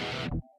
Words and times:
Podcast. 0.00 0.49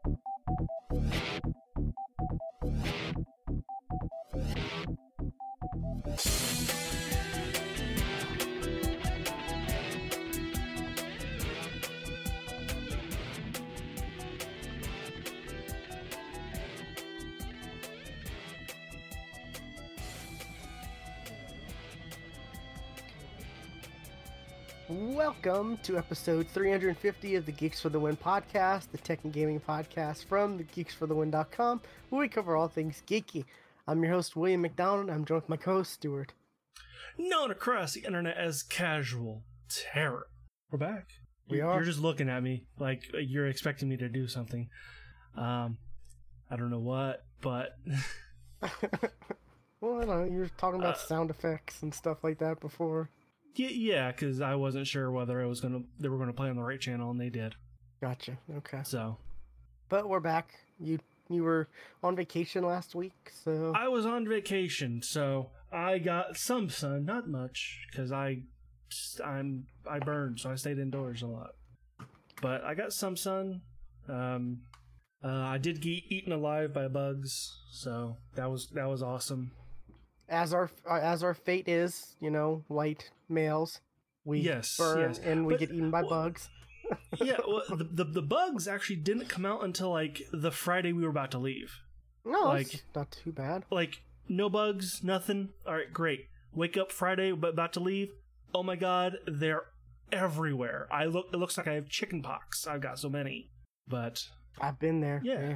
Welcome 25.44 25.78
to 25.84 25.98
episode 25.98 26.48
350 26.50 27.36
of 27.36 27.46
the 27.48 27.52
Geeks 27.52 27.82
for 27.82 27.90
the 27.90 28.00
Win 28.00 28.16
podcast, 28.16 28.92
the 28.92 28.98
tech 29.00 29.20
and 29.24 29.34
gaming 29.34 29.60
podcast 29.60 30.26
from 30.26 30.58
the 30.58 30.64
geeksforthewin.com, 30.64 31.82
where 32.10 32.20
we 32.20 32.28
cover 32.28 32.56
all 32.56 32.68
things 32.68 33.02
geeky. 33.08 33.46
I'm 33.88 34.04
your 34.04 34.12
host, 34.14 34.36
William 34.36 34.62
McDonald. 34.62 35.10
I'm 35.10 35.26
joined 35.26 35.44
with 35.44 35.50
my 35.50 35.58
co 35.58 35.78
host, 35.78 35.94
Stuart. 35.94 36.34
Known 37.18 37.50
across 37.50 37.94
the 37.94 38.02
internet 38.02 38.38
as 38.38 38.62
Casual 38.62 39.44
Terror. 39.70 40.28
We're 40.72 40.78
back. 40.78 41.08
We 41.50 41.58
You- 41.58 41.68
are. 41.68 41.76
You're 41.76 41.86
just 41.86 42.02
looking 42.02 42.30
at 42.30 42.44
me 42.44 42.66
like 42.78 43.04
you're 43.14 43.48
expecting 43.48 43.90
me 43.90 43.98
to 43.98 44.10
do 44.10 44.28
something. 44.28 44.70
Um, 45.36 45.78
I 46.52 46.56
don't 46.56 46.70
know 46.70 46.80
what, 46.80 47.24
but 47.42 47.78
Well, 49.82 50.02
I 50.02 50.06
don't 50.06 50.08
know. 50.08 50.24
You 50.24 50.40
were 50.40 50.50
talking 50.58 50.80
about 50.80 50.96
Uh, 50.96 51.00
sound 51.00 51.30
effects 51.32 51.82
and 51.82 51.94
stuff 51.94 52.24
like 52.24 52.38
that 52.40 52.60
before. 52.60 53.10
Yeah, 53.56 53.70
yeah, 53.70 54.12
because 54.12 54.42
I 54.42 54.56
wasn't 54.56 54.88
sure 54.88 55.12
whether 55.12 55.42
it 55.42 55.48
was 55.48 55.62
gonna 55.62 55.82
they 56.00 56.10
were 56.10 56.18
gonna 56.18 56.34
play 56.34 56.50
on 56.50 56.56
the 56.56 56.64
right 56.64 56.80
channel, 56.80 57.12
and 57.12 57.20
they 57.20 57.30
did. 57.30 57.56
Gotcha. 58.02 58.38
Okay. 58.58 58.82
So 58.84 59.18
But 59.90 60.10
we're 60.10 60.20
back. 60.20 60.54
You 60.80 61.00
you 61.30 61.44
were 61.44 61.68
on 62.04 62.16
vacation 62.16 62.64
last 62.64 62.96
week, 62.96 63.32
so 63.44 63.74
I 63.76 63.88
was 63.88 64.06
on 64.06 64.28
vacation, 64.28 65.02
so 65.02 65.50
I 65.72 66.00
got 66.00 66.38
some 66.38 66.70
sun, 66.70 67.06
not 67.06 67.28
much, 67.30 67.80
because 67.90 68.12
I 68.12 68.44
I'm 69.24 69.68
I 69.90 70.00
burned, 70.00 70.40
so 70.40 70.52
I 70.52 70.56
stayed 70.56 70.80
indoors 70.80 71.22
a 71.22 71.28
lot. 71.28 71.52
But 72.42 72.64
I 72.64 72.74
got 72.74 72.92
some 72.92 73.16
sun. 73.16 73.62
Um, 74.10 74.62
uh, 75.24 75.30
I 75.30 75.58
did 75.60 75.82
get 75.82 76.04
eaten 76.10 76.34
alive 76.34 76.74
by 76.74 76.88
bugs, 76.88 77.56
so 77.72 78.18
that 78.36 78.50
was 78.50 78.70
that 78.74 78.90
was 78.90 79.04
awesome. 79.04 79.52
As 80.32 80.54
our 80.54 80.72
uh, 80.90 80.96
as 80.96 81.24
our 81.24 81.36
fate 81.36 81.68
is, 81.68 82.16
you 82.20 82.32
know, 82.32 82.64
white 82.68 83.12
males, 83.30 83.82
we 84.26 84.40
Yes, 84.40 84.76
burn 84.78 85.00
yes. 85.12 85.20
and 85.20 85.46
we 85.46 85.54
But- 85.54 85.60
get 85.60 85.72
eaten 85.72 85.92
by 85.92 86.02
well- 86.02 86.10
bugs. 86.10 86.50
yeah, 87.22 87.38
well, 87.48 87.64
the, 87.70 87.84
the 87.84 88.04
the 88.06 88.22
bugs 88.24 88.68
actually 88.68 88.96
didn't 88.98 89.30
come 89.30 89.46
out 89.46 89.64
until 89.64 89.92
like 89.92 90.24
the 90.34 90.52
Friday 90.52 90.92
we 90.94 91.04
were 91.04 91.10
about 91.10 91.32
to 91.32 91.38
leave. 91.38 91.72
No, 92.26 92.40
like- 92.46 92.74
it's 92.74 92.84
not 92.96 93.12
too 93.12 93.32
bad. 93.32 93.66
Like 93.70 94.02
no 94.28 94.50
bugs, 94.50 95.04
nothing. 95.04 95.50
All 95.68 95.76
right, 95.76 95.92
great. 95.94 96.28
Wake 96.54 96.78
up 96.78 96.92
Friday, 96.92 97.32
but 97.34 97.52
about 97.54 97.74
to 97.74 97.80
leave. 97.80 98.10
Oh 98.54 98.64
my 98.64 98.76
god, 98.76 99.18
they're 99.28 99.64
everywhere. 100.12 100.88
I 100.92 101.06
look. 101.06 101.28
It 101.34 101.38
looks 101.38 101.58
like 101.58 101.68
I 101.68 101.74
have 101.74 101.88
chicken 101.90 102.22
pox. 102.22 102.68
I've 102.68 102.82
got 102.82 103.00
so 103.00 103.10
many. 103.10 103.50
But 103.88 104.28
I've 104.60 104.80
been 104.80 105.00
there. 105.02 105.22
Yeah. 105.24 105.56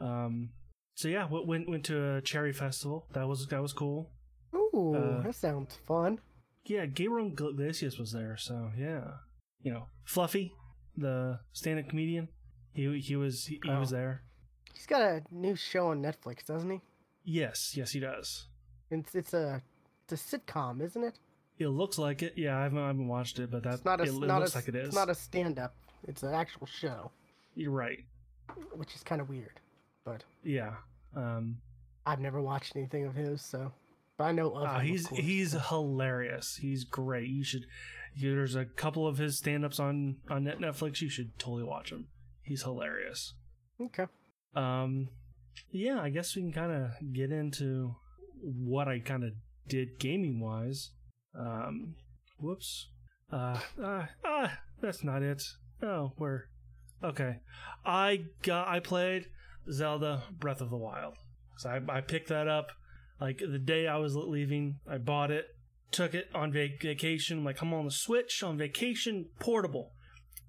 um, 0.00 0.50
so 0.94 1.08
yeah, 1.08 1.26
went 1.26 1.68
went 1.68 1.84
to 1.86 2.14
a 2.16 2.20
cherry 2.22 2.52
festival. 2.52 3.06
That 3.12 3.26
was 3.28 3.46
that 3.48 3.62
was 3.62 3.72
cool. 3.72 4.10
Ooh, 4.54 4.94
Uh, 4.94 5.22
that 5.22 5.34
sounds 5.34 5.76
fun. 5.86 6.20
Yeah, 6.64 6.86
Gabriel 6.86 7.28
Iglesias 7.28 7.98
was 7.98 8.12
there. 8.12 8.36
So 8.36 8.70
yeah, 8.78 9.04
you 9.62 9.72
know, 9.72 9.86
Fluffy, 10.04 10.52
the 10.96 11.40
stand-up 11.52 11.88
comedian. 11.88 12.28
He 12.72 12.98
he 13.00 13.16
was 13.16 13.46
he, 13.46 13.60
he 13.62 13.70
was 13.70 13.92
Oh. 13.92 13.96
there. 13.96 14.22
He's 14.72 14.86
got 14.86 15.02
a 15.02 15.22
new 15.30 15.54
show 15.54 15.88
on 15.88 16.02
Netflix, 16.02 16.44
doesn't 16.46 16.70
he? 16.70 16.80
Yes, 17.22 17.76
yes, 17.76 17.92
he 17.92 18.00
does. 18.00 18.48
It's 18.90 19.14
it's 19.14 19.32
a 19.34 19.62
it's 20.08 20.12
a 20.32 20.38
sitcom, 20.38 20.82
isn't 20.82 21.02
it? 21.04 21.18
It 21.58 21.68
looks 21.68 21.98
like 21.98 22.22
it. 22.22 22.34
Yeah, 22.36 22.58
I 22.58 22.64
haven't, 22.64 22.78
I 22.78 22.86
haven't 22.88 23.06
watched 23.06 23.38
it, 23.38 23.50
but 23.50 23.62
that 23.62 23.74
It's 23.74 23.84
not 23.84 24.00
a 24.00 24.04
it, 24.04 24.08
it 24.08 24.20
not 24.20 24.40
looks 24.40 24.54
a, 24.54 24.58
like 24.58 24.68
it 24.68 24.74
is. 24.74 24.86
It's 24.88 24.96
not 24.96 25.08
a 25.08 25.14
stand 25.14 25.58
up. 25.58 25.76
It's 26.08 26.22
an 26.24 26.34
actual 26.34 26.66
show, 26.66 27.12
You're 27.54 27.70
right. 27.70 28.00
which 28.74 28.94
is 28.96 29.02
kind 29.04 29.20
of 29.20 29.28
weird. 29.28 29.60
But 30.04 30.24
Yeah. 30.42 30.74
Um, 31.16 31.58
I've 32.06 32.20
never 32.20 32.40
watched 32.42 32.76
anything 32.76 33.06
of 33.06 33.14
his, 33.14 33.40
so 33.42 33.72
but 34.18 34.24
I 34.24 34.32
know 34.32 34.50
of 34.52 34.68
uh, 34.68 34.78
him. 34.80 34.86
he's 34.86 35.06
course. 35.06 35.20
he's 35.20 35.52
hilarious. 35.68 36.56
He's 36.60 36.84
great. 36.84 37.28
You 37.28 37.44
should. 37.44 37.66
You, 38.16 38.34
there's 38.34 38.54
a 38.54 38.64
couple 38.64 39.06
of 39.08 39.18
his 39.18 39.38
stand-ups 39.38 39.80
on 39.80 40.16
on 40.28 40.44
Netflix. 40.44 41.00
You 41.00 41.08
should 41.08 41.38
totally 41.38 41.64
watch 41.64 41.90
him. 41.90 42.08
He's 42.42 42.62
hilarious. 42.62 43.34
okay. 43.80 44.06
Um, 44.54 45.08
yeah, 45.70 46.00
I 46.00 46.10
guess 46.10 46.36
we 46.36 46.42
can 46.42 46.52
kind 46.52 46.72
of 46.72 46.90
get 47.12 47.32
into 47.32 47.96
what 48.40 48.86
I 48.86 49.00
kind 49.00 49.24
of 49.24 49.30
did 49.66 49.98
gaming 49.98 50.40
wise. 50.40 50.90
Um, 51.38 51.96
whoops. 52.38 52.88
Uh, 53.32 53.58
uh, 53.82 54.06
uh, 54.24 54.48
that's 54.80 55.02
not 55.02 55.22
it. 55.22 55.42
Oh, 55.82 56.12
where? 56.18 56.48
Okay, 57.02 57.38
I 57.84 58.26
got. 58.42 58.68
I 58.68 58.80
played 58.80 59.26
Zelda 59.70 60.22
Breath 60.30 60.60
of 60.60 60.70
the 60.70 60.76
Wild. 60.76 61.14
So 61.56 61.70
I, 61.70 61.80
I 61.88 62.00
picked 62.00 62.28
that 62.28 62.48
up 62.48 62.72
like 63.20 63.38
the 63.38 63.58
day 63.58 63.86
I 63.86 63.96
was 63.98 64.16
leaving. 64.16 64.80
I 64.88 64.98
bought 64.98 65.30
it, 65.30 65.46
took 65.90 66.14
it 66.14 66.28
on 66.34 66.52
vac- 66.52 66.80
vacation. 66.80 67.44
Like 67.44 67.62
I'm 67.62 67.72
on 67.72 67.84
the 67.84 67.90
Switch 67.90 68.42
on 68.42 68.58
vacation, 68.58 69.26
portable. 69.38 69.92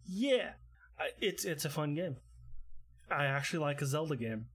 Yeah, 0.08 0.52
it's 1.20 1.46
it's 1.46 1.66
a 1.66 1.70
fun 1.70 1.96
game. 1.96 2.18
I 3.09 3.26
actually 3.26 3.59
like 3.59 3.81
a 3.81 3.86
Zelda 3.86 4.16
game. 4.16 4.48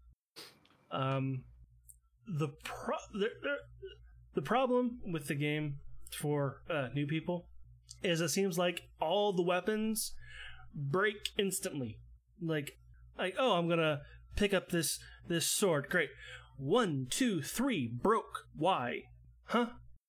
Um, 0.91 1.45
the 2.27 2.49
pro 2.65 2.97
the, 3.13 3.29
the 4.35 4.43
problem 4.43 5.01
with 5.07 5.29
the 5.29 5.35
game 5.35 5.77
for 6.13 6.63
uh, 6.69 6.89
new 6.95 7.07
people 7.07 7.47
is 8.03 8.21
it 8.21 8.29
seems 8.31 8.59
like 8.59 8.83
all 9.01 9.33
the 9.33 9.43
weapons 9.43 10.15
break 10.75 11.31
instantly. 11.39 11.99
Like, 12.41 12.79
like 13.19 13.35
oh, 13.39 13.53
I'm 13.53 13.69
gonna 13.69 14.01
pick 14.37 14.55
up 14.55 14.71
this 14.71 14.99
this 15.29 15.47
sword. 15.47 15.89
Great, 15.91 16.11
one, 16.57 17.07
two, 17.11 17.43
three, 17.43 17.87
broke. 17.87 18.47
Why? 18.57 19.05
Huh? 19.45 19.67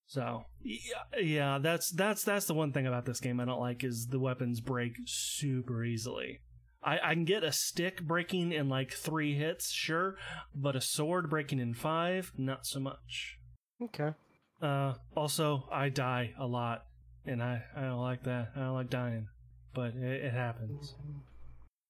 So 0.07 0.45
yeah, 0.63 1.19
yeah, 1.19 1.57
that's 1.59 1.89
that's 1.91 2.23
that's 2.23 2.45
the 2.45 2.53
one 2.53 2.73
thing 2.73 2.87
about 2.87 3.05
this 3.05 3.19
game 3.19 3.39
I 3.39 3.45
don't 3.45 3.59
like 3.59 3.83
is 3.83 4.07
the 4.07 4.19
weapons 4.19 4.59
break 4.59 4.97
super 5.05 5.83
easily. 5.83 6.39
I, 6.83 6.99
I 7.03 7.13
can 7.13 7.25
get 7.25 7.43
a 7.43 7.51
stick 7.51 8.01
breaking 8.01 8.51
in 8.51 8.67
like 8.67 8.91
three 8.91 9.37
hits, 9.37 9.71
sure, 9.71 10.17
but 10.55 10.75
a 10.75 10.81
sword 10.81 11.29
breaking 11.29 11.59
in 11.59 11.73
five, 11.73 12.31
not 12.37 12.65
so 12.65 12.79
much. 12.79 13.37
Okay. 13.81 14.13
Uh, 14.61 14.95
also, 15.15 15.67
I 15.71 15.89
die 15.89 16.33
a 16.39 16.45
lot, 16.45 16.85
and 17.25 17.41
I, 17.41 17.63
I 17.75 17.81
don't 17.81 18.01
like 18.01 18.23
that. 18.23 18.51
I 18.55 18.59
don't 18.59 18.73
like 18.73 18.89
dying, 18.89 19.27
but 19.73 19.93
it, 19.95 20.25
it 20.25 20.33
happens. 20.33 20.95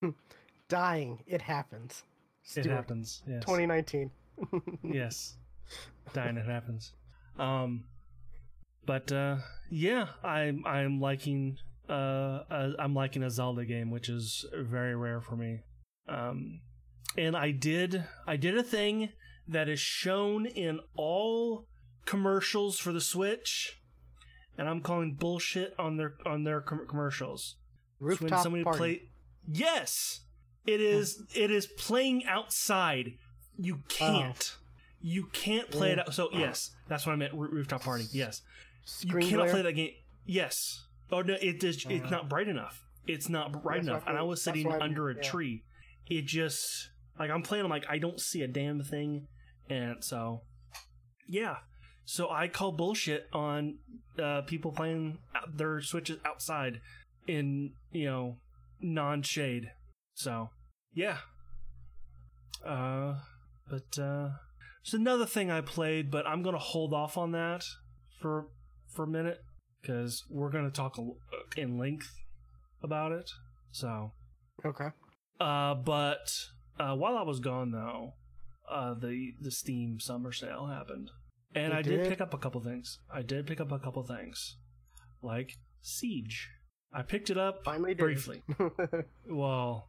Dying. 0.69 1.19
It 1.27 1.41
happens. 1.41 2.03
It 2.57 2.65
happens. 2.65 3.23
Yes. 3.27 3.43
2019. 3.45 4.11
yes, 4.83 5.35
dying. 6.13 6.37
It 6.37 6.45
happens. 6.45 6.93
Um, 7.37 7.85
but 8.85 9.11
uh, 9.11 9.37
yeah, 9.69 10.07
I'm 10.23 10.63
I'm 10.65 10.99
liking 10.99 11.57
uh, 11.89 11.93
uh 12.49 12.71
I'm 12.79 12.93
liking 12.93 13.23
a 13.23 13.29
Zelda 13.29 13.65
game, 13.65 13.91
which 13.91 14.09
is 14.09 14.45
very 14.53 14.95
rare 14.95 15.21
for 15.21 15.35
me. 15.35 15.59
Um, 16.07 16.61
and 17.17 17.35
I 17.35 17.51
did 17.51 18.03
I 18.27 18.37
did 18.37 18.57
a 18.57 18.63
thing 18.63 19.09
that 19.47 19.69
is 19.69 19.79
shown 19.79 20.45
in 20.45 20.79
all 20.95 21.67
commercials 22.05 22.79
for 22.79 22.91
the 22.91 23.01
Switch, 23.01 23.79
and 24.57 24.67
I'm 24.67 24.81
calling 24.81 25.13
bullshit 25.13 25.73
on 25.77 25.97
their 25.97 26.15
on 26.25 26.43
their 26.43 26.61
com- 26.61 26.87
commercials. 26.87 27.55
It's 27.99 28.19
when 28.19 28.29
Rooftop 28.29 28.43
somebody 28.43 28.63
party. 28.63 28.77
play 28.77 29.01
yes 29.47 30.21
it 30.65 30.81
is 30.81 31.23
it 31.35 31.51
is 31.51 31.65
playing 31.65 32.25
outside. 32.25 33.13
You 33.57 33.79
can't. 33.87 34.55
You 35.01 35.25
can't 35.33 35.69
play 35.71 35.91
it 35.91 35.99
out 35.99 36.13
so 36.13 36.29
yes 36.31 36.71
that's 36.87 37.07
what 37.07 37.13
i 37.13 37.15
meant 37.15 37.33
roo- 37.33 37.49
rooftop 37.49 37.81
party 37.81 38.05
yes. 38.11 38.41
Screen 38.85 39.23
you 39.23 39.29
cannot 39.31 39.43
glare? 39.43 39.53
play 39.53 39.61
that 39.63 39.73
game 39.73 39.93
yes. 40.25 40.85
Oh 41.11 41.21
no 41.21 41.35
it 41.41 41.63
is 41.63 41.85
it's 41.89 42.11
not 42.11 42.29
bright 42.29 42.47
enough. 42.47 42.83
It's 43.07 43.27
not 43.27 43.63
bright 43.63 43.81
enough 43.81 44.03
and 44.07 44.17
i 44.17 44.21
was 44.21 44.43
sitting 44.43 44.71
under 44.71 45.09
a 45.09 45.15
yeah. 45.15 45.21
tree. 45.21 45.63
It 46.07 46.25
just 46.25 46.89
like 47.17 47.31
i'm 47.31 47.41
playing 47.41 47.65
i'm 47.65 47.71
like 47.71 47.85
i 47.89 47.97
don't 47.97 48.19
see 48.19 48.43
a 48.43 48.47
damn 48.47 48.83
thing 48.83 49.27
and 49.69 50.03
so 50.03 50.41
yeah. 51.27 51.57
So 52.05 52.29
i 52.29 52.47
call 52.47 52.71
bullshit 52.71 53.27
on 53.33 53.77
uh, 54.21 54.41
people 54.41 54.71
playing 54.71 55.17
their 55.51 55.81
switches 55.81 56.19
outside 56.25 56.81
in 57.27 57.71
you 57.91 58.05
know 58.05 58.37
non-shade 58.81 59.71
so 60.21 60.49
yeah 60.93 61.17
uh 62.65 63.15
but 63.69 63.97
uh 64.01 64.29
there's 64.83 64.93
another 64.93 65.25
thing 65.25 65.49
i 65.49 65.61
played 65.61 66.11
but 66.11 66.25
i'm 66.27 66.43
gonna 66.43 66.57
hold 66.59 66.93
off 66.93 67.17
on 67.17 67.31
that 67.31 67.63
for 68.21 68.47
for 68.87 69.03
a 69.03 69.07
minute 69.07 69.39
because 69.81 70.23
we're 70.29 70.51
gonna 70.51 70.69
talk 70.69 70.97
in 71.57 71.77
length 71.77 72.13
about 72.83 73.11
it 73.11 73.29
so 73.71 74.11
Okay. 74.63 74.89
Uh, 75.39 75.73
but 75.73 76.31
uh, 76.79 76.93
while 76.95 77.17
I 77.17 77.23
was 77.23 77.39
gone, 77.39 77.71
though, 77.71 78.13
uh, 78.69 78.93
the 78.93 79.31
the 79.41 79.49
Steam 79.49 79.99
summer 79.99 80.31
sale 80.31 80.67
happened, 80.67 81.09
and 81.55 81.73
It 81.73 81.77
I 81.77 81.81
did 81.81 81.97
did? 81.97 82.09
pick 82.09 82.21
up 82.21 82.35
a 82.35 82.37
couple 82.37 82.61
things. 82.61 82.99
I 83.11 83.23
did 83.23 83.47
pick 83.47 83.59
up 83.59 83.71
a 83.71 83.79
couple 83.79 84.03
things, 84.03 84.57
like 85.23 85.53
Siege. 85.81 86.47
I 86.93 87.01
picked 87.01 87.31
it 87.31 87.39
up 87.39 87.63
Finally 87.63 87.95
briefly. 87.95 88.43
well, 89.27 89.87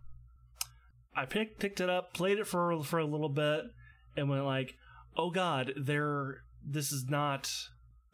I 1.15 1.27
picked 1.27 1.59
picked 1.59 1.81
it 1.81 1.91
up, 1.91 2.15
played 2.15 2.39
it 2.39 2.47
for 2.47 2.83
for 2.83 2.99
a 2.99 3.05
little 3.05 3.29
bit, 3.29 3.65
and 4.17 4.29
went 4.29 4.45
like, 4.45 4.75
"Oh 5.17 5.31
God, 5.31 5.73
there! 5.77 6.43
This 6.65 6.93
is 6.93 7.07
not 7.09 7.51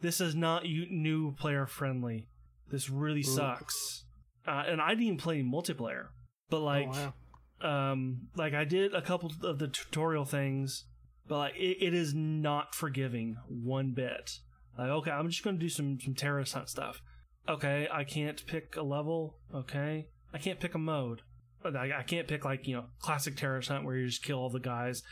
this 0.01 0.19
is 0.19 0.35
not 0.35 0.65
you, 0.65 0.85
new 0.89 1.33
player 1.35 1.65
friendly. 1.65 2.27
This 2.69 2.89
really 2.89 3.23
sucks." 3.23 4.05
Uh, 4.47 4.63
and 4.67 4.81
I 4.81 4.89
didn't 4.89 5.03
even 5.03 5.17
play 5.17 5.41
multiplayer, 5.41 6.07
but 6.49 6.61
like, 6.61 6.89
oh, 6.91 7.13
wow. 7.61 7.91
um, 7.91 8.27
like 8.35 8.53
I 8.53 8.63
did 8.63 8.93
a 8.93 9.01
couple 9.01 9.31
of 9.43 9.59
the 9.59 9.67
tutorial 9.67 10.25
things, 10.25 10.85
but 11.27 11.37
like 11.37 11.55
it, 11.55 11.77
it 11.81 11.93
is 11.93 12.13
not 12.13 12.75
forgiving 12.75 13.37
one 13.47 13.91
bit. 13.91 14.39
Like, 14.77 14.89
okay, 14.89 15.11
I'm 15.11 15.29
just 15.29 15.43
gonna 15.43 15.57
do 15.57 15.69
some 15.69 15.99
some 16.01 16.15
terrorist 16.15 16.53
hunt 16.53 16.69
stuff. 16.69 17.01
Okay, 17.47 17.87
I 17.91 18.03
can't 18.03 18.45
pick 18.45 18.75
a 18.75 18.83
level. 18.83 19.37
Okay, 19.53 20.07
I 20.33 20.37
can't 20.37 20.59
pick 20.59 20.75
a 20.75 20.79
mode. 20.79 21.21
But 21.61 21.75
I, 21.75 21.99
I 21.99 22.03
can't 22.03 22.27
pick 22.27 22.45
like 22.45 22.67
you 22.67 22.75
know 22.75 22.85
classic 23.01 23.35
terrorist 23.35 23.69
hunt 23.69 23.85
where 23.85 23.95
you 23.95 24.07
just 24.07 24.23
kill 24.23 24.39
all 24.39 24.49
the 24.49 24.59
guys, 24.59 25.03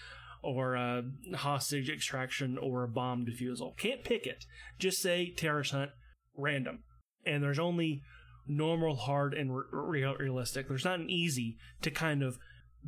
or 0.42 0.78
uh, 0.78 1.02
hostage 1.36 1.90
extraction 1.90 2.58
or 2.58 2.84
a 2.84 2.88
bomb 2.88 3.26
defusal. 3.26 3.78
Can't 3.78 4.04
pick 4.04 4.26
it. 4.26 4.46
Just 4.80 5.02
say 5.02 5.34
terrorist 5.36 5.72
hunt, 5.72 5.92
random. 6.36 6.84
And 7.26 7.44
there's 7.44 7.60
only 7.60 8.04
normal, 8.48 8.96
hard, 8.96 9.34
and 9.34 9.54
re- 9.54 10.06
realistic. 10.20 10.68
There's 10.68 10.86
not 10.86 11.00
an 11.00 11.10
easy 11.10 11.58
to 11.82 11.92
kind 11.92 12.24
of 12.24 12.38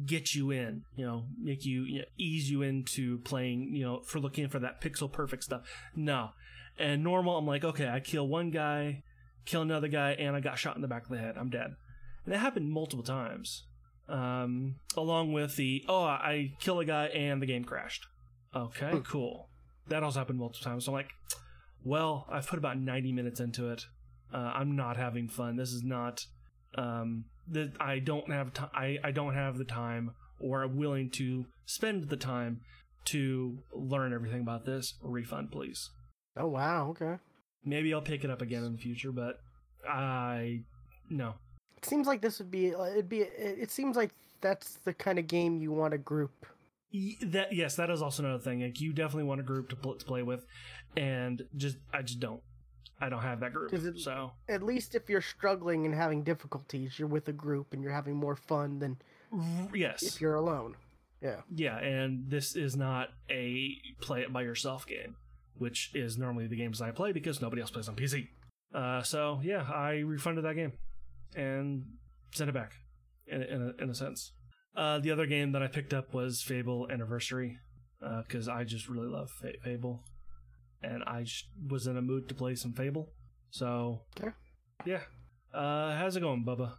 get 0.06 0.34
you 0.34 0.52
in, 0.52 0.84
you 0.96 1.06
know, 1.06 1.26
make 1.38 1.66
you, 1.66 1.84
you 1.84 2.00
know, 2.00 2.06
ease 2.18 2.50
you 2.50 2.62
into 2.62 3.18
playing, 3.20 3.76
you 3.76 3.84
know, 3.84 4.02
for 4.06 4.20
looking 4.20 4.48
for 4.48 4.60
that 4.60 4.82
pixel 4.82 5.12
perfect 5.12 5.44
stuff. 5.44 5.64
No. 5.96 6.30
And 6.78 7.04
normal, 7.04 7.38
I'm 7.38 7.46
like, 7.48 7.66
okay, 7.66 7.90
I 7.90 8.00
kill 8.00 8.28
one 8.28 8.52
guy, 8.52 9.04
kill 9.46 9.62
another 9.62 9.90
guy, 9.90 10.12
and 10.12 10.36
I 10.36 10.40
got 10.40 10.58
shot 10.58 10.78
in 10.78 10.82
the 10.82 10.88
back 10.88 11.04
of 11.04 11.10
the 11.10 11.18
head. 11.18 11.36
I'm 11.38 11.50
dead. 11.50 11.76
And 12.26 12.34
that 12.34 12.40
happened 12.40 12.72
multiple 12.72 13.04
times. 13.04 13.66
Um, 14.08 14.76
along 14.98 15.34
with 15.34 15.56
the, 15.56 15.84
oh, 15.88 16.04
I 16.04 16.54
kill 16.60 16.80
a 16.80 16.86
guy 16.86 17.06
and 17.08 17.42
the 17.42 17.46
game 17.46 17.64
crashed. 17.64 18.06
Okay, 18.56 18.92
Hmm. 18.92 19.00
cool. 19.02 19.50
That 19.88 20.04
also 20.04 20.20
happened 20.20 20.40
multiple 20.40 20.64
times. 20.70 20.86
So 20.86 20.92
I'm 20.92 20.96
like, 20.96 21.12
well, 21.84 22.26
I've 22.30 22.48
put 22.48 22.58
about 22.60 22.80
90 22.80 23.12
minutes 23.12 23.40
into 23.40 23.70
it. 23.70 23.84
Uh, 24.34 24.38
I'm 24.56 24.76
not 24.76 24.98
having 24.98 25.28
fun. 25.28 25.56
This 25.56 25.72
is 25.72 25.84
not. 25.84 26.22
Um, 26.76 27.26
that 27.48 27.72
I 27.80 27.98
don't 27.98 28.32
have 28.32 28.54
ti 28.54 28.62
I 28.76 29.00
I 29.04 29.10
don't 29.10 29.34
have 29.34 29.58
the 29.58 29.66
time 29.66 30.12
or 30.40 30.62
I'm 30.62 30.78
willing 30.78 31.10
to 31.16 31.46
spend 31.66 32.10
the 32.10 32.16
time 32.18 32.62
to 33.06 33.58
learn 33.74 34.14
everything 34.14 34.42
about 34.42 34.66
this. 34.66 34.94
Refund, 35.02 35.52
please. 35.52 35.90
Oh 36.38 36.48
wow. 36.48 36.90
Okay. 36.92 37.18
Maybe 37.66 37.92
I'll 37.92 38.02
pick 38.04 38.24
it 38.24 38.30
up 38.30 38.44
again 38.44 38.64
in 38.64 38.74
the 38.74 38.78
future, 38.78 39.12
but 39.12 39.38
I 39.90 40.60
no. 41.10 41.36
It 41.82 41.86
seems 41.86 42.08
like 42.08 42.22
this 42.22 42.40
would 42.40 42.52
be. 42.52 42.76
uh, 42.76 42.84
It'd 42.84 43.08
be. 43.10 43.22
It, 43.22 43.58
it 43.60 43.72
seems 43.72 43.96
like 43.96 44.12
that's 44.42 44.80
the 44.84 44.94
kind 44.94 45.18
of 45.18 45.28
game 45.28 45.58
you 45.58 45.72
want 45.72 45.92
to 45.94 45.98
group. 45.98 46.46
That 47.22 47.54
yes, 47.54 47.76
that 47.76 47.90
is 47.90 48.02
also 48.02 48.24
another 48.24 48.42
thing. 48.44 48.62
Like 48.62 48.82
you 48.82 48.92
definitely 48.94 49.24
want 49.26 49.40
a 49.40 49.44
group 49.44 49.70
to, 49.70 49.76
pl- 49.76 49.96
to 49.96 50.06
play 50.06 50.24
with, 50.24 50.46
and 50.98 51.42
just 51.56 51.78
I 51.94 52.02
just 52.02 52.20
don't. 52.20 52.42
I 53.00 53.08
don't 53.08 53.22
have 53.22 53.40
that 53.40 53.54
group. 53.54 53.72
It- 53.74 54.00
so 54.00 54.32
At 54.50 54.62
least 54.62 54.94
if 54.96 55.08
you're 55.10 55.22
struggling 55.22 55.86
and 55.86 55.96
having 55.96 56.24
difficulties, 56.24 57.00
you're 57.00 57.08
with 57.08 57.28
a 57.30 57.32
group 57.34 57.72
and 57.74 57.82
you're 57.82 57.94
having 57.94 58.16
more 58.16 58.36
fun 58.36 58.80
than 58.80 58.98
yes, 59.74 60.04
if 60.04 60.20
you're 60.20 60.36
alone. 60.36 60.76
Yeah. 61.22 61.42
Yeah, 61.54 61.78
and 61.78 62.30
this 62.30 62.56
is 62.56 62.76
not 62.76 63.10
a 63.30 63.78
play 64.02 64.22
it 64.22 64.34
by 64.34 64.42
yourself 64.42 64.86
game, 64.88 65.16
which 65.58 65.92
is 65.94 66.18
normally 66.18 66.48
the 66.48 66.56
games 66.58 66.82
I 66.82 66.92
play 66.92 67.12
because 67.14 67.42
nobody 67.42 67.62
else 67.62 67.72
plays 67.72 67.88
on 67.88 67.96
PC. 67.96 68.28
Uh, 68.74 69.02
so 69.04 69.40
yeah, 69.44 69.62
I 69.64 70.00
refunded 70.00 70.44
that 70.46 70.56
game 70.56 70.74
and 71.36 71.84
sent 72.34 72.50
it 72.50 72.54
back 72.54 72.74
in 73.28 73.42
in 73.44 73.62
a, 73.80 73.84
in 73.84 73.90
a 73.90 73.96
sense. 73.96 74.34
Uh, 74.76 75.00
the 75.00 75.12
other 75.12 75.26
game 75.26 75.52
that 75.54 75.62
I 75.64 75.68
picked 75.68 75.94
up 75.94 76.14
was 76.14 76.42
Fable 76.42 76.88
Anniversary 76.92 77.58
because 78.24 78.48
I 78.48 78.64
just 78.64 78.88
really 78.88 79.08
love 79.08 79.30
Fa- 79.30 79.58
Fable, 79.64 80.04
and 80.82 81.04
I 81.06 81.24
just 81.24 81.48
was 81.70 81.88
in 81.88 81.98
a 81.98 82.02
mood 82.02 82.30
to 82.30 82.36
play 82.36 82.56
some 82.56 82.74
Fable. 82.74 83.12
So 83.50 84.04
Okay. 84.20 84.32
yeah, 84.86 85.02
uh, 85.54 85.96
how's 85.98 86.16
it 86.16 86.22
going, 86.22 86.46
Bubba? 86.46 86.74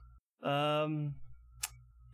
Um, 0.49 1.17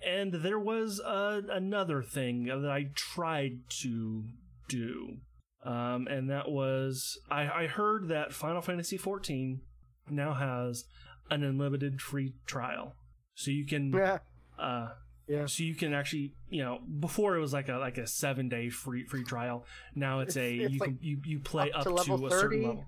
and 0.05 0.33
there 0.33 0.59
was 0.59 0.99
uh, 1.01 1.43
another 1.51 2.03
thing 2.03 2.47
that 2.47 2.71
I 2.71 2.87
tried 2.95 3.61
to 3.83 4.25
do, 4.69 5.19
um, 5.65 6.07
and 6.09 6.29
that 6.31 6.51
was 6.51 7.19
I, 7.31 7.49
I 7.65 7.67
heard 7.67 8.09
that 8.09 8.33
Final 8.33 8.63
Fantasy 8.63 8.99
XIV 8.99 9.61
now 10.11 10.35
has 10.35 10.85
an 11.31 11.43
unlimited 11.43 12.01
free 12.01 12.35
trial, 12.47 12.95
so 13.35 13.51
you 13.51 13.67
can 13.67 13.93
Yeah. 13.93 14.19
uh, 14.59 14.89
Yeah. 15.29 15.47
so 15.47 15.63
you 15.65 15.75
can 15.75 15.93
actually 15.93 16.35
you 16.49 16.63
know 16.63 16.79
before 17.01 17.37
it 17.37 17.41
was 17.41 17.53
like 17.53 17.69
a 17.69 17.77
like 17.77 17.99
a 17.99 18.07
seven 18.07 18.49
day 18.49 18.69
free 18.71 19.05
free 19.07 19.25
trial. 19.25 19.65
Now 19.95 20.21
it's, 20.21 20.37
It's- 20.37 20.61
a 20.61 20.65
it's 20.65 20.73
you 20.75 20.79
like 20.79 20.89
can 20.91 20.99
you 21.01 21.21
you 21.25 21.41
play 21.41 21.71
up 21.73 21.87
up, 21.87 22.05
to 22.05 22.17
to, 22.19 22.27
a 22.27 22.31
certain 22.31 22.63
level. 22.63 22.85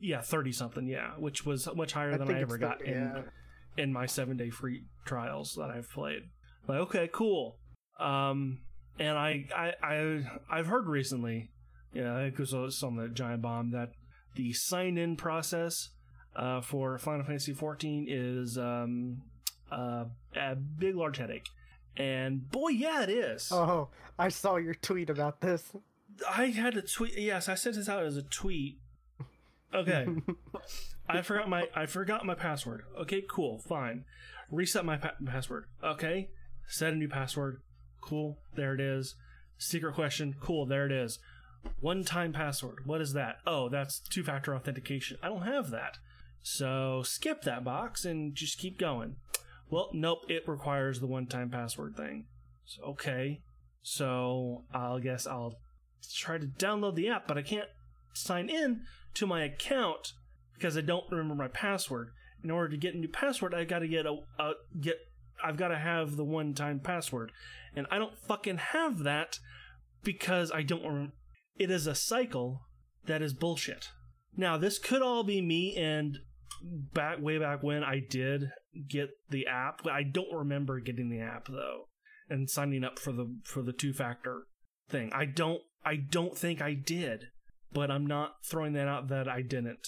Yeah, 0.00 0.20
thirty 0.20 0.52
something. 0.52 0.86
Yeah, 0.88 1.12
which 1.18 1.46
was 1.46 1.68
much 1.76 1.92
higher 1.92 2.12
I 2.14 2.16
than 2.16 2.28
I 2.30 2.40
ever 2.40 2.58
got 2.58 2.78
30, 2.80 2.90
in 2.90 2.98
yeah. 3.02 3.22
in 3.84 3.92
my 3.92 4.06
seven 4.06 4.36
day 4.36 4.50
free 4.50 4.84
trials 5.04 5.54
that 5.58 5.70
I've 5.70 5.88
played. 5.90 6.22
Like, 6.66 6.78
okay, 6.80 7.08
cool. 7.12 7.58
Um, 8.00 8.62
and 8.98 9.16
I, 9.16 9.44
I, 9.56 9.72
I, 9.82 10.22
I've 10.50 10.66
heard 10.66 10.86
recently, 10.86 11.50
yeah, 11.94 12.24
because 12.28 12.52
it's 12.52 12.82
on 12.82 12.96
the 12.96 13.08
Giant 13.08 13.42
Bomb 13.42 13.70
that 13.70 13.90
the 14.34 14.52
sign 14.52 14.98
in 14.98 15.16
process 15.16 15.90
uh, 16.36 16.60
for 16.60 16.98
Final 16.98 17.24
Fantasy 17.24 17.54
XIV 17.54 18.04
is 18.08 18.58
um, 18.58 19.22
uh, 19.72 20.04
a 20.36 20.54
big, 20.54 20.94
large 20.94 21.16
headache. 21.16 21.48
And 21.96 22.48
boy, 22.50 22.68
yeah, 22.68 23.02
it 23.02 23.08
is. 23.08 23.50
Oh, 23.50 23.88
I 24.18 24.28
saw 24.28 24.56
your 24.56 24.74
tweet 24.74 25.08
about 25.10 25.40
this. 25.40 25.72
I 26.30 26.46
had 26.46 26.76
a 26.76 26.82
tweet. 26.82 27.16
Yes, 27.18 27.48
I 27.48 27.54
sent 27.54 27.76
this 27.76 27.88
out 27.88 28.04
as 28.04 28.16
a 28.16 28.22
tweet. 28.22 28.78
Okay. 29.74 30.06
I 31.08 31.22
forgot 31.22 31.48
my 31.48 31.68
I 31.74 31.86
forgot 31.86 32.26
my 32.26 32.34
password. 32.34 32.82
Okay, 33.00 33.24
cool, 33.28 33.58
fine. 33.58 34.04
Reset 34.50 34.84
my 34.84 34.96
pa- 34.96 35.14
password. 35.24 35.64
Okay, 35.82 36.28
set 36.68 36.92
a 36.92 36.96
new 36.96 37.08
password. 37.08 37.60
Cool, 38.00 38.38
there 38.54 38.74
it 38.74 38.80
is. 38.80 39.14
Secret 39.58 39.94
question. 39.94 40.36
Cool, 40.40 40.66
there 40.66 40.86
it 40.86 40.92
is. 40.92 41.18
One 41.80 42.04
time 42.04 42.32
password. 42.32 42.86
What 42.86 43.00
is 43.00 43.14
that? 43.14 43.38
Oh, 43.46 43.68
that's 43.68 43.98
two 44.00 44.22
factor 44.22 44.54
authentication. 44.54 45.16
I 45.22 45.28
don't 45.28 45.42
have 45.42 45.70
that. 45.70 45.98
So 46.48 47.02
skip 47.04 47.42
that 47.42 47.64
box 47.64 48.04
and 48.04 48.32
just 48.32 48.56
keep 48.56 48.78
going. 48.78 49.16
Well, 49.68 49.90
nope, 49.92 50.20
it 50.28 50.46
requires 50.46 51.00
the 51.00 51.08
one 51.08 51.26
time 51.26 51.50
password 51.50 51.96
thing. 51.96 52.26
So, 52.64 52.82
okay. 52.84 53.40
So 53.82 54.62
I'll 54.72 55.00
guess 55.00 55.26
I'll 55.26 55.58
try 56.14 56.38
to 56.38 56.46
download 56.46 56.94
the 56.94 57.08
app, 57.08 57.26
but 57.26 57.36
I 57.36 57.42
can't 57.42 57.68
sign 58.14 58.48
in 58.48 58.82
to 59.14 59.26
my 59.26 59.42
account 59.42 60.12
because 60.54 60.78
I 60.78 60.82
don't 60.82 61.10
remember 61.10 61.34
my 61.34 61.48
password. 61.48 62.10
In 62.44 62.52
order 62.52 62.68
to 62.68 62.76
get 62.76 62.94
a 62.94 62.98
new 62.98 63.08
password, 63.08 63.52
I 63.52 63.64
got 63.64 63.80
to 63.80 63.88
get 63.88 64.06
a, 64.06 64.16
a 64.38 64.52
get. 64.80 64.98
I've 65.42 65.56
got 65.56 65.68
to 65.68 65.78
have 65.78 66.14
the 66.14 66.24
one-time 66.24 66.78
password, 66.78 67.32
and 67.74 67.88
I 67.90 67.98
don't 67.98 68.16
fucking 68.16 68.58
have 68.58 69.00
that 69.00 69.40
because 70.04 70.52
I 70.52 70.62
don't. 70.62 70.84
Rem- 70.84 71.12
it 71.58 71.72
is 71.72 71.88
a 71.88 71.96
cycle 71.96 72.60
that 73.06 73.20
is 73.20 73.34
bullshit. 73.34 73.88
Now 74.36 74.56
this 74.56 74.78
could 74.78 75.02
all 75.02 75.24
be 75.24 75.42
me, 75.42 75.74
and 75.76 76.20
back 76.62 77.20
way 77.20 77.38
back 77.38 77.62
when 77.62 77.82
I 77.82 78.00
did 78.00 78.50
get 78.88 79.10
the 79.30 79.46
app, 79.46 79.86
I 79.86 80.02
don't 80.02 80.32
remember 80.32 80.80
getting 80.80 81.10
the 81.10 81.20
app 81.20 81.48
though, 81.48 81.88
and 82.28 82.48
signing 82.50 82.84
up 82.84 82.98
for 82.98 83.12
the 83.12 83.38
for 83.44 83.62
the 83.62 83.72
two-factor 83.72 84.42
thing. 84.88 85.10
I 85.14 85.24
don't. 85.24 85.62
I 85.84 85.96
don't 85.96 86.36
think 86.36 86.60
I 86.60 86.74
did 86.74 87.26
but 87.76 87.90
I'm 87.90 88.06
not 88.06 88.36
throwing 88.42 88.72
that 88.72 88.88
out 88.88 89.08
that 89.08 89.28
I 89.28 89.42
didn't. 89.42 89.86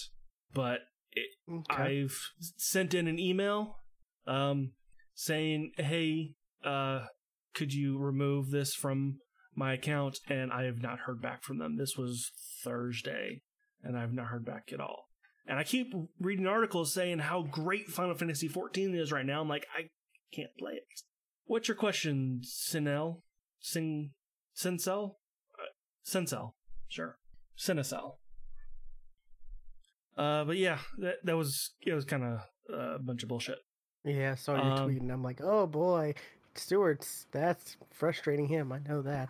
But 0.53 0.81
it, 1.11 1.29
Okay. 1.51 2.03
I've 2.03 2.19
sent 2.57 2.93
in 2.93 3.07
an 3.07 3.17
email 3.17 3.77
um, 4.27 4.73
saying, 5.15 5.71
"Hey, 5.77 6.35
uh, 6.63 7.05
could 7.55 7.73
you 7.73 7.97
remove 7.97 8.51
this 8.51 8.75
from 8.75 9.19
my 9.55 9.73
account?" 9.73 10.19
And 10.27 10.51
I 10.51 10.65
have 10.65 10.81
not 10.81 10.99
heard 10.99 11.19
back 11.19 11.43
from 11.43 11.57
them. 11.57 11.77
This 11.77 11.97
was 11.97 12.31
Thursday, 12.63 13.41
and 13.81 13.97
I've 13.97 14.13
not 14.13 14.27
heard 14.27 14.45
back 14.45 14.69
at 14.71 14.79
all. 14.79 15.08
And 15.49 15.57
I 15.57 15.63
keep 15.63 15.95
reading 16.19 16.45
articles 16.45 16.93
saying 16.93 17.17
how 17.17 17.41
great 17.41 17.87
Final 17.87 18.13
Fantasy 18.13 18.47
XIV 18.47 18.95
is 18.95 19.11
right 19.11 19.25
now. 19.25 19.41
I'm 19.41 19.49
like, 19.49 19.65
I 19.75 19.89
can't 20.31 20.55
play 20.59 20.73
it. 20.73 20.83
What's 21.45 21.67
your 21.67 21.75
question, 21.75 22.41
Sinel? 22.45 23.21
Sing, 23.59 24.11
Sincel? 24.55 25.15
Uh, 25.57 25.71
Sincel, 26.05 26.53
sure. 26.87 27.17
Cinecell. 27.57 28.17
Uh, 30.15 30.43
but 30.43 30.57
yeah, 30.57 30.77
that 30.99 31.15
that 31.23 31.35
was 31.35 31.71
it 31.81 31.93
was 31.93 32.05
kind 32.05 32.23
of 32.23 32.39
uh, 32.71 32.95
a 32.95 32.99
bunch 32.99 33.23
of 33.23 33.29
bullshit. 33.29 33.57
yeah, 34.03 34.33
I 34.33 34.35
saw 34.35 34.53
your 34.53 34.63
um, 34.63 34.85
tweet 34.85 35.01
and 35.01 35.11
I'm 35.11 35.23
like, 35.23 35.41
oh 35.41 35.65
boy, 35.65 36.13
Stewart's 36.53 37.25
that's 37.31 37.75
frustrating 37.89 38.47
him. 38.47 38.71
I 38.71 38.79
know 38.87 39.01
that. 39.01 39.29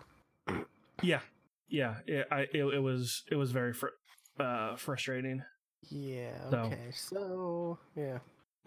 Yeah, 1.00 1.20
yeah. 1.68 1.94
It, 2.06 2.26
I 2.30 2.40
it, 2.52 2.64
it 2.74 2.82
was 2.82 3.22
it 3.30 3.36
was 3.36 3.52
very 3.52 3.72
fr- 3.72 3.96
uh, 4.38 4.76
frustrating. 4.76 5.44
Yeah. 5.88 6.32
Okay. 6.52 6.90
So 6.92 7.78
yeah. 7.96 8.18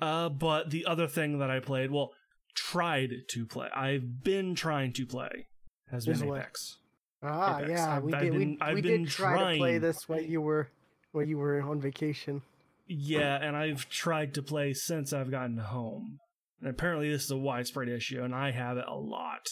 Uh, 0.02 0.30
but 0.30 0.70
the 0.72 0.86
other 0.86 1.08
thing 1.08 1.40
that 1.40 1.50
I 1.50 1.60
played, 1.60 1.92
well, 1.92 2.12
tried 2.56 3.12
to 3.30 3.46
play. 3.46 3.68
I've 3.76 4.24
been 4.24 4.56
trying 4.56 4.94
to 4.94 5.06
play. 5.06 5.48
Has 5.92 6.06
been 6.06 6.16
Is 6.16 6.24
what? 6.24 6.40
Apex. 6.40 6.78
Ah, 7.22 7.58
Apex. 7.60 7.70
yeah. 7.72 7.96
I've- 7.98 8.06
we 8.06 8.14
I've 8.14 8.22
did. 8.24 8.32
been- 8.34 8.50
we 8.50 8.58
I've 8.62 8.76
we 8.76 8.82
been 8.82 9.04
did 9.04 9.12
try 9.12 9.54
to 9.54 9.58
play 9.58 9.78
this 9.78 10.10
while 10.10 10.22
you 10.22 10.42
were 10.42 10.70
while 11.12 11.26
you 11.26 11.38
were 11.38 11.62
on 11.62 11.80
vacation. 11.80 12.42
Yeah, 12.88 13.36
and 13.42 13.56
I've 13.56 13.88
tried 13.90 14.34
to 14.34 14.42
play 14.42 14.74
since 14.74 15.14
I've 15.14 15.32
gotten 15.32 15.58
home. 15.58 16.20
And 16.60 16.70
apparently, 16.70 17.10
this 17.10 17.26
is 17.26 17.32
a 17.32 17.38
widespread 17.38 17.88
issue, 17.88 18.22
and 18.24 18.34
I 18.36 18.52
have 18.52 18.78
it 18.78 18.86
a 18.88 18.96
lot. 18.96 19.48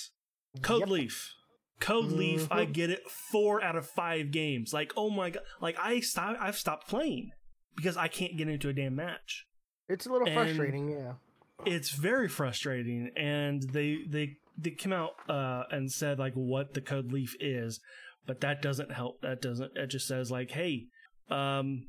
Code 0.61 0.81
Yep. 0.81 0.89
Leaf. 0.89 1.33
Code 1.79 2.05
Leaf, 2.11 2.47
I 2.51 2.65
Mhm. 2.65 2.73
get 2.73 2.89
it 2.89 3.09
four 3.09 3.63
out 3.63 3.75
of 3.75 3.87
five 3.87 4.31
games. 4.31 4.73
Like, 4.73 4.91
oh 4.97 5.09
my 5.09 5.29
god, 5.31 5.43
like 5.61 5.77
I 5.79 5.99
stop, 6.01 6.37
I've 6.39 6.57
stopped 6.57 6.87
playing 6.87 7.31
because 7.75 7.97
I 7.97 8.07
can't 8.07 8.37
get 8.37 8.47
into 8.49 8.69
a 8.69 8.73
damn 8.73 8.95
match. 8.95 9.45
It's 9.89 10.05
a 10.05 10.11
little 10.11 10.27
And- 10.27 10.35
frustrating. 10.35 10.89
Yeah. 10.89 11.13
It's 11.65 11.91
very 11.91 12.27
frustrating, 12.27 13.11
and 13.15 13.61
they 13.71 13.99
they 14.07 14.37
they 14.57 14.71
came 14.71 14.91
out 14.93 15.11
uh, 15.29 15.63
and 15.69 15.91
said 15.91 16.17
like 16.17 16.33
what 16.33 16.73
the 16.73 16.81
Code 16.81 17.11
Leaf 17.11 17.35
is, 17.39 17.79
but 18.25 18.41
that 18.41 18.61
doesn't 18.63 18.91
help. 18.91 19.21
That 19.21 19.41
doesn't. 19.43 19.77
It 19.77 19.87
just 19.87 20.07
says 20.07 20.31
like, 20.31 20.49
hey, 20.51 20.87
um, 21.29 21.87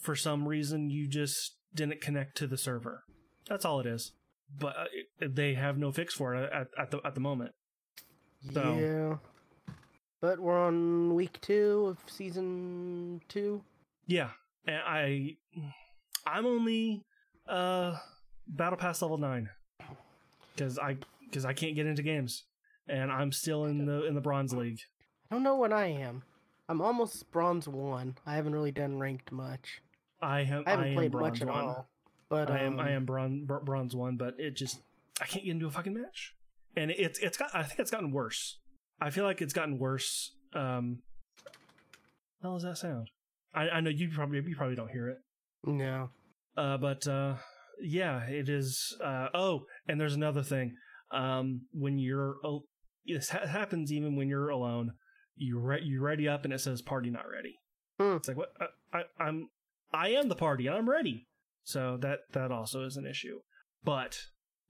for 0.00 0.16
some 0.16 0.48
reason 0.48 0.88
you 0.88 1.06
just 1.06 1.56
didn't 1.74 2.00
connect 2.00 2.36
to 2.38 2.46
the 2.46 2.56
server. 2.56 3.04
That's 3.46 3.66
all 3.66 3.78
it 3.80 3.86
is. 3.86 4.12
But 4.58 4.74
uh, 4.76 4.84
they 5.28 5.52
have 5.54 5.76
no 5.76 5.92
fix 5.92 6.14
for 6.14 6.34
it 6.34 6.50
at, 6.50 6.68
at 6.78 6.90
the 6.90 7.00
at 7.04 7.14
the 7.14 7.20
moment. 7.20 7.52
So- 8.54 8.78
Yeah. 8.78 9.16
But 10.22 10.38
we're 10.40 10.58
on 10.58 11.14
week 11.14 11.40
two 11.42 11.86
of 11.88 12.10
season 12.10 13.20
two. 13.28 13.62
Yeah, 14.06 14.30
and 14.66 14.76
I 14.84 15.36
I'm 16.26 16.46
only 16.46 17.04
uh 17.48 17.96
battle 18.46 18.76
pass 18.78 19.02
level 19.02 19.18
9 19.18 19.48
cuz 20.56 20.78
I 20.78 20.96
cuz 21.32 21.44
I 21.44 21.52
can't 21.52 21.74
get 21.74 21.86
into 21.86 22.02
games 22.02 22.44
and 22.88 23.10
I'm 23.10 23.32
still 23.32 23.64
in 23.64 23.86
the 23.86 24.04
in 24.04 24.14
the 24.14 24.20
bronze 24.20 24.52
league. 24.54 24.80
I 25.30 25.34
don't 25.34 25.42
know 25.42 25.56
what 25.56 25.72
I 25.72 25.86
am. 25.86 26.22
I'm 26.68 26.80
almost 26.80 27.30
bronze 27.30 27.68
one. 27.68 28.16
I 28.26 28.34
haven't 28.34 28.52
really 28.52 28.72
done 28.72 28.98
ranked 28.98 29.32
much. 29.32 29.80
I 30.20 30.42
have 30.44 30.64
I 30.66 30.70
haven't 30.70 30.88
am 30.88 30.94
played 30.94 31.14
much 31.14 31.40
at 31.42 31.48
1. 31.48 31.56
all. 31.56 31.88
But 32.28 32.50
I 32.50 32.60
am 32.60 32.78
I 32.78 32.90
um, 32.90 32.96
am 32.96 33.04
bronze 33.06 33.46
bronze 33.46 33.94
1 33.96 34.16
but 34.16 34.38
it 34.38 34.56
just 34.56 34.80
I 35.20 35.26
can't 35.26 35.44
get 35.44 35.52
into 35.52 35.66
a 35.66 35.70
fucking 35.70 35.94
match. 35.94 36.34
And 36.76 36.90
it's 36.90 37.18
it's 37.18 37.36
got 37.36 37.50
I 37.54 37.62
think 37.62 37.80
it's 37.80 37.90
gotten 37.90 38.12
worse. 38.12 38.58
I 39.00 39.10
feel 39.10 39.24
like 39.24 39.40
it's 39.40 39.52
gotten 39.52 39.78
worse 39.78 40.34
um 40.54 41.02
how 42.42 42.54
does 42.54 42.62
that 42.62 42.78
sound? 42.78 43.10
I 43.54 43.68
I 43.68 43.80
know 43.80 43.90
you 43.90 44.10
probably 44.14 44.40
you 44.46 44.56
probably 44.56 44.76
don't 44.76 44.90
hear 44.90 45.08
it. 45.08 45.18
No. 45.64 46.10
Uh, 46.56 46.76
but 46.78 47.06
uh, 47.06 47.36
yeah, 47.80 48.22
it 48.24 48.48
is. 48.48 48.96
Uh, 49.02 49.28
oh, 49.34 49.64
and 49.88 50.00
there's 50.00 50.14
another 50.14 50.42
thing. 50.42 50.74
Um, 51.12 51.62
when 51.72 51.98
you're, 51.98 52.36
al- 52.44 52.64
this 53.06 53.30
ha- 53.30 53.46
happens 53.46 53.92
even 53.92 54.16
when 54.16 54.28
you're 54.28 54.48
alone. 54.50 54.92
You 55.36 55.58
re- 55.58 55.82
you 55.82 56.02
ready 56.02 56.28
up, 56.28 56.44
and 56.44 56.52
it 56.52 56.60
says 56.60 56.82
party 56.82 57.10
not 57.10 57.24
ready. 57.28 57.54
Hmm. 57.98 58.16
It's 58.16 58.28
like 58.28 58.36
what 58.36 58.52
I, 58.60 58.98
I, 58.98 59.02
I'm. 59.24 59.48
I 59.92 60.08
am 60.10 60.28
the 60.28 60.36
party, 60.36 60.66
and 60.66 60.76
I'm 60.76 60.88
ready. 60.88 61.26
So 61.64 61.96
that 62.00 62.20
that 62.32 62.50
also 62.52 62.84
is 62.84 62.96
an 62.96 63.06
issue. 63.06 63.40
But 63.82 64.18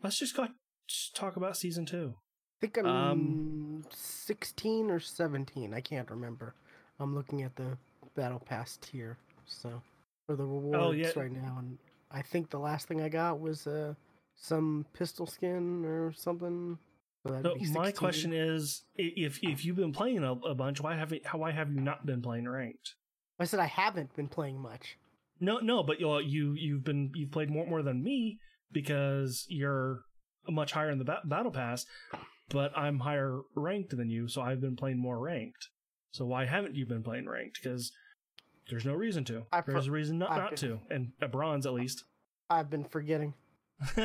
let's 0.03 0.19
just 0.19 0.37
go 0.37 0.49
just 0.87 1.15
talk 1.17 1.37
about 1.37 1.57
season 1.57 1.87
two. 1.87 2.15
I 2.59 2.67
think 2.67 2.79
I'm 2.79 2.87
Um, 2.87 3.85
16 3.91 4.91
or 4.91 5.01
17. 5.01 5.73
I 5.75 5.81
can't 5.81 6.11
remember. 6.11 6.55
I'm 6.99 7.15
looking 7.15 7.43
at 7.43 7.57
the 7.57 7.79
battle 8.15 8.41
pass 8.41 8.79
tier. 8.81 9.17
So 9.47 9.83
for 10.27 10.37
the 10.37 10.45
rewards 10.45 10.79
Oh, 10.81 10.91
yeah. 10.93 11.11
right 11.17 11.33
now, 11.33 11.57
and 11.59 11.79
I 12.11 12.23
think 12.23 12.51
the 12.51 12.59
last 12.59 12.89
thing 12.89 13.01
I 13.01 13.09
got 13.09 13.41
was 13.41 13.67
uh 13.67 13.95
some 14.37 14.87
pistol 14.93 15.27
skin 15.27 15.85
or 15.85 16.13
something. 16.13 16.79
So 17.27 17.33
that'd 17.35 17.67
So 17.67 17.73
my 17.73 17.91
question 17.93 18.33
is, 18.33 18.83
if 18.97 19.39
if 19.43 19.65
you've 19.65 19.77
been 19.77 19.93
playing 19.93 20.25
a, 20.25 20.33
a 20.33 20.55
bunch, 20.55 20.81
why 20.81 20.97
have 20.97 21.13
how 21.25 21.39
why 21.39 21.51
have 21.51 21.71
you 21.73 21.81
not 21.81 22.07
been 22.07 22.23
playing 22.23 22.49
ranked? 22.49 22.95
I 23.39 23.45
said 23.45 23.61
I 23.61 23.67
haven't 23.67 24.15
been 24.17 24.29
playing 24.29 24.61
much. 24.61 24.97
No, 25.41 25.59
no, 25.59 25.83
but 25.83 26.01
you 26.01 26.19
you 26.21 26.53
you've 26.55 26.85
been 26.85 27.11
you've 27.15 27.31
played 27.31 27.51
more 27.51 27.67
more 27.67 27.83
than 27.83 28.03
me 28.03 28.39
because 28.73 29.47
you're 29.49 30.01
much 30.49 30.73
higher 30.73 30.91
in 30.91 30.99
the 30.99 31.05
ba- 31.05 31.21
battle 31.25 31.51
pass, 31.51 31.85
but 32.49 32.77
I'm 32.77 33.01
higher 33.01 33.41
ranked 33.55 33.97
than 33.97 34.09
you, 34.11 34.29
so 34.29 34.41
I've 34.43 34.61
been 34.61 34.77
playing 34.77 34.99
more 34.99 35.19
ranked. 35.19 35.69
So 36.13 36.25
why 36.27 36.45
haven't 36.45 36.75
you 36.75 36.87
been 36.87 37.03
playing 37.03 37.29
ranked? 37.29 37.61
Because 37.63 37.93
there's 38.69 38.85
no 38.85 38.95
reason 38.95 39.25
to. 39.27 39.47
I 39.53 39.61
there's 39.61 39.87
a 39.87 39.93
reason 39.93 40.19
not 40.19 40.31
I've 40.31 40.39
not 40.39 40.51
been- 40.51 40.59
to, 40.59 40.81
and 40.91 41.13
a 41.21 41.29
bronze 41.29 41.67
at 41.67 41.73
least. 41.73 42.05
I've 42.49 42.69
been 42.71 42.85
forgetting. 42.85 43.35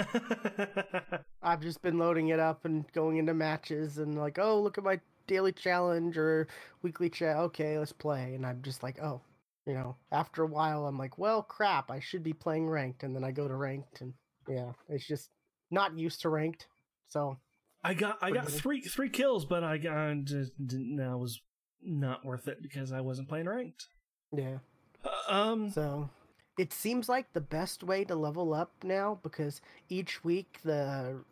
I've 1.41 1.61
just 1.61 1.81
been 1.81 1.97
loading 1.97 2.29
it 2.29 2.39
up 2.39 2.65
and 2.65 2.85
going 2.93 3.17
into 3.17 3.33
matches 3.33 3.97
and 3.97 4.17
like, 4.17 4.39
oh, 4.39 4.61
look 4.61 4.77
at 4.77 4.83
my 4.83 4.99
daily 5.27 5.51
challenge 5.51 6.17
or 6.17 6.47
weekly 6.81 7.09
chat. 7.09 7.37
Okay, 7.37 7.77
let's 7.77 7.91
play. 7.91 8.35
And 8.35 8.45
I'm 8.45 8.61
just 8.61 8.83
like, 8.83 9.01
oh, 9.01 9.21
you 9.65 9.73
know, 9.73 9.95
after 10.11 10.43
a 10.43 10.47
while, 10.47 10.85
I'm 10.85 10.97
like, 10.97 11.17
well, 11.17 11.41
crap, 11.41 11.89
I 11.89 11.99
should 11.99 12.23
be 12.23 12.33
playing 12.33 12.69
ranked. 12.69 13.03
And 13.03 13.15
then 13.15 13.23
I 13.23 13.31
go 13.31 13.47
to 13.47 13.55
ranked 13.55 14.01
and 14.01 14.13
yeah, 14.47 14.71
it's 14.87 15.07
just 15.07 15.29
not 15.71 15.97
used 15.97 16.21
to 16.21 16.29
ranked. 16.29 16.67
So 17.07 17.37
I 17.83 17.93
got 17.93 18.19
I 18.21 18.31
got 18.31 18.49
three 18.49 18.81
three 18.81 19.09
kills, 19.09 19.45
but 19.45 19.63
I 19.63 19.77
got 19.77 20.23
just 20.23 20.51
uh, 20.51 20.63
didn't, 20.65 20.97
that 20.97 21.17
was 21.17 21.41
not 21.85 22.25
worth 22.25 22.47
it 22.47 22.61
because 22.61 22.91
I 22.91 23.01
wasn't 23.01 23.29
playing 23.29 23.47
ranked. 23.47 23.87
yeah. 24.31 24.57
Uh, 25.03 25.09
Um, 25.33 25.69
So 25.69 26.09
it 26.57 26.73
seems 26.73 27.07
like 27.09 27.31
the 27.33 27.41
best 27.41 27.83
way 27.83 28.03
to 28.05 28.15
level 28.15 28.53
up 28.53 28.71
now 28.83 29.19
because 29.23 29.61
each 29.89 30.23
week 30.23 30.59
the 30.63 31.23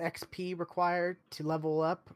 XP 0.00 0.58
required 0.58 1.16
to 1.30 1.42
level 1.44 1.80
up 1.80 2.10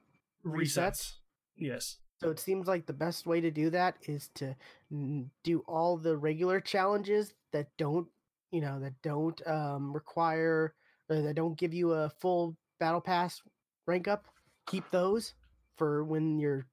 resets. 0.45 0.76
resets. 0.76 1.12
Yes. 1.57 1.97
So 2.21 2.31
it 2.31 2.41
seems 2.41 2.67
like 2.67 2.87
the 2.87 2.93
best 2.95 3.26
way 3.26 3.41
to 3.41 3.50
do 3.50 3.69
that 3.71 3.97
is 4.03 4.29
to 4.37 4.55
n- 4.91 5.31
do 5.45 5.61
all 5.67 5.97
the 5.99 6.17
regular 6.17 6.61
challenges 6.61 7.35
that 7.53 7.69
don't, 7.76 8.09
you 8.50 8.61
know, 8.62 8.81
that 8.81 8.95
don't 9.03 9.41
um, 9.47 9.93
require 9.93 10.75
or 11.11 11.21
that 11.23 11.35
don't 11.35 11.59
give 11.59 11.75
you 11.75 11.93
a 11.93 12.09
full 12.09 12.57
battle 12.81 13.00
pass 13.03 13.43
rank 13.87 14.09
up. 14.09 14.26
Keep 14.67 14.91
those 14.91 15.35
for 15.76 16.05
when 16.05 16.38
your 16.38 16.67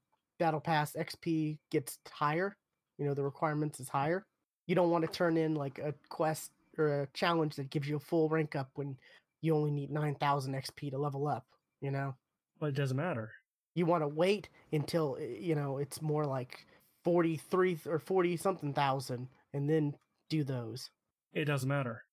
battle 0.44 0.60
pass 0.60 0.92
XP 0.92 1.58
gets 1.70 1.98
higher. 2.10 2.56
You 2.98 3.06
know, 3.06 3.14
the 3.14 3.24
requirements 3.24 3.80
is 3.80 3.88
higher. 3.88 4.26
You 4.66 4.74
don't 4.74 4.90
want 4.90 5.04
to 5.06 5.10
turn 5.10 5.36
in 5.38 5.54
like 5.54 5.78
a 5.78 5.94
quest 6.10 6.50
or 6.76 7.02
a 7.02 7.06
challenge 7.14 7.56
that 7.56 7.70
gives 7.70 7.88
you 7.88 7.96
a 7.96 8.00
full 8.10 8.28
rank 8.28 8.54
up 8.54 8.68
when 8.74 8.96
you 9.40 9.54
only 9.56 9.70
need 9.70 9.90
9,000 9.90 10.54
XP 10.54 10.90
to 10.90 10.98
level 10.98 11.26
up, 11.26 11.46
you 11.80 11.90
know? 11.90 12.14
But 12.60 12.66
it 12.66 12.74
doesn't 12.74 12.96
matter. 12.96 13.30
you 13.74 13.86
want 13.86 14.02
to 14.02 14.08
wait 14.08 14.48
until 14.72 15.16
uh, 15.18 15.24
you 15.24 15.54
know 15.54 15.78
it's 15.78 16.00
more 16.02 16.24
like 16.26 16.66
43 17.04 17.78
or 17.86 17.98
40 17.98 18.36
something 18.36 18.72
thousand 18.74 19.28
and 19.54 19.68
then 19.68 19.94
do 20.30 20.44
those 20.44 20.90
It 21.32 21.46
doesn't 21.46 21.68
matter 21.68 22.04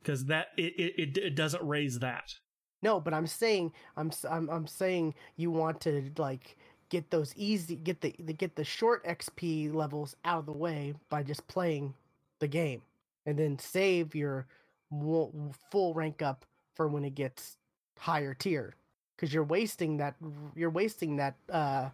because 0.00 0.26
that 0.26 0.48
it, 0.56 0.72
it 0.84 0.92
it 1.02 1.16
it 1.28 1.34
doesn't 1.34 1.66
raise 1.66 1.98
that. 2.00 2.26
no 2.82 3.00
but 3.00 3.14
i'm 3.14 3.26
saying 3.26 3.72
i'm 3.96 4.10
i'm, 4.30 4.48
I'm 4.50 4.66
saying 4.66 5.14
you 5.36 5.50
want 5.50 5.80
to 5.82 6.10
like 6.18 6.56
get 6.94 7.10
those 7.10 7.34
easy 7.34 7.74
get 7.74 8.00
the, 8.00 8.14
the 8.20 8.32
get 8.32 8.54
the 8.54 8.62
short 8.62 9.04
xp 9.04 9.74
levels 9.74 10.14
out 10.24 10.38
of 10.38 10.46
the 10.46 10.52
way 10.52 10.94
by 11.10 11.24
just 11.24 11.44
playing 11.48 11.92
the 12.38 12.46
game 12.46 12.80
and 13.26 13.36
then 13.36 13.58
save 13.58 14.14
your 14.14 14.46
full 15.72 15.92
rank 15.92 16.22
up 16.22 16.44
for 16.76 16.86
when 16.86 17.04
it 17.04 17.16
gets 17.16 17.56
higher 17.98 18.32
tier 18.32 18.76
because 19.16 19.34
you're 19.34 19.42
wasting 19.42 19.96
that 19.96 20.14
you're 20.54 20.70
wasting 20.70 21.16
that 21.16 21.34
uh 21.52 21.88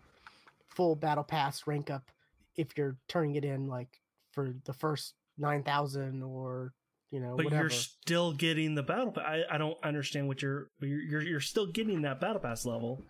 full 0.69 0.95
battle 0.95 1.25
pass 1.25 1.67
rank 1.67 1.89
up 1.89 2.11
if 2.57 2.77
you're 2.77 2.99
turning 3.09 3.37
it 3.37 3.45
in 3.45 3.69
like 3.69 4.03
for 4.33 4.53
the 4.67 4.73
first 4.75 5.15
9000 5.39 6.23
or 6.23 6.75
you 7.11 7.21
know 7.21 7.37
But 7.37 7.47
whatever 7.47 7.63
you're 7.63 7.71
still 7.71 8.33
getting 8.35 8.75
the 8.75 8.83
battle 8.83 9.13
pass. 9.13 9.25
I, 9.27 9.55
I 9.55 9.57
don't 9.57 9.79
understand 9.83 10.29
what 10.29 10.43
you're 10.43 10.69
you're 10.79 11.23
you're 11.23 11.41
still 11.41 11.67
getting 11.67 12.03
that 12.03 12.21
battle 12.21 12.41
pass 12.41 12.67
level. 12.67 13.03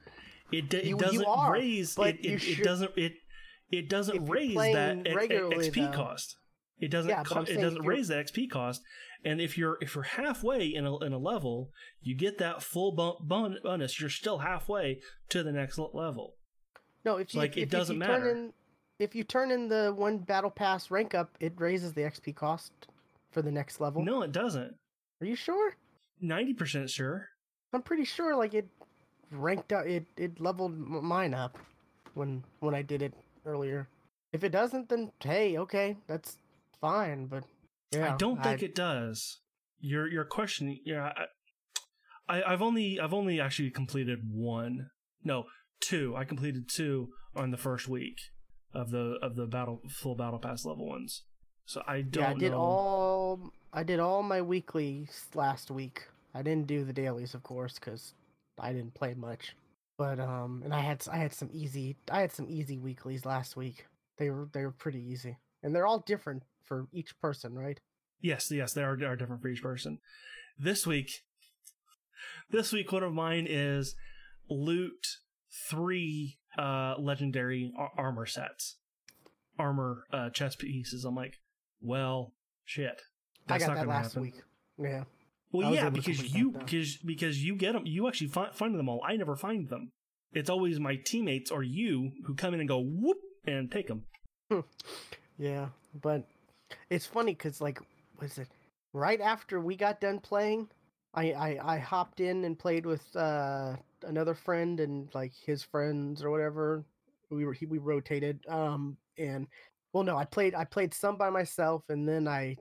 It, 0.53 0.69
d- 0.69 0.83
You- 0.85 0.97
it 0.97 1.01
doesn't 1.01 1.25
are, 1.25 1.53
raise 1.53 1.95
but 1.95 2.17
it, 2.17 2.25
you 2.25 2.37
it, 2.37 2.59
it 2.61 2.65
doesn't 2.65 2.91
it 2.97 3.13
it 3.71 3.89
doesn't 3.89 4.27
raise 4.27 4.55
that 4.57 5.05
XP 5.05 5.75
though- 5.75 5.91
cost. 5.93 6.37
It 6.81 6.91
doesn't 6.91 7.11
Yeah, 7.11 7.23
co- 7.25 7.43
it 7.43 7.61
doesn't 7.61 7.83
raise 7.83 8.09
the 8.09 8.15
XP 8.15 8.51
cost. 8.51 8.83
And 9.23 9.39
if 9.41 9.59
you're 9.59 9.77
if 9.83 9.95
you're 9.95 10.05
halfway 10.05 10.67
in 10.67 10.87
a 10.87 10.97
in 11.05 11.13
a 11.13 11.19
level, 11.19 11.71
you 12.01 12.15
get 12.17 12.39
that 12.39 12.63
full 12.63 12.93
bon- 12.93 13.59
bonus. 13.63 14.01
You're 14.01 14.09
still 14.09 14.39
halfway 14.39 15.01
to 15.29 15.43
the 15.43 15.53
next 15.53 15.79
level. 15.79 16.37
no 17.05 17.17
if 17.19 17.35
you 17.35 17.41
like, 17.41 17.57
it 17.57 17.63
if, 17.65 17.71
doesn't 17.71 17.97
if 18.01 18.09
you 18.09 18.15
turn 18.15 18.21
matter. 18.23 18.31
in 18.31 18.53
if 18.99 19.15
you 19.15 19.25
turn 19.25 19.51
in 19.51 19.69
the 19.69 19.93
one 19.97 20.19
battle 20.19 20.51
pass 20.51 20.91
rank 20.91 21.15
up 21.15 21.37
it 21.41 21.53
raises 21.59 21.93
the 21.95 22.03
xp 22.03 22.35
cost 22.35 22.73
for 23.31 23.41
the 23.43 23.51
next 23.51 23.81
level 23.81 24.03
No, 24.05 24.21
it 24.23 24.33
doesn't. 24.33 24.75
are 25.21 25.27
you 25.27 25.35
sure 25.37 25.75
Ninety 26.21 26.53
percent 26.55 26.91
sure. 26.91 27.29
i'm 27.73 27.81
pretty 27.83 28.05
sure 28.05 28.35
like 28.37 28.53
it 28.55 28.69
ranked 29.31 29.73
up. 29.73 29.87
It 29.87 30.07
it 30.17 30.41
leveled 30.41 30.77
mine 30.79 31.35
up 31.35 31.59
when 32.15 32.45
when 32.61 32.75
I 32.75 32.83
did 32.83 33.03
it 33.03 33.15
earlier. 33.47 33.89
If 34.33 34.45
it 34.45 34.51
doesn't, 34.51 34.89
then 34.89 35.13
hey, 35.23 35.59
okay, 35.59 35.97
that's 36.07 36.39
fine. 36.81 37.27
But 37.27 37.45
yeah, 37.93 38.15
I 38.15 38.17
don't 38.17 38.43
think 38.43 38.63
it 38.63 38.75
does. 38.75 39.41
Your 39.81 40.09
your 40.09 40.25
question, 40.25 40.79
yeah, 40.85 41.13
I, 42.29 42.37
I 42.39 42.53
I've 42.53 42.63
only 42.63 43.01
I've 43.01 43.15
only 43.15 43.41
actually 43.41 43.71
completed 43.71 44.21
one. 44.31 44.91
No, 45.25 45.45
two. 45.81 46.15
I 46.17 46.25
completed 46.25 46.69
two 46.69 47.09
on 47.35 47.51
the 47.51 47.57
first 47.57 47.89
week 47.89 48.19
of 48.73 48.91
the 48.91 49.19
of 49.23 49.37
the 49.37 49.47
battle 49.47 49.81
full 49.89 50.15
battle 50.15 50.39
pass 50.39 50.65
level 50.65 50.89
ones. 50.89 51.25
So 51.67 51.83
I 51.87 52.03
don't. 52.03 52.23
Yeah, 52.23 52.31
I 52.31 52.35
did 52.35 52.53
know. 52.53 52.59
all. 52.59 53.53
I 53.73 53.83
did 53.85 54.01
all 54.01 54.23
my 54.23 54.43
weeklies 54.43 55.27
last 55.35 55.71
week. 55.71 56.03
I 56.35 56.43
didn't 56.43 56.67
do 56.67 56.85
the 56.85 56.93
dailies, 56.93 57.35
of 57.35 57.43
course, 57.43 57.75
because 57.75 58.15
I 58.61 58.73
didn't 58.73 58.95
play 58.95 59.15
much. 59.15 59.55
But 59.99 60.19
um, 60.19 60.63
and 60.65 60.73
I 60.73 60.81
had 60.81 61.07
I 61.13 61.19
had 61.19 61.35
some 61.35 61.51
easy 61.53 61.97
I 62.11 62.21
had 62.21 62.33
some 62.33 62.47
easy 62.49 62.79
weeklies 62.79 63.27
last 63.27 63.57
week. 63.57 63.87
They 64.17 64.31
were 64.31 64.49
they 64.53 64.65
were 64.65 64.73
pretty 64.73 65.03
easy, 65.03 65.37
and 65.63 65.75
they're 65.75 65.87
all 65.87 66.01
different 66.01 66.45
for 66.65 66.87
each 66.93 67.19
person, 67.21 67.55
right? 67.55 67.79
Yes, 68.21 68.51
yes, 68.51 68.73
they 68.73 68.83
are, 68.83 68.93
are 69.05 69.17
different 69.17 69.43
for 69.43 69.49
each 69.49 69.63
person. 69.63 69.99
This 70.59 70.87
week, 70.87 71.23
this 72.51 72.73
week, 72.73 72.93
one 72.93 73.03
of 73.03 73.13
mine 73.13 73.47
is 73.49 73.95
loot 74.49 75.07
three 75.69 76.39
uh 76.59 76.95
legendary 76.99 77.73
ar- 77.77 77.93
armor 77.97 78.27
sets, 78.27 78.77
armor 79.59 80.05
uh 80.13 80.31
chest 80.31 80.59
pieces. 80.61 81.05
I'm 81.05 81.15
like, 81.15 81.41
well, 81.83 82.33
shit. 82.65 83.03
I 83.49 83.59
got 83.59 83.69
not 83.69 83.77
that 83.77 83.89
last 83.89 84.15
happen. 84.15 84.23
week. 84.23 84.43
Yeah. 84.79 85.05
Well, 85.53 85.75
yeah, 85.75 85.91
because 85.91 86.35
you 86.35 86.53
because 86.53 86.97
because 86.99 87.45
you 87.45 87.57
get 87.57 87.73
them, 87.73 87.85
you 87.87 88.07
actually 88.07 88.29
find 88.29 88.55
find 88.55 88.79
them 88.79 88.89
all. 88.89 89.03
I 89.05 89.17
never 89.17 89.37
find 89.37 89.69
them. 89.69 89.91
It's 90.33 90.49
always 90.49 90.79
my 90.79 90.97
teammates 90.97 91.51
or 91.51 91.63
you 91.63 92.13
who 92.25 92.35
come 92.35 92.55
in 92.55 92.61
and 92.61 92.69
go 92.69 92.79
whoop 92.79 93.17
and 93.47 93.71
take 93.71 93.89
them. 93.89 94.05
Yeah, 95.39 95.69
but 96.03 96.29
it's 96.91 97.07
funny 97.07 97.33
because 97.33 97.61
like, 97.63 97.81
was 98.21 98.37
it 98.37 98.49
right 98.93 99.21
after 99.21 99.59
we 99.59 99.75
got 99.75 100.01
done 100.01 100.21
playing? 100.21 100.69
I, 101.15 101.33
I 101.33 101.75
I 101.75 101.79
hopped 101.79 102.21
in 102.21 102.45
and 102.45 102.59
played 102.59 102.87
with 102.87 103.05
uh 103.17 103.77
another 104.05 104.35
friend 104.35 104.79
and 104.79 105.09
like 105.15 105.33
his 105.45 105.63
friends 105.63 106.23
or 106.23 106.31
whatever. 106.31 106.85
We 107.31 107.45
were 107.45 107.55
he, 107.55 107.67
we 107.67 107.79
rotated. 107.79 108.39
Um 108.49 108.97
and 109.19 109.47
well 109.93 110.05
no, 110.05 110.17
I 110.17 110.27
played 110.27 110.55
I 110.55 110.65
played 110.65 110.95
some 110.95 111.17
by 111.17 111.31
myself 111.31 111.83
and 111.89 112.07
then 112.07 112.29
I 112.29 112.57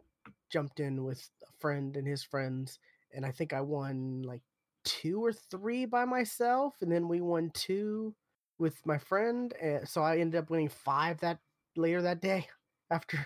jumped 0.49 0.79
in 0.79 1.03
with 1.03 1.29
a 1.43 1.51
friend 1.59 1.95
and 1.97 2.07
his 2.07 2.23
friends 2.23 2.79
and 3.13 3.25
I 3.25 3.31
think 3.31 3.53
I 3.53 3.61
won 3.61 4.21
like 4.23 4.41
two 4.83 5.23
or 5.23 5.33
three 5.33 5.85
by 5.85 6.05
myself 6.05 6.75
and 6.81 6.91
then 6.91 7.07
we 7.07 7.21
won 7.21 7.51
two 7.53 8.13
with 8.57 8.85
my 8.85 8.97
friend. 8.97 9.53
And 9.61 9.87
so 9.87 10.01
I 10.03 10.17
ended 10.17 10.39
up 10.41 10.49
winning 10.49 10.69
five 10.69 11.19
that 11.21 11.39
later 11.75 12.01
that 12.03 12.21
day 12.21 12.47
after 12.91 13.25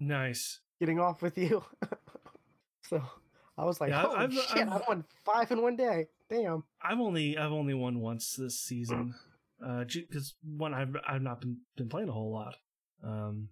Nice. 0.00 0.60
getting 0.80 0.98
off 1.00 1.22
with 1.22 1.36
you. 1.38 1.64
so 2.82 3.02
I 3.56 3.64
was 3.64 3.80
like, 3.80 3.90
Yeah, 3.90 4.06
I've- 4.06 4.34
shit! 4.36 4.68
I 4.68 4.76
I've- 4.76 4.84
won 4.88 5.04
five 5.24 5.50
in 5.52 5.62
one 5.62 5.76
day. 5.76 6.08
Damn." 6.28 6.64
I've 6.82 7.00
only 7.00 7.36
I've 7.38 7.52
only 7.52 7.74
won 7.74 8.00
once 8.00 8.34
this 8.34 8.58
season, 8.60 9.14
uh, 9.64 9.84
because 9.84 10.34
one 10.42 10.74
I've 10.74 10.96
I've 11.06 11.22
not 11.22 11.40
been 11.40 11.58
been 11.76 11.88
playing 11.88 12.08
a 12.08 12.12
whole 12.12 12.32
lot, 12.32 12.56
um, 13.02 13.48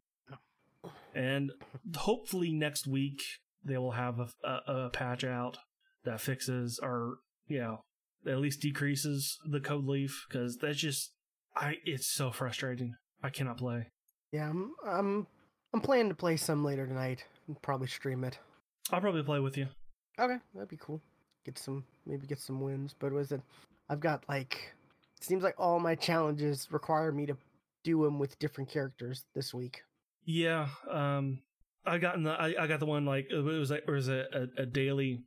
and 1.15 1.53
hopefully 1.97 2.53
next 2.53 2.87
week 2.87 3.21
they 3.65 3.79
will 3.79 3.93
have 3.93 4.19
a, 4.19 4.29
a, 4.45 4.73
a 4.87 4.91
patch 4.91 5.25
out 5.25 5.59
that 6.05 6.21
fixes 6.21 6.81
or 6.83 7.17
you 7.47 7.59
know 7.59 7.81
at 8.27 8.39
least 8.39 8.61
decreases 8.61 9.39
the 9.51 9.61
code 9.61 9.85
leaf 9.85 10.27
because 10.29 10.57
that's 10.57 10.79
just 10.79 11.13
I 11.57 11.77
it's 11.85 12.13
so 12.13 12.31
frustrating. 12.31 12.95
I 13.23 13.31
cannot 13.31 13.59
play. 13.59 13.89
Yeah, 14.33 14.49
I'm 14.49 14.73
I'm 14.87 15.27
I'm 15.73 15.81
planning 15.81 16.09
to 16.09 16.15
play 16.15 16.37
some 16.37 16.65
later 16.65 16.87
tonight 16.87 17.25
and 17.47 17.61
probably 17.63 17.89
stream 17.89 18.25
it. 18.25 18.39
I'll 18.91 19.01
probably 19.01 19.23
play 19.23 19.41
with 19.41 19.57
you. 19.57 19.69
Okay, 20.19 20.37
that'd 20.55 20.69
be 20.69 20.79
cool. 20.79 21.01
Get 21.45 21.59
some 21.59 21.85
maybe 22.07 22.27
get 22.27 22.41
some 22.41 22.61
wins. 22.61 22.95
But 22.99 23.13
was 23.13 23.33
it? 23.33 23.43
I've 23.89 24.01
got 24.01 24.25
like 24.29 24.75
it 25.21 25.25
seems 25.25 25.43
like 25.43 25.55
all 25.59 25.79
my 25.79 25.95
challenges 25.95 26.69
require 26.71 27.13
me 27.13 27.27
to 27.27 27.37
do 27.85 28.05
them 28.05 28.19
with 28.19 28.39
different 28.39 28.71
characters 28.71 29.25
this 29.35 29.53
week. 29.53 29.83
Yeah, 30.25 30.69
um, 30.91 31.41
I 31.85 31.99
got 31.99 32.15
in 32.17 32.23
the 32.23 32.31
I, 32.31 32.55
I 32.63 32.67
got 32.67 32.81
the 32.81 32.87
one 32.87 33.05
like 33.05 33.27
it 33.31 33.37
was 33.37 33.71
like 33.71 33.85
it 33.87 33.91
was 33.91 34.09
a, 34.09 34.25
a, 34.33 34.63
a 34.63 34.67
daily 34.67 35.25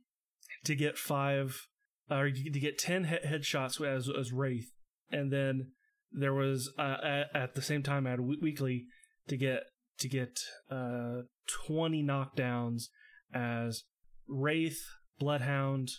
to 0.64 0.74
get 0.74 0.96
five 0.96 1.66
or 2.10 2.30
to 2.30 2.60
get 2.60 2.78
ten 2.78 3.04
he- 3.04 3.28
headshots 3.28 3.80
as 3.84 4.08
as 4.08 4.32
wraith, 4.32 4.70
and 5.10 5.32
then 5.32 5.72
there 6.12 6.32
was 6.34 6.72
uh, 6.78 6.96
at, 7.02 7.26
at 7.34 7.54
the 7.54 7.62
same 7.62 7.82
time 7.82 8.06
I 8.06 8.10
had 8.10 8.20
a 8.20 8.22
weekly 8.22 8.86
to 9.28 9.36
get 9.36 9.64
to 9.98 10.08
get 10.08 10.38
uh 10.70 11.22
twenty 11.66 12.02
knockdowns 12.02 12.84
as 13.34 13.84
wraith, 14.26 14.80
bloodhound, 15.18 15.90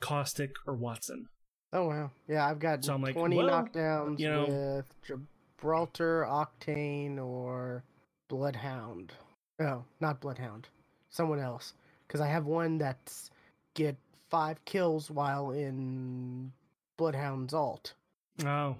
caustic, 0.00 0.52
or 0.66 0.76
Wattson. 0.76 1.24
Oh 1.72 1.88
wow, 1.88 2.10
yeah, 2.28 2.46
I've 2.48 2.60
got 2.60 2.84
So 2.84 2.94
I'm 2.94 3.02
like, 3.02 3.14
twenty 3.16 3.36
well, 3.36 3.48
knockdowns 3.48 4.20
you 4.20 4.30
know- 4.30 4.46
with 4.76 5.18
Gibraltar, 5.58 6.24
Octane, 6.28 7.18
or 7.18 7.84
Bloodhound. 8.28 9.12
No, 9.58 9.84
not 10.00 10.20
Bloodhound. 10.20 10.68
Someone 11.10 11.40
else, 11.40 11.72
because 12.06 12.20
I 12.20 12.26
have 12.28 12.46
one 12.46 12.78
that's 12.78 13.30
get 13.74 13.96
five 14.30 14.64
kills 14.64 15.10
while 15.10 15.50
in 15.52 16.52
Bloodhound's 16.96 17.54
alt, 17.54 17.94
Oh, 18.44 18.76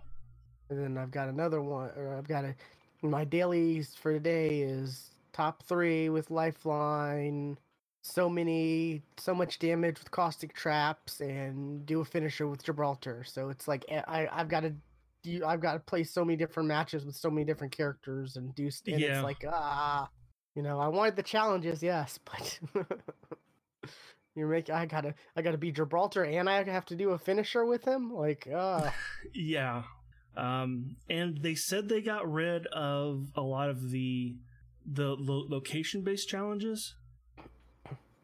and 0.69 0.79
then 0.79 0.99
I've 0.99 1.11
got 1.11 1.29
another 1.29 1.63
one. 1.63 1.91
Or 1.97 2.17
I've 2.17 2.29
got 2.29 2.45
a 2.45 2.55
my 3.03 3.25
dailies 3.25 3.95
for 3.95 4.13
today 4.13 4.61
is 4.61 5.11
top 5.33 5.63
three 5.63 6.09
with 6.09 6.31
Lifeline. 6.31 7.59
So 8.03 8.29
many, 8.29 9.03
so 9.17 9.35
much 9.35 9.59
damage 9.59 9.99
with 9.99 10.11
caustic 10.13 10.55
traps, 10.55 11.21
and 11.21 11.85
do 11.85 12.01
a 12.01 12.05
finisher 12.05 12.47
with 12.47 12.63
Gibraltar. 12.63 13.25
So 13.25 13.49
it's 13.49 13.67
like 13.67 13.85
eh, 13.89 14.03
I, 14.07 14.29
I've 14.31 14.49
got 14.49 14.61
to, 14.61 14.75
do, 15.27 15.45
I've 15.45 15.61
got 15.61 15.75
to 15.75 15.81
play 15.81 16.05
so 16.05 16.25
many 16.25 16.37
different 16.37 16.69
matches 16.69 17.05
with 17.05 17.17
so 17.17 17.31
many 17.31 17.45
different 17.45 17.77
characters, 17.77 18.37
and 18.37 18.55
do. 18.55 18.71
And 18.87 19.01
Yeah. 19.01 19.17
it's 19.19 19.25
like 19.25 19.45
ah, 19.49 20.09
you 20.55 20.63
know, 20.63 20.79
I 20.79 20.89
wanted 20.89 21.17
the 21.17 21.23
challenges, 21.23 21.83
yes, 21.83 22.19
but 22.25 22.59
you're 24.35 24.49
making. 24.49 24.75
I 24.75 24.87
gotta, 24.87 25.15
I 25.37 25.43
gotta 25.43 25.59
be 25.59 25.73
Gibraltar, 25.73 26.25
and 26.25 26.49
I 26.49 26.63
have 26.65 26.85
to 26.87 26.97
do 26.97 27.11
a 27.11 27.19
finisher 27.19 27.65
with 27.65 27.85
him. 27.85 28.13
Like 28.13 28.49
ah, 28.55 28.93
Yeah. 29.35 29.83
Um, 30.37 30.97
and 31.09 31.39
they 31.39 31.55
said 31.55 31.89
they 31.89 32.03
got 32.03 32.31
rid 32.31 32.67
of 32.67 33.29
a 33.35 33.41
lot 33.41 33.71
of 33.71 33.91
the 33.91 34.37
the 34.85 35.17
lo- 35.19 35.47
location 35.49 36.03
based 36.03 36.29
challenges 36.29 36.95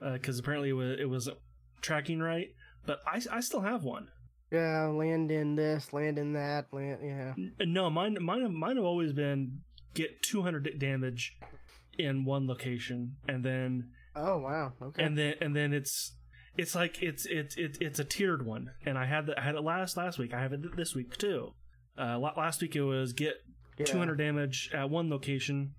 because 0.01 0.39
apparently 0.39 0.69
it 0.71 0.75
was 0.75 1.01
it 1.01 1.09
wasn't 1.09 1.39
tracking 1.81 2.21
right. 2.21 2.55
But 2.85 3.01
I 3.07 3.21
I 3.31 3.41
still 3.41 3.63
have 3.63 3.83
one. 3.85 4.09
Yeah, 4.53 4.87
land 4.87 5.31
in 5.31 5.57
this, 5.57 5.93
land 5.93 6.19
in 6.19 6.33
that, 6.35 6.67
land. 6.73 6.99
Yeah. 7.03 7.35
No, 7.67 7.89
mine 7.91 8.17
mine 8.21 8.55
mine 8.55 8.77
have 8.77 8.85
always 8.85 9.13
been 9.13 9.61
get 9.95 10.23
200 10.23 10.79
damage 10.79 11.37
in 11.99 12.25
one 12.25 12.47
location 12.47 13.17
and 13.29 13.45
then 13.45 13.91
Oh 14.17 14.39
wow. 14.39 14.73
Okay. 14.81 15.03
and 15.03 15.17
then 15.19 15.35
and 15.41 15.55
then 15.57 15.73
it's 15.73 16.15
it's 16.57 16.75
like 16.75 17.03
it's 17.03 17.25
it's 17.27 17.57
it's 17.57 17.79
it's 17.81 17.99
a 17.99 18.05
tiered 18.05 18.45
one 18.45 18.71
and 18.85 18.99
i 18.99 19.07
had 19.07 19.25
the, 19.27 19.39
i 19.39 19.43
had 19.43 19.55
it 19.55 19.63
last 19.63 19.97
last 19.97 20.19
week 20.19 20.35
i 20.35 20.41
have 20.41 20.53
it 20.53 20.77
this 20.77 20.95
week 20.95 21.17
too 21.17 21.53
uh 21.99 22.19
last 22.19 22.61
week 22.61 22.77
it 22.77 22.83
was 22.83 23.13
get 23.15 23.35
Yeah. 23.79 23.87
200 23.87 24.17
damage 24.17 24.71
at 24.75 24.91
one 24.91 25.09
location 25.11 25.75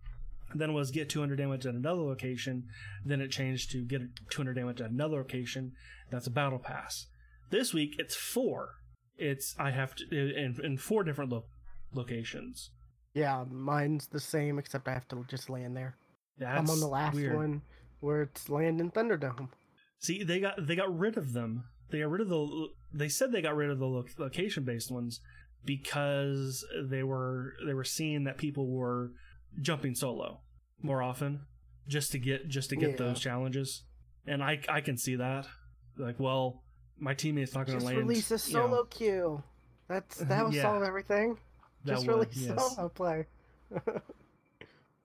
then 0.55 0.71
it 0.71 0.73
was 0.73 0.89
get 0.91 1.09
200 1.09 1.35
damage 1.35 1.65
at 1.67 1.73
another 1.75 2.01
location 2.01 2.65
then 3.05 3.21
it 3.21 3.29
changed 3.29 3.71
to 3.71 3.83
get 3.85 4.01
200 4.31 4.53
damage 4.55 4.81
at 4.81 4.89
another 4.91 5.17
location 5.17 5.73
that's 6.11 6.25
a 6.27 6.31
battle 6.31 6.59
pass 6.59 7.05
this 7.49 7.73
week 7.73 7.95
it's 7.99 8.15
four 8.15 8.69
it's 9.17 9.55
i 9.59 9.69
have 9.71 9.93
to 9.95 10.05
in, 10.11 10.57
in 10.63 10.77
four 10.77 11.03
different 11.03 11.31
lo- 11.31 11.45
locations 11.93 12.71
Yeah, 13.13 13.45
mine's 13.51 14.07
the 14.07 14.19
same 14.19 14.57
except 14.59 14.87
I 14.87 14.93
have 14.93 15.07
to 15.09 15.23
just 15.29 15.49
land 15.49 15.77
there. 15.77 15.95
that's 16.39 16.57
I'm 16.59 16.69
on 16.69 16.79
the 16.79 16.87
last 16.87 17.15
weird. 17.15 17.35
one 17.35 17.61
where 17.99 18.23
it's 18.23 18.49
land 18.49 18.81
in 18.81 18.89
Thunderdome. 18.91 19.49
See, 19.99 20.23
they 20.23 20.39
got 20.39 20.55
they 20.67 20.75
got 20.75 20.97
rid 20.97 21.15
of 21.17 21.33
them. 21.33 21.65
They 21.91 21.99
got 21.99 22.09
rid 22.09 22.21
of 22.21 22.29
the. 22.29 22.67
They 22.91 23.07
said 23.09 23.31
they 23.31 23.41
got 23.43 23.55
rid 23.55 23.69
of 23.69 23.77
the 23.79 23.85
lo- 23.85 24.05
location 24.17 24.63
based 24.65 24.89
ones 24.91 25.21
because 25.63 26.65
they 26.89 27.03
were 27.03 27.53
they 27.65 27.73
were 27.73 27.83
seeing 27.83 28.23
that 28.25 28.37
people 28.37 28.67
were 28.69 29.11
jumping 29.61 29.95
solo 29.95 30.41
more 30.81 31.01
often 31.01 31.41
just 31.87 32.11
to 32.11 32.19
get 32.19 32.47
just 32.49 32.69
to 32.71 32.75
get 32.75 32.91
Yeah. 32.91 32.95
those 32.97 33.19
challenges, 33.19 33.83
and 34.25 34.43
I 34.43 34.59
I 34.67 34.81
can 34.81 34.97
see 34.97 35.15
that. 35.15 35.45
Like, 35.97 36.19
well, 36.19 36.63
my 37.03 37.13
teammate's 37.13 37.53
not 37.53 37.65
going 37.67 37.77
to 37.79 37.83
Just 37.83 37.93
land. 37.93 38.07
release 38.07 38.31
a 38.31 38.35
you 38.49 38.57
know, 38.57 38.67
solo 38.67 38.83
queue. 38.85 39.43
That's 39.87 40.17
that 40.17 40.43
will 40.45 40.53
Yeah. 40.53 40.61
solve 40.63 40.83
everything. 40.83 41.37
that 41.85 41.93
Just 41.95 42.07
would, 42.07 42.13
release 42.15 42.37
yes. 42.37 42.75
solo 42.75 42.89
play. 42.89 43.25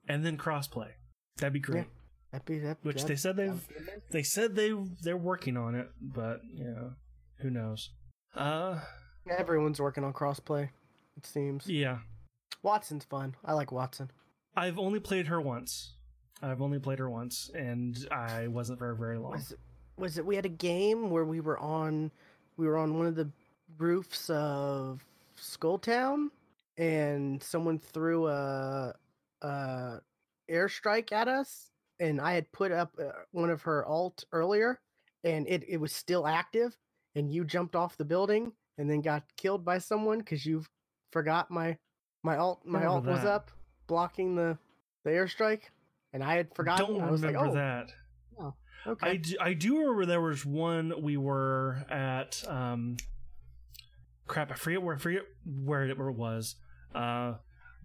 and 0.07 0.25
then 0.25 0.37
crossplay. 0.37 0.89
That'd 1.37 1.53
be 1.53 1.59
great. 1.59 1.85
That'd 2.31 2.45
be 2.45 2.59
that. 2.59 2.77
Which 2.83 3.01
that- 3.01 3.07
they 3.07 3.15
said 3.15 3.35
they've 3.35 3.47
that'd 3.49 3.67
be 3.69 3.75
amazing. 3.83 4.01
they 4.11 4.23
said 4.23 4.55
they 4.55 4.73
they're 5.01 5.17
working 5.17 5.57
on 5.57 5.75
it, 5.75 5.89
but 6.01 6.41
you 6.53 6.65
know, 6.65 6.93
who 7.39 7.49
knows? 7.49 7.89
Uh, 8.35 8.79
Everyone's 9.29 9.79
working 9.79 10.03
on 10.03 10.13
crossplay. 10.13 10.69
It 11.17 11.25
seems. 11.25 11.67
Yeah, 11.67 11.99
Wattson's 12.63 13.03
fun. 13.05 13.35
I 13.43 13.53
like 13.53 13.71
Watson. 13.71 14.11
I've 14.55 14.79
only 14.79 14.99
played 14.99 15.27
her 15.27 15.41
once. 15.41 15.93
I've 16.41 16.61
only 16.61 16.79
played 16.79 16.99
her 16.99 17.09
once, 17.09 17.49
and 17.53 17.97
I 18.11 18.47
wasn't 18.47 18.79
very 18.79 18.95
very 18.95 19.17
long. 19.17 19.31
Was 19.31 19.51
it, 19.51 19.59
was 19.99 20.17
it? 20.17 20.25
We 20.25 20.35
had 20.35 20.45
a 20.45 20.49
game 20.49 21.09
where 21.09 21.25
we 21.25 21.39
were 21.39 21.59
on, 21.59 22.11
we 22.57 22.67
were 22.67 22.77
on 22.77 22.97
one 22.97 23.07
of 23.07 23.15
the 23.15 23.29
roofs 23.77 24.29
of 24.29 25.05
Skulltown, 25.37 26.29
and 26.77 27.41
someone 27.41 27.79
threw 27.79 28.27
a, 28.27 28.93
a 29.41 29.99
airstrike 30.49 31.11
at 31.11 31.27
us, 31.27 31.71
and 31.99 32.19
I 32.19 32.33
had 32.33 32.51
put 32.51 32.71
up 32.71 32.95
uh, 32.99 33.11
one 33.31 33.49
of 33.49 33.61
her 33.63 33.85
alt 33.85 34.23
earlier, 34.31 34.79
and 35.23 35.47
it 35.47 35.63
it 35.67 35.77
was 35.77 35.91
still 35.91 36.27
active, 36.27 36.75
and 37.15 37.31
you 37.31 37.43
jumped 37.43 37.75
off 37.75 37.97
the 37.97 38.05
building 38.05 38.53
and 38.77 38.89
then 38.89 39.01
got 39.01 39.23
killed 39.35 39.65
by 39.65 39.77
someone 39.77 40.19
because 40.19 40.45
you 40.45 40.63
forgot 41.11 41.51
my 41.51 41.77
my 42.23 42.37
alt 42.37 42.61
my 42.65 42.85
alt 42.85 43.05
was 43.05 43.25
up 43.25 43.51
blocking 43.87 44.35
the 44.35 44.57
the 45.03 45.11
airstrike, 45.11 45.63
and 46.13 46.23
I 46.23 46.35
had 46.35 46.53
forgotten. 46.55 46.95
Don't 46.95 47.01
I 47.01 47.11
was 47.11 47.21
like, 47.21 47.33
remember 47.33 47.51
oh, 47.51 47.55
that. 47.55 47.93
Okay. 48.87 49.09
I 49.09 49.15
do, 49.17 49.35
I 49.39 49.53
do 49.53 49.79
remember 49.79 50.05
there 50.05 50.21
was 50.21 50.45
one 50.45 50.93
we 51.01 51.17
were 51.17 51.85
at. 51.89 52.43
Um, 52.47 52.97
crap, 54.27 54.51
I 54.51 54.55
forget 54.55 54.81
where 54.81 54.95
I 54.95 54.99
forget 54.99 55.23
where 55.45 55.85
it, 55.85 55.97
where 55.97 56.09
it 56.09 56.15
was. 56.15 56.55
Uh, 56.93 57.35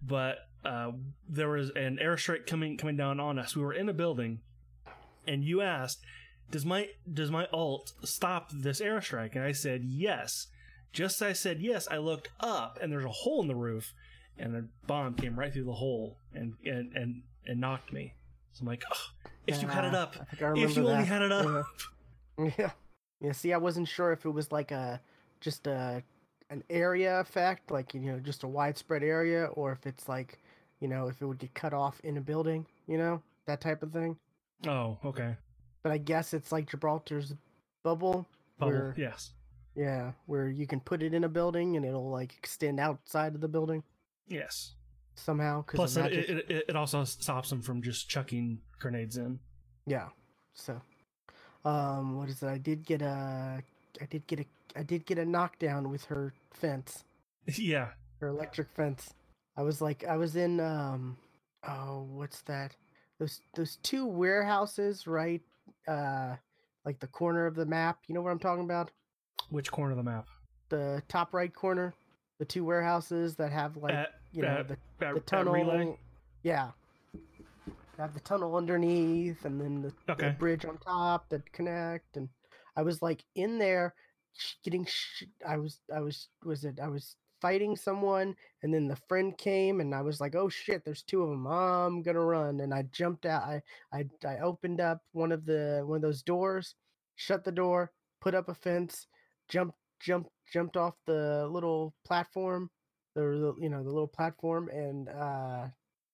but 0.01 0.37
uh, 0.63 0.91
there 1.27 1.49
was 1.49 1.71
an 1.75 1.99
airstrike 2.01 2.47
coming 2.47 2.77
coming 2.77 2.97
down 2.97 3.19
on 3.19 3.37
us. 3.37 3.55
We 3.55 3.61
were 3.63 3.73
in 3.73 3.89
a 3.89 3.93
building, 3.93 4.39
and 5.27 5.43
you 5.43 5.61
asked, 5.61 5.99
"Does 6.51 6.65
my 6.65 6.89
does 7.11 7.31
my 7.31 7.47
alt 7.51 7.93
stop 8.03 8.51
this 8.51 8.81
airstrike?" 8.81 9.35
And 9.35 9.43
I 9.43 9.51
said 9.51 9.83
yes. 9.83 10.47
Just 10.93 11.21
as 11.21 11.27
I 11.27 11.33
said 11.33 11.59
yes, 11.59 11.87
I 11.91 11.97
looked 11.97 12.29
up, 12.39 12.79
and 12.81 12.91
there's 12.91 13.03
a 13.03 13.09
hole 13.09 13.41
in 13.41 13.49
the 13.49 13.55
roof, 13.55 13.93
and 14.37 14.55
a 14.55 14.63
bomb 14.87 15.15
came 15.15 15.37
right 15.37 15.51
through 15.51 15.65
the 15.65 15.73
hole 15.73 16.19
and 16.33 16.53
and 16.65 16.95
and, 16.95 17.23
and 17.45 17.59
knocked 17.59 17.91
me. 17.91 18.13
So 18.55 18.61
I'm 18.61 18.67
like, 18.67 18.83
"Ugh, 18.89 18.97
if 19.47 19.61
you 19.61 19.67
had 19.67 19.83
it 19.83 19.93
uh, 19.93 19.97
up, 19.99 20.15
I 20.19 20.23
think 20.23 20.41
I 20.41 20.45
remember 20.47 20.69
if 20.71 20.77
you 20.77 20.87
only 20.87 21.03
had 21.05 21.21
it 21.21 21.31
up. 21.31 21.45
Yeah. 21.45 21.63
Yeah. 22.57 22.71
Yeah. 23.21 23.31
See, 23.31 23.53
I 23.53 23.57
wasn't 23.57 23.87
sure 23.87 24.11
if 24.11 24.25
it 24.25 24.29
was 24.29 24.51
like 24.51 24.71
a 24.71 24.99
just 25.41 25.67
a 25.67 26.01
an 26.49 26.63
area 26.69 27.19
effect, 27.19 27.69
like 27.69 27.93
you 27.93 27.99
know, 27.99 28.19
just 28.19 28.43
a 28.43 28.47
widespread 28.47 29.03
area, 29.03 29.45
or 29.53 29.71
if 29.73 29.85
it's 29.85 30.07
like, 30.07 30.41
you 30.79 30.87
know, 30.87 31.07
if 31.09 31.21
it 31.21 31.25
would 31.25 31.37
get 31.37 31.53
cut 31.53 31.73
off 31.73 31.99
in 32.05 32.15
a 32.17 32.21
building, 32.21 32.65
you 32.87 32.97
know, 32.97 33.21
that 33.45 33.59
type 33.61 33.83
of 33.83 33.91
thing. 33.91 34.17
Oh, 34.67 34.97
okay. 35.03 35.35
But 35.83 35.91
I 35.91 35.97
guess 35.97 36.33
it's 36.33 36.51
like 36.53 36.69
Gibraltar's 36.69 37.33
bubble, 37.83 38.25
Bubble, 38.57 38.71
Where- 38.71 38.95
yes. 38.97 39.31
yeah, 39.75 40.13
where 40.27 40.47
you 40.49 40.65
can 40.65 40.79
put 40.79 41.03
it 41.03 41.13
in 41.13 41.25
a 41.25 41.29
building 41.29 41.75
and 41.75 41.85
it'll 41.85 42.09
like 42.09 42.33
extend 42.37 42.79
outside 42.79 43.35
of 43.35 43.41
the 43.41 43.47
building 43.49 43.83
Yes. 44.27 44.73
Somehow. 45.15 45.63
Plus, 45.63 45.97
it, 45.97 46.13
it, 46.13 46.65
it, 46.69 46.75
also 46.75 47.03
stops 47.03 47.49
them 47.49 47.61
from 47.61 47.81
just 47.81 48.09
chucking 48.09 48.59
grenades 48.79 49.17
in. 49.17 49.39
Yeah. 49.85 50.09
So, 50.53 50.81
um, 51.63 52.17
what 52.17 52.29
is 52.29 52.41
it? 52.43 52.47
I 52.47 52.57
did 52.57 52.85
get 52.85 53.01
a, 53.01 53.61
I 54.01 54.05
did 54.05 54.27
get 54.27 54.39
a, 54.39 54.45
I 54.75 54.83
did 54.83 55.05
get 55.05 55.17
a 55.17 55.25
knockdown 55.25 55.89
with 55.89 56.05
her 56.05 56.33
fence. 56.51 57.03
yeah. 57.55 57.89
her 58.19 58.27
electric 58.27 58.69
fence. 58.71 59.13
I 59.57 59.61
was 59.61 59.81
like, 59.81 60.03
I 60.05 60.17
was 60.17 60.35
in, 60.35 60.59
um, 60.59 61.17
oh, 61.67 62.07
what's 62.09 62.41
that? 62.43 62.75
Those 63.19 63.41
those 63.55 63.77
two 63.77 64.05
warehouses, 64.05 65.07
right? 65.07 65.41
Uh, 65.87 66.35
like 66.83 66.99
the 66.99 67.07
corner 67.07 67.45
of 67.45 67.55
the 67.55 67.65
map. 67.65 67.99
You 68.07 68.15
know 68.15 68.21
what 68.21 68.31
I'm 68.31 68.39
talking 68.39 68.63
about? 68.63 68.91
Which 69.49 69.71
corner 69.71 69.91
of 69.91 69.97
the 69.97 70.03
map? 70.03 70.27
The 70.69 71.01
top 71.07 71.33
right 71.33 71.53
corner. 71.53 71.93
The 72.39 72.45
two 72.45 72.65
warehouses 72.65 73.35
that 73.37 73.53
have 73.53 73.77
like, 73.77 74.07
you 74.33 74.41
know, 74.41 74.63
the, 74.63 74.77
at- 75.01 75.13
the 75.15 75.19
tunnel. 75.21 75.53
relay. 75.53 75.97
Yeah. 76.43 76.71
Have 77.97 78.13
the 78.13 78.19
tunnel 78.19 78.57
underneath, 78.57 79.45
and 79.45 79.59
then 79.59 79.81
the, 79.81 80.15
the 80.15 80.31
bridge 80.37 80.65
on 80.65 80.77
top 80.79 81.29
that 81.29 81.49
connect. 81.53 82.17
And 82.17 82.27
I 82.75 82.81
was 82.81 83.01
like 83.01 83.23
in 83.35 83.57
there, 83.57 83.93
getting. 84.63 84.85
Sh- 84.85 85.23
I 85.47 85.57
was. 85.57 85.79
I 85.95 86.01
was. 86.01 86.27
Was 86.43 86.65
it? 86.65 86.79
I 86.81 86.89
was 86.89 87.15
fighting 87.41 87.77
someone, 87.77 88.35
and 88.63 88.73
then 88.73 88.87
the 88.89 88.97
friend 89.07 89.37
came, 89.37 89.79
and 89.79 89.95
I 89.95 90.01
was 90.01 90.19
like, 90.19 90.35
"Oh 90.35 90.49
shit! 90.49 90.83
There's 90.83 91.03
two 91.03 91.23
of 91.23 91.29
them. 91.29 91.47
I'm 91.47 92.01
gonna 92.01 92.19
run!" 92.19 92.59
And 92.59 92.73
I 92.73 92.83
jumped 92.91 93.25
out. 93.25 93.43
I. 93.43 93.61
I. 93.93 94.03
I 94.27 94.39
opened 94.39 94.81
up 94.81 94.99
one 95.13 95.31
of 95.31 95.45
the 95.45 95.81
one 95.85 95.95
of 95.97 96.01
those 96.01 96.21
doors, 96.21 96.75
shut 97.15 97.45
the 97.45 97.51
door, 97.51 97.93
put 98.19 98.35
up 98.35 98.49
a 98.49 98.53
fence, 98.53 99.07
jumped. 99.47 99.77
Jumped. 100.01 100.29
Jumped 100.51 100.75
off 100.77 100.95
the 101.07 101.47
little 101.49 101.93
platform. 102.05 102.69
The, 103.15 103.55
you 103.59 103.69
know 103.69 103.81
the 103.83 103.89
little 103.89 104.07
platform, 104.07 104.69
and 104.69 105.07
uh 105.09 105.67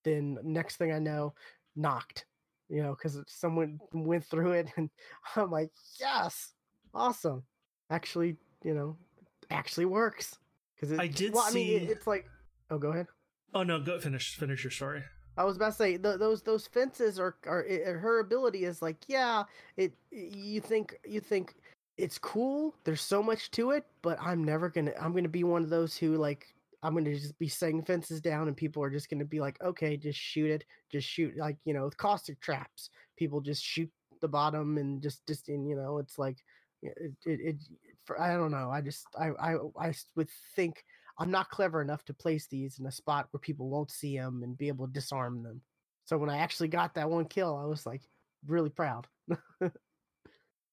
then 0.03 0.37
next 0.43 0.75
thing 0.77 0.91
I 0.91 0.99
know, 0.99 1.33
knocked, 1.75 2.25
you 2.69 2.81
know, 2.83 2.95
because 2.95 3.19
someone 3.27 3.79
went 3.93 4.23
through 4.25 4.51
it, 4.53 4.67
and 4.77 4.89
I'm 5.35 5.49
like, 5.51 5.71
yes, 5.99 6.53
awesome. 6.93 7.43
Actually, 7.89 8.37
you 8.63 8.73
know, 8.73 8.97
actually 9.49 9.85
works. 9.85 10.37
Because 10.75 10.97
I 10.97 11.07
did 11.07 11.33
well, 11.33 11.43
I 11.47 11.51
mean, 11.51 11.81
it- 11.83 11.89
it's 11.89 12.07
like, 12.07 12.29
oh, 12.69 12.77
go 12.77 12.89
ahead. 12.89 13.07
Oh 13.53 13.63
no, 13.63 13.79
go 13.79 13.99
finish 13.99 14.37
finish 14.37 14.63
your 14.63 14.71
story. 14.71 15.03
I 15.37 15.43
was 15.43 15.55
about 15.55 15.69
to 15.71 15.73
say 15.77 15.97
th- 15.97 16.19
those 16.19 16.41
those 16.43 16.67
fences 16.67 17.19
are 17.19 17.35
are 17.47 17.65
i 17.67 17.91
her 17.91 18.19
ability 18.19 18.65
is 18.65 18.81
like 18.81 18.97
yeah 19.07 19.43
it 19.77 19.93
you 20.11 20.59
think 20.61 20.97
you 21.05 21.19
think 21.21 21.55
it's 21.97 22.17
cool 22.17 22.75
there's 22.83 23.01
so 23.01 23.23
much 23.23 23.49
to 23.51 23.71
it 23.71 23.85
but 24.01 24.17
I'm 24.21 24.43
never 24.43 24.69
gonna 24.69 24.91
I'm 24.99 25.13
gonna 25.13 25.29
be 25.29 25.43
one 25.45 25.63
of 25.63 25.69
those 25.69 25.95
who 25.97 26.17
like 26.17 26.53
I'm 26.83 26.95
gonna 26.95 27.13
just 27.13 27.37
be 27.37 27.47
setting 27.47 27.83
fences 27.83 28.21
down 28.21 28.47
and 28.47 28.57
people 28.57 28.83
are 28.83 28.89
just 28.89 29.09
gonna 29.09 29.25
be 29.25 29.39
like 29.39 29.61
okay 29.61 29.97
just 29.97 30.19
shoot 30.19 30.49
it 30.49 30.65
just 30.91 31.07
shoot 31.07 31.35
like 31.37 31.57
you 31.65 31.73
know 31.73 31.89
caustic 31.97 32.39
traps 32.39 32.89
people 33.17 33.41
just 33.41 33.63
shoot 33.63 33.89
the 34.21 34.27
bottom 34.27 34.77
and 34.77 35.01
just 35.01 35.25
just 35.27 35.49
in 35.49 35.65
you 35.65 35.75
know 35.75 35.97
it's 35.97 36.17
like 36.17 36.37
it 36.81 37.13
it, 37.25 37.39
it 37.39 37.55
for, 38.05 38.19
I 38.19 38.33
don't 38.33 38.51
know 38.51 38.69
I 38.71 38.81
just 38.81 39.05
I, 39.17 39.29
I 39.39 39.55
I 39.79 39.93
would 40.15 40.29
think 40.55 40.83
I'm 41.19 41.31
not 41.31 41.49
clever 41.49 41.81
enough 41.81 42.03
to 42.05 42.13
place 42.13 42.47
these 42.47 42.79
in 42.79 42.85
a 42.85 42.91
spot 42.91 43.27
where 43.31 43.39
people 43.39 43.69
won't 43.69 43.91
see 43.91 44.17
them 44.17 44.41
and 44.43 44.57
be 44.57 44.69
able 44.69 44.87
to 44.87 44.93
disarm 44.93 45.43
them. 45.43 45.61
So 46.05 46.17
when 46.17 46.31
I 46.31 46.37
actually 46.37 46.69
got 46.69 46.95
that 46.95 47.09
one 47.09 47.25
kill, 47.25 47.55
I 47.57 47.65
was 47.65 47.85
like 47.85 48.01
really 48.47 48.69
proud. 48.69 49.05
but 49.59 49.71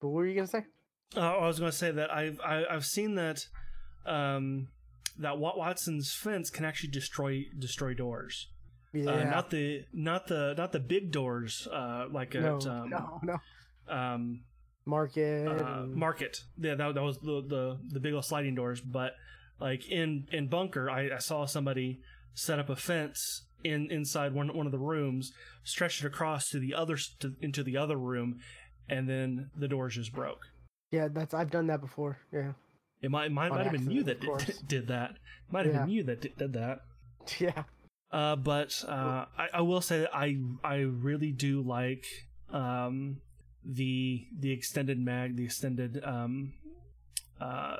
what 0.00 0.10
were 0.10 0.26
you 0.26 0.34
gonna 0.34 0.46
say? 0.46 0.64
Uh, 1.16 1.20
I 1.20 1.46
was 1.46 1.58
going 1.58 1.70
to 1.70 1.76
say 1.76 1.90
that 1.90 2.12
I've 2.12 2.40
I, 2.44 2.64
I've 2.70 2.84
seen 2.84 3.14
that 3.14 3.46
um, 4.04 4.68
that 5.18 5.38
Wat- 5.38 5.58
Wattson's 5.58 6.12
fence 6.14 6.50
can 6.50 6.64
actually 6.64 6.90
destroy 6.90 7.44
destroy 7.58 7.94
doors. 7.94 8.48
Yeah, 8.92 9.10
Uh, 9.10 9.24
not 9.24 9.50
the 9.50 9.84
not 9.92 10.26
the 10.28 10.54
not 10.56 10.72
the 10.72 10.80
big 10.80 11.10
doors 11.12 11.68
uh, 11.72 12.06
like 12.10 12.34
no, 12.34 12.56
at 12.56 12.66
um, 12.66 12.88
no, 12.88 13.20
no. 13.22 13.94
um, 13.94 14.40
Market. 14.86 15.46
uh, 15.46 15.82
and- 15.82 15.94
market. 15.94 16.38
Yeah, 16.56 16.74
that, 16.76 16.94
that 16.94 17.02
was 17.02 17.18
the, 17.18 17.42
the 17.46 17.78
the 17.94 18.00
big 18.00 18.14
old 18.14 18.24
sliding 18.24 18.54
doors. 18.54 18.80
But 18.80 19.12
like 19.60 19.86
in 19.90 20.26
in 20.32 20.48
bunker, 20.48 20.88
I, 20.88 21.10
I 21.14 21.18
saw 21.18 21.44
somebody 21.46 22.00
set 22.34 22.58
up 22.58 22.68
a 22.70 22.76
fence 22.76 23.44
in 23.64 23.90
inside 23.90 24.32
one 24.32 24.56
one 24.56 24.66
of 24.66 24.72
the 24.72 24.78
rooms, 24.78 25.32
stretched 25.64 26.02
it 26.02 26.06
across 26.06 26.48
to 26.50 26.58
the 26.58 26.74
other 26.74 26.96
to, 27.20 27.34
into 27.42 27.62
the 27.62 27.76
other 27.76 27.96
room, 27.98 28.38
and 28.88 29.08
then 29.08 29.50
the 29.54 29.68
doors 29.68 29.96
just 29.96 30.12
broke. 30.14 30.40
yeah, 30.90 31.08
that's 31.12 31.34
I've 31.34 31.50
done 31.50 31.66
that 31.66 31.80
before. 31.82 32.16
Yeah, 32.32 32.52
It 33.02 33.10
might 33.10 33.30
might, 33.30 33.50
might 33.50 33.64
have 33.64 33.72
been 33.72 33.90
you 33.90 34.02
that 34.04 34.20
did, 34.20 34.54
did 34.66 34.88
that. 34.88 35.12
Might 35.50 35.66
have 35.66 35.74
been 35.74 35.88
you 35.88 36.02
that 36.04 36.20
did, 36.20 36.36
did 36.36 36.52
that. 36.54 36.80
yeah, 37.38 37.62
Uh, 38.10 38.36
but 38.36 38.82
uh, 38.86 39.26
I, 39.36 39.48
I 39.54 39.60
will 39.62 39.80
say 39.80 40.00
that 40.00 40.14
I 40.14 40.36
I 40.64 40.76
really 40.78 41.32
do 41.32 41.62
like 41.62 42.04
um, 42.50 43.20
the 43.64 44.26
the 44.38 44.50
extended 44.50 44.98
mag, 44.98 45.36
the 45.36 45.44
extended 45.44 46.02
um, 46.04 46.54
uh, 47.40 47.76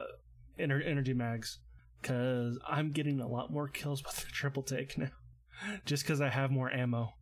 ener- 0.58 0.86
energy 0.86 1.14
mags, 1.14 1.58
because 2.00 2.58
I'm 2.68 2.90
getting 2.92 3.20
a 3.20 3.26
lot 3.28 3.50
more 3.52 3.68
kills 3.68 4.04
with 4.04 4.16
the 4.16 4.30
triple 4.30 4.62
take 4.62 4.96
now, 4.98 5.08
just 5.84 6.04
because 6.04 6.20
I 6.20 6.28
have 6.28 6.50
more 6.50 6.70
ammo. 6.70 7.14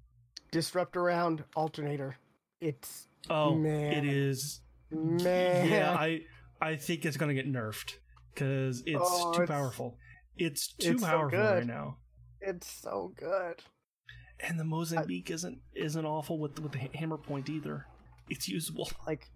disruptor 0.50 1.02
round 1.02 1.44
alternator. 1.54 2.16
It's 2.60 3.08
Oh, 3.28 3.54
Man. 3.56 3.92
it 3.92 4.04
is. 4.04 4.60
man. 4.90 5.68
Yeah, 5.68 5.94
I 5.98 6.20
I 6.60 6.76
think 6.76 7.04
it's 7.04 7.16
gonna 7.16 7.34
get 7.34 7.46
nerfed 7.50 7.94
because 8.34 8.82
it's 8.86 8.98
Oh, 9.00 9.32
too 9.32 9.42
it's- 9.42 9.48
powerful. 9.56 9.98
It's 10.36 10.68
too 10.74 10.92
it's 10.92 11.00
so 11.02 11.06
powerful 11.06 11.38
right 11.38 11.66
now. 11.66 11.96
it's 12.40 12.70
so 12.70 13.12
good. 13.16 13.62
And 14.40 14.60
the 14.60 14.64
Mozambique 14.64 15.30
isn't 15.30 15.60
isn't 15.74 16.04
awful 16.04 16.38
with 16.38 16.58
with 16.60 16.72
the 16.72 16.78
hammer 16.98 17.16
point 17.18 17.48
either. 17.48 17.86
It's 18.28 18.48
usable. 18.48 18.90
Like 19.06 19.30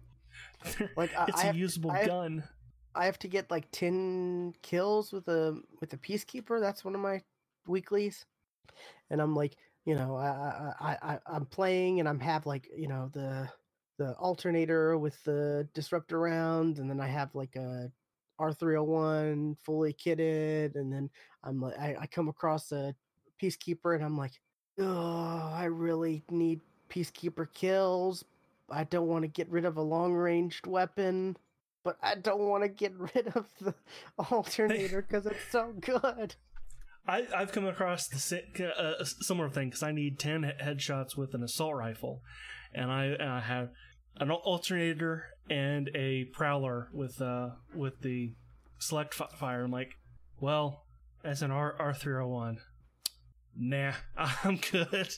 like 0.95 1.11
it's 1.27 1.39
I 1.39 1.43
a 1.43 1.45
have, 1.47 1.55
usable 1.57 1.91
I 1.91 2.05
gun. 2.05 2.43
I 2.93 3.05
have 3.05 3.17
to 3.19 3.27
get 3.27 3.49
like 3.49 3.69
ten 3.71 4.53
kills 4.61 5.11
with 5.11 5.27
a 5.27 5.59
with 5.79 5.93
a 5.93 5.97
peacekeeper. 5.97 6.59
That's 6.59 6.85
one 6.85 6.93
of 6.95 7.01
my 7.01 7.21
weeklies, 7.67 8.25
and 9.09 9.21
I'm 9.21 9.35
like, 9.35 9.55
you 9.85 9.95
know, 9.95 10.15
I 10.15 10.27
I 10.27 10.73
I 10.79 11.13
I- 11.13 11.19
I'm 11.25 11.45
playing 11.45 11.99
and 11.99 12.07
I'm 12.07 12.19
have 12.19 12.45
like 12.45 12.67
you 12.75 12.87
know 12.87 13.09
the 13.13 13.49
the 14.01 14.13
alternator 14.13 14.97
with 14.97 15.23
the 15.25 15.67
disruptor 15.75 16.19
round, 16.19 16.79
and 16.79 16.89
then 16.89 16.99
I 16.99 17.07
have 17.07 17.35
like 17.35 17.55
a 17.55 17.91
R301 18.39 19.57
fully 19.59 19.93
kitted, 19.93 20.75
and 20.75 20.91
then 20.91 21.09
I'm 21.43 21.61
like, 21.61 21.77
I, 21.77 21.95
I 22.01 22.07
come 22.07 22.27
across 22.27 22.71
a 22.71 22.95
Peacekeeper, 23.39 23.93
and 23.93 24.03
I'm 24.03 24.17
like, 24.17 24.41
oh, 24.79 25.51
I 25.53 25.65
really 25.65 26.23
need 26.31 26.61
Peacekeeper 26.89 27.47
kills. 27.53 28.25
I 28.71 28.85
don't 28.85 29.07
want 29.07 29.23
to 29.23 29.27
get 29.27 29.49
rid 29.49 29.65
of 29.65 29.77
a 29.77 29.81
long 29.81 30.13
ranged 30.13 30.65
weapon, 30.65 31.37
but 31.83 31.97
I 32.01 32.15
don't 32.15 32.47
want 32.47 32.63
to 32.63 32.69
get 32.69 32.93
rid 33.15 33.27
of 33.35 33.45
the 33.59 33.75
alternator 34.31 35.03
because 35.03 35.27
it's 35.27 35.51
so 35.51 35.73
good. 35.79 36.35
I, 37.07 37.27
I've 37.35 37.51
come 37.51 37.67
across 37.67 38.07
the 38.07 38.73
uh, 38.77 38.93
a 38.99 39.05
similar 39.05 39.49
thing 39.49 39.69
because 39.69 39.83
I 39.83 39.91
need 39.91 40.17
10 40.17 40.53
headshots 40.59 41.15
with 41.15 41.35
an 41.35 41.43
assault 41.43 41.75
rifle, 41.75 42.23
and 42.73 42.91
I 42.91 43.11
uh, 43.13 43.41
have 43.41 43.69
an 44.17 44.31
alternator 44.31 45.25
and 45.49 45.89
a 45.95 46.25
prowler 46.25 46.89
with 46.93 47.21
uh 47.21 47.51
with 47.73 48.01
the 48.01 48.33
select 48.79 49.13
fi- 49.13 49.27
fire. 49.35 49.63
I'm 49.63 49.71
like, 49.71 49.95
well, 50.39 50.83
as 51.23 51.41
an 51.41 51.51
R 51.51 51.75
R 51.79 51.93
three 51.93 52.13
hundred 52.13 52.27
one, 52.27 52.57
nah, 53.55 53.93
I'm 54.43 54.57
good. 54.71 55.09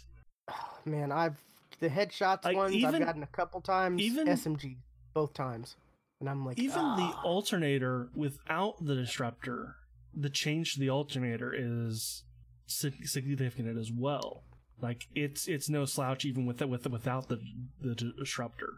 Oh, 0.49 0.77
man, 0.85 1.11
I've 1.11 1.37
the 1.79 1.89
headshots 1.89 2.45
Like, 2.45 2.55
ones 2.55 2.73
even- 2.73 2.95
I've 2.95 3.05
gotten 3.05 3.23
a 3.23 3.27
couple 3.27 3.59
times. 3.61 4.01
even- 4.01 4.27
SMG 4.27 4.77
both 5.13 5.33
times, 5.33 5.75
and 6.19 6.29
I'm 6.29 6.45
like, 6.45 6.57
Even 6.57 6.81
the 6.95 7.11
"Ah." 7.13 7.21
alternator 7.23 8.09
without 8.15 8.83
the 8.83 8.95
disruptor, 8.95 9.75
the 10.13 10.29
change 10.29 10.73
to 10.73 10.79
the 10.79 10.89
alternator 10.89 11.53
is 11.55 12.23
significant 12.67 13.77
as 13.77 13.91
well. 13.91 14.43
Like 14.81 15.07
it's 15.15 15.47
it's 15.47 15.69
no 15.69 15.85
slouch 15.85 16.25
even 16.25 16.45
with 16.45 16.61
it 16.61 16.69
with 16.69 16.83
the, 16.83 16.89
without 16.89 17.27
the 17.29 17.39
the 17.81 17.95
disruptor. 17.95 18.73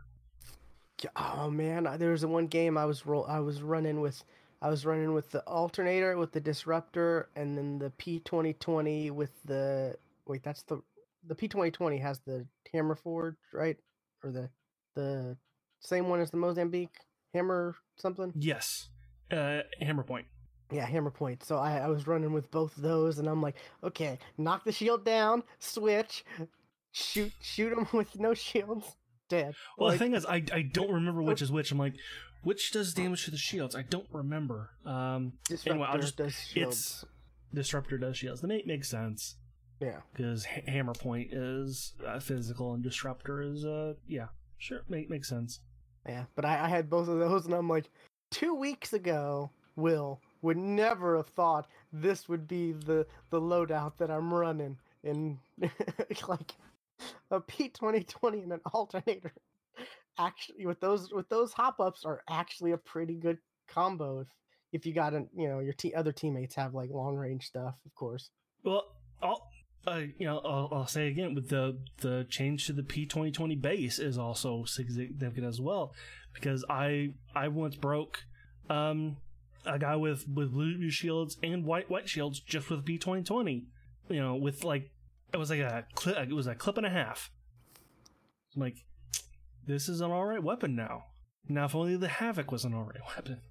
Oh 1.15 1.49
man, 1.49 1.87
I- 1.87 1.97
there 1.97 2.11
was 2.11 2.23
a 2.23 2.27
one 2.27 2.47
game 2.47 2.77
I 2.77 2.85
was 2.85 3.05
roll 3.05 3.25
I 3.25 3.39
was 3.39 3.61
running 3.61 4.01
with 4.01 4.23
I 4.61 4.69
was 4.69 4.85
running 4.85 5.13
with 5.13 5.29
the 5.31 5.41
alternator 5.45 6.17
with 6.17 6.31
the 6.31 6.39
disruptor 6.39 7.29
and 7.35 7.57
then 7.57 7.77
the 7.79 7.91
P2020 7.91 9.11
with 9.11 9.31
the 9.43 9.95
wait, 10.25 10.43
that's 10.43 10.63
the 10.63 10.81
the 11.27 11.35
P2020 11.35 11.99
has 12.01 12.19
the 12.19 12.45
hammer 12.71 12.95
forge, 12.95 13.35
right? 13.53 13.77
Or 14.23 14.31
the 14.31 14.49
the 14.95 15.37
same 15.81 16.07
one 16.09 16.19
as 16.21 16.31
the 16.31 16.37
Mozambique 16.37 16.95
hammer 17.33 17.75
something? 17.97 18.31
Yes, 18.35 18.89
uh, 19.31 19.61
hammer 19.81 20.03
point. 20.03 20.25
Yeah, 20.71 20.85
hammer 20.85 21.11
point. 21.11 21.43
So 21.43 21.57
I, 21.57 21.77
I 21.79 21.87
was 21.89 22.07
running 22.07 22.33
with 22.33 22.49
both 22.49 22.75
of 22.77 22.81
those 22.83 23.19
and 23.19 23.27
I'm 23.27 23.41
like, 23.41 23.55
okay, 23.83 24.17
knock 24.37 24.63
the 24.63 24.71
shield 24.71 25.03
down, 25.05 25.43
switch, 25.59 26.23
shoot 26.91 27.33
shoot 27.41 27.69
them 27.75 27.87
with 27.93 28.17
no 28.19 28.33
shields, 28.33 28.95
dead. 29.29 29.55
Well, 29.77 29.89
Like, 29.89 29.99
the 29.99 30.05
thing 30.05 30.13
is, 30.15 30.25
I 30.25 30.43
I 30.53 30.61
don't 30.71 30.91
remember 30.91 31.21
which 31.21 31.41
is 31.41 31.51
which. 31.51 31.71
I'm 31.71 31.77
like, 31.77 31.95
which 32.43 32.71
does 32.71 32.93
damage 32.93 33.25
to 33.25 33.31
the 33.31 33.37
shields? 33.37 33.75
I 33.75 33.81
don't 33.83 34.07
remember. 34.11 34.71
Um, 34.85 35.33
disruptor 35.47 35.71
anyway, 35.71 35.87
I'll 35.91 35.99
just- 35.99 36.17
does 36.17 36.33
shields. 36.35 37.03
it's 37.03 37.05
disruptor 37.53 37.97
does 37.97 38.17
shields. 38.17 38.41
That 38.41 38.47
make 38.47 38.67
makes 38.67 38.89
sense 38.89 39.35
Yeah. 39.79 40.01
because 40.13 40.45
ha- 40.45 40.61
hammer 40.67 40.93
point 40.93 41.29
is 41.33 41.93
uh, 42.05 42.19
physical 42.19 42.73
and 42.73 42.83
disruptor 42.83 43.41
is 43.41 43.65
uh 43.65 43.93
yeah 44.07 44.27
sure 44.57 44.81
make 44.89 45.09
makes 45.09 45.29
sense. 45.29 45.59
Yeah, 46.07 46.25
but 46.35 46.45
I, 46.45 46.65
I 46.65 46.67
had 46.69 46.87
both 46.89 47.07
of 47.07 47.17
those, 47.17 47.45
and 47.45 47.53
I'm 47.55 47.67
like, 47.67 47.89
two 48.29 48.53
weeks 48.53 48.93
ago, 48.93 49.49
Will 49.75 50.21
would 50.43 50.55
never 50.57 51.17
have 51.17 51.27
thought 51.29 51.67
this 51.91 52.29
would 52.29 52.47
be 52.47 52.73
the 52.73 53.07
the 53.31 53.41
loadout 53.41 53.97
that 53.97 54.11
I'm 54.11 54.31
running 54.33 54.77
in 55.03 55.39
like 56.27 56.51
a 57.31 57.39
P2020 57.39 58.43
and 58.43 58.53
an 58.53 58.61
alternator. 58.73 59.33
Actually, 60.17 60.65
with 60.65 60.79
those 60.79 61.11
with 61.11 61.27
those 61.29 61.51
hop 61.51 61.79
ups 61.79 62.05
are 62.05 62.21
actually 62.29 62.71
a 62.71 62.77
pretty 62.77 63.15
good 63.15 63.37
combo 63.67 64.21
if 64.21 64.27
if 64.71 64.85
you 64.85 64.93
got 64.93 65.13
an 65.13 65.27
you 65.35 65.47
know 65.47 65.59
your 65.59 65.73
other 65.95 66.11
teammates 66.11 66.55
have 66.55 66.73
like 66.73 66.89
long 66.89 67.15
range 67.15 67.45
stuff, 67.47 67.75
of 67.85 67.95
course. 67.95 68.29
Well, 68.63 68.83
I'll 69.21 69.49
uh, 69.87 70.01
you 70.17 70.25
know 70.25 70.39
I'll, 70.39 70.69
I'll 70.71 70.87
say 70.87 71.07
again 71.07 71.35
with 71.35 71.49
the 71.49 71.77
the 72.01 72.25
change 72.29 72.67
to 72.67 72.73
the 72.73 72.83
P 72.83 73.05
twenty 73.05 73.31
twenty 73.31 73.55
base 73.55 73.99
is 73.99 74.17
also 74.17 74.63
significant 74.65 75.45
as 75.45 75.61
well 75.61 75.93
because 76.33 76.65
I 76.69 77.13
I 77.35 77.49
once 77.49 77.75
broke 77.75 78.23
um 78.69 79.17
a 79.65 79.79
guy 79.79 79.95
with 79.95 80.27
with 80.27 80.51
blue 80.51 80.89
shields 80.89 81.37
and 81.43 81.65
white 81.65 81.89
white 81.89 82.09
shields 82.09 82.39
just 82.39 82.69
with 82.69 82.85
P 82.85 82.97
twenty 82.97 83.23
twenty 83.23 83.65
you 84.09 84.19
know 84.19 84.35
with 84.35 84.63
like 84.63 84.91
it 85.35 85.37
was 85.37 85.49
like 85.49 85.59
a 85.59 85.85
clip 85.95 86.17
it 86.17 86.33
was 86.33 86.47
a 86.47 86.55
clip 86.55 86.77
and 86.77 86.85
a 86.85 86.89
half. 86.89 87.29
I'm 88.55 88.61
like 88.61 88.85
this 89.67 89.89
is 89.89 89.99
an 90.01 90.11
all 90.11 90.25
right 90.25 90.41
weapon 90.41 90.75
now. 90.75 91.03
Now 91.49 91.65
if 91.65 91.75
only 91.75 91.97
the 91.97 92.07
havoc 92.07 92.51
was 92.51 92.63
an 92.63 92.73
all 92.73 92.83
right 92.85 93.01
weapon. 93.15 93.41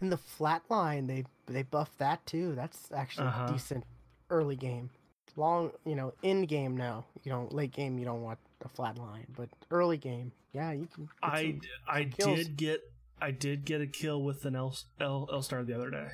And 0.00 0.12
the 0.12 0.18
flat 0.18 0.62
line, 0.68 1.06
they 1.06 1.24
they 1.46 1.62
buffed 1.62 1.98
that 1.98 2.24
too. 2.26 2.54
That's 2.54 2.92
actually 2.92 3.28
Uh-huh. 3.28 3.46
decent 3.52 3.84
early 4.30 4.54
game. 4.56 4.90
Long, 5.36 5.70
you 5.84 5.94
know, 5.94 6.12
end 6.22 6.48
game 6.48 6.76
now. 6.76 7.06
You 7.24 7.32
know, 7.32 7.48
late 7.50 7.72
game 7.72 7.98
you 7.98 8.04
don't 8.04 8.22
want 8.22 8.38
a 8.64 8.68
flat 8.68 8.98
line, 8.98 9.26
but 9.36 9.48
early 9.70 9.96
game, 9.96 10.32
yeah, 10.52 10.72
you 10.72 10.86
can. 10.94 11.08
I 11.22 11.42
some- 11.44 11.60
I 11.88 12.10
some 12.20 12.34
did 12.34 12.56
get 12.56 12.80
I 13.20 13.30
did 13.30 13.64
get 13.64 13.80
a 13.80 13.86
kill 13.86 14.22
with 14.22 14.44
an 14.44 14.54
L 14.54 14.76
L, 15.00 15.28
L 15.32 15.42
star 15.42 15.64
the 15.64 15.74
other 15.74 15.90
day. 15.90 16.08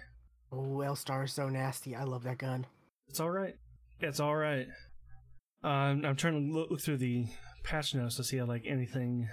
Oh, 0.53 0.81
L 0.83 0.95
Star 0.97 1.25
is 1.25 1.33
so 1.33 1.49
nasty. 1.49 1.97
I 1.97 2.05
love 2.05 2.23
that 2.23 2.39
gun. 2.39 2.67
It's 3.09 3.19
all 3.21 3.31
right. 3.31 3.57
It's 4.01 4.21
all 4.21 4.37
right. 4.37 4.69
Um, 5.65 6.05
I'm 6.05 6.17
trying 6.17 6.53
to 6.53 6.59
look, 6.59 6.81
through 6.81 6.99
the 6.99 7.27
patch 7.63 7.95
notes 7.95 8.17
to 8.17 8.25
see 8.25 8.41
like 8.43 8.65
anything 8.67 9.29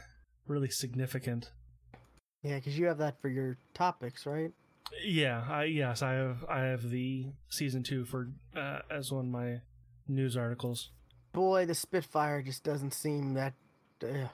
really 0.47 0.69
significant. 0.69 1.51
Yeah, 2.41 2.55
because 2.55 2.79
you 2.79 2.85
have 2.87 2.97
that 2.99 3.21
for 3.21 3.27
your 3.27 3.57
topics, 3.73 4.25
right? 4.25 4.51
Yeah, 5.05 5.43
I 5.47 5.65
yes, 5.65 6.01
I 6.01 6.13
have 6.13 6.45
I 6.49 6.61
have 6.61 6.89
the 6.89 7.27
season 7.49 7.83
two 7.83 8.05
for 8.05 8.29
uh, 8.55 8.79
as 8.89 9.11
one 9.11 9.25
of 9.25 9.31
my 9.31 9.61
news 10.07 10.35
articles. 10.37 10.89
Boy, 11.33 11.65
the 11.65 11.75
Spitfire 11.75 12.41
just 12.41 12.63
doesn't 12.63 12.93
seem 12.93 13.33
that. 13.35 13.53
Uh, 14.01 14.27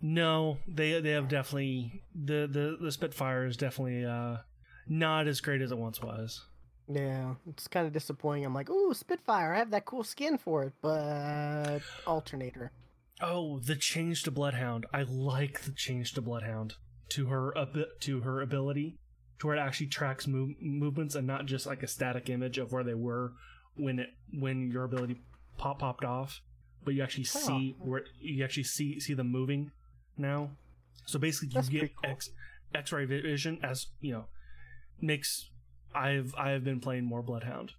No, 0.00 0.58
they 0.66 1.00
they 1.00 1.10
have 1.10 1.28
definitely 1.28 2.02
the 2.14 2.48
the 2.50 2.76
the 2.80 2.92
Spitfire 2.92 3.46
is 3.46 3.56
definitely 3.56 4.04
uh 4.04 4.38
not 4.86 5.26
as 5.28 5.40
great 5.40 5.62
as 5.62 5.70
it 5.70 5.78
once 5.78 6.02
was. 6.02 6.44
Yeah, 6.88 7.34
it's 7.48 7.66
kind 7.68 7.86
of 7.86 7.92
disappointing. 7.92 8.44
I'm 8.44 8.54
like, 8.54 8.70
ooh, 8.70 8.92
Spitfire. 8.94 9.54
I 9.54 9.58
have 9.58 9.70
that 9.70 9.84
cool 9.84 10.04
skin 10.04 10.38
for 10.38 10.64
it, 10.64 10.72
but 10.82 11.80
alternator. 12.06 12.72
Oh, 13.20 13.58
the 13.60 13.76
change 13.76 14.22
to 14.24 14.30
Bloodhound. 14.30 14.86
I 14.92 15.02
like 15.02 15.62
the 15.62 15.70
change 15.72 16.12
to 16.14 16.20
Bloodhound 16.22 16.74
to 17.10 17.26
her 17.26 17.56
abi- 17.56 17.86
to 18.00 18.20
her 18.20 18.40
ability 18.40 18.98
to 19.38 19.46
where 19.46 19.56
it 19.56 19.60
actually 19.60 19.86
tracks 19.86 20.26
move- 20.26 20.56
movements 20.60 21.14
and 21.14 21.26
not 21.26 21.46
just 21.46 21.66
like 21.66 21.82
a 21.82 21.86
static 21.86 22.28
image 22.28 22.58
of 22.58 22.72
where 22.72 22.82
they 22.84 22.94
were 22.94 23.32
when 23.76 23.98
it 23.98 24.10
when 24.32 24.70
your 24.70 24.84
ability 24.84 25.20
pop 25.56 25.78
popped 25.78 26.04
off, 26.04 26.40
but 26.84 26.94
you 26.94 27.02
actually 27.02 27.26
Oh. 27.36 27.46
see 27.46 27.76
where 27.78 28.04
you 28.20 28.42
actually 28.44 28.64
see 28.64 28.98
see 29.00 29.14
them 29.14 29.28
moving 29.30 29.70
now. 30.16 30.50
So 31.06 31.18
basically, 31.18 31.48
you 31.48 31.54
That's 31.54 31.68
get 31.68 31.96
cool. 31.96 32.10
X 32.10 32.30
X-ray 32.74 33.04
vision 33.06 33.58
as 33.62 33.86
you 34.00 34.12
know 34.12 34.24
makes. 35.00 35.50
I've 35.94 36.34
I 36.36 36.50
have 36.50 36.64
been 36.64 36.80
playing 36.80 37.04
more 37.04 37.22
Bloodhound. 37.22 37.72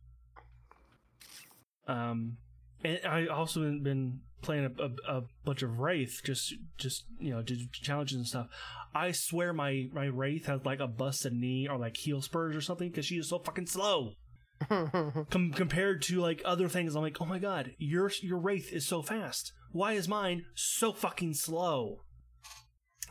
Um, 1.88 2.38
and 2.84 2.99
I 3.06 3.28
also 3.28 3.62
been, 3.62 3.84
been 3.84 4.19
playing 4.41 4.65
a, 4.65 4.84
a, 4.84 5.17
a 5.17 5.23
bunch 5.43 5.63
of 5.63 5.80
Wraith, 5.80 6.21
just 6.23 6.54
just 6.78 7.06
you 7.19 7.32
know, 7.32 7.41
just 7.41 7.71
challenges 7.73 8.17
and 8.17 8.28
stuff. 8.28 8.47
I 8.93 9.12
swear 9.12 9.54
my 9.54 9.88
my 9.91 10.06
Wraith 10.06 10.45
has 10.45 10.65
like 10.65 10.80
a 10.80 10.88
busted 10.88 11.34
knee 11.34 11.67
or 11.69 11.78
like 11.78 11.97
heel 11.97 12.21
spurs 12.21 12.56
or 12.56 12.62
something 12.62 12.89
because 12.89 13.06
she 13.06 13.15
is 13.15 13.30
so 13.30 13.39
fucking 13.39 13.67
slow. 13.67 14.13
Com- 14.69 15.51
compared 15.54 16.01
to 16.04 16.21
like 16.21 16.41
other 16.45 16.69
things, 16.69 16.95
I'm 16.95 17.01
like, 17.01 17.17
oh 17.19 17.25
my 17.25 17.39
god, 17.39 17.71
your 17.78 18.12
your 18.21 18.39
Wraith 18.39 18.71
is 18.71 18.88
so 18.88 19.01
fast. 19.01 19.51
Why 19.71 19.93
is 19.93 20.08
mine 20.08 20.45
so 20.56 20.93
fucking 20.93 21.34
slow? 21.34 22.04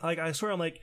Like 0.01 0.19
I 0.19 0.31
swear, 0.31 0.51
I'm 0.51 0.59
like, 0.59 0.79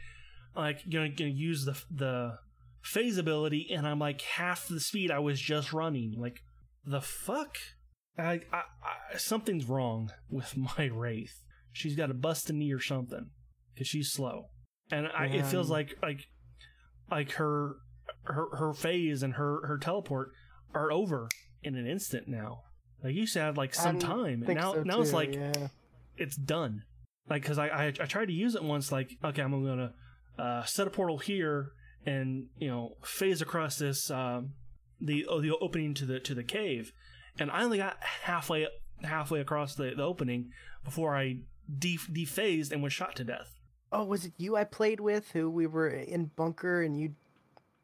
like 0.54 0.88
gonna 0.88 1.08
gonna 1.08 1.30
use 1.30 1.64
the 1.64 1.76
the 1.90 2.38
phase 2.82 3.16
ability, 3.16 3.68
and 3.72 3.86
I'm 3.86 3.98
like 3.98 4.20
half 4.20 4.68
the 4.68 4.80
speed 4.80 5.10
I 5.10 5.20
was 5.20 5.40
just 5.40 5.72
running. 5.72 6.14
Like 6.18 6.42
the 6.84 7.00
fuck? 7.00 7.56
I, 8.18 8.40
I, 8.52 8.62
I 9.12 9.16
something's 9.16 9.66
wrong 9.66 10.10
with 10.28 10.56
my 10.78 10.86
Wraith. 10.86 11.42
She's 11.72 11.96
got 11.96 12.10
a 12.10 12.14
busted 12.14 12.56
knee 12.56 12.72
or 12.72 12.80
something 12.80 13.30
because 13.72 13.86
she's 13.86 14.12
slow, 14.12 14.50
and 14.90 15.08
I, 15.16 15.26
it 15.26 15.46
feels 15.46 15.70
like 15.70 15.96
like 16.02 16.26
like 17.10 17.32
her 17.32 17.76
her 18.24 18.48
her 18.56 18.72
phase 18.74 19.22
and 19.22 19.34
her 19.34 19.66
her 19.66 19.78
teleport 19.78 20.32
are 20.74 20.92
over 20.92 21.28
in 21.62 21.76
an 21.76 21.86
instant 21.86 22.28
now. 22.28 22.62
Like 23.02 23.14
you 23.14 23.22
used 23.22 23.32
to 23.34 23.40
have 23.40 23.56
like 23.56 23.74
some 23.74 23.98
time, 23.98 24.44
and 24.46 24.54
now 24.54 24.74
so 24.74 24.82
now 24.82 25.00
it's 25.00 25.12
like 25.12 25.34
yeah. 25.34 25.68
it's 26.16 26.36
done. 26.36 26.82
Like, 27.30 27.44
cause 27.44 27.58
I, 27.58 27.68
I 27.68 27.86
I 27.86 28.06
tried 28.06 28.26
to 28.26 28.32
use 28.32 28.54
it 28.54 28.62
once. 28.62 28.92
Like, 28.92 29.16
okay, 29.24 29.42
I'm 29.42 29.52
gonna 29.64 29.94
uh, 30.38 30.64
set 30.64 30.86
a 30.86 30.90
portal 30.90 31.18
here 31.18 31.72
and 32.06 32.46
you 32.58 32.68
know 32.68 32.96
phase 33.04 33.40
across 33.40 33.76
this 33.76 34.10
um, 34.10 34.52
the 35.00 35.26
oh, 35.28 35.40
the 35.40 35.52
opening 35.60 35.94
to 35.94 36.06
the 36.06 36.20
to 36.20 36.34
the 36.34 36.44
cave, 36.44 36.92
and 37.38 37.50
I 37.50 37.62
only 37.62 37.78
got 37.78 37.96
halfway 38.00 38.66
halfway 39.02 39.40
across 39.40 39.74
the, 39.74 39.94
the 39.96 40.02
opening 40.02 40.50
before 40.84 41.16
I 41.16 41.38
de- 41.78 41.98
dephased 41.98 42.72
and 42.72 42.82
was 42.82 42.92
shot 42.92 43.16
to 43.16 43.24
death. 43.24 43.58
Oh, 43.90 44.04
was 44.04 44.26
it 44.26 44.32
you 44.38 44.56
I 44.56 44.64
played 44.64 45.00
with 45.00 45.30
who 45.32 45.50
we 45.50 45.66
were 45.66 45.88
in 45.88 46.30
bunker 46.36 46.82
and 46.82 46.98
you 46.98 47.14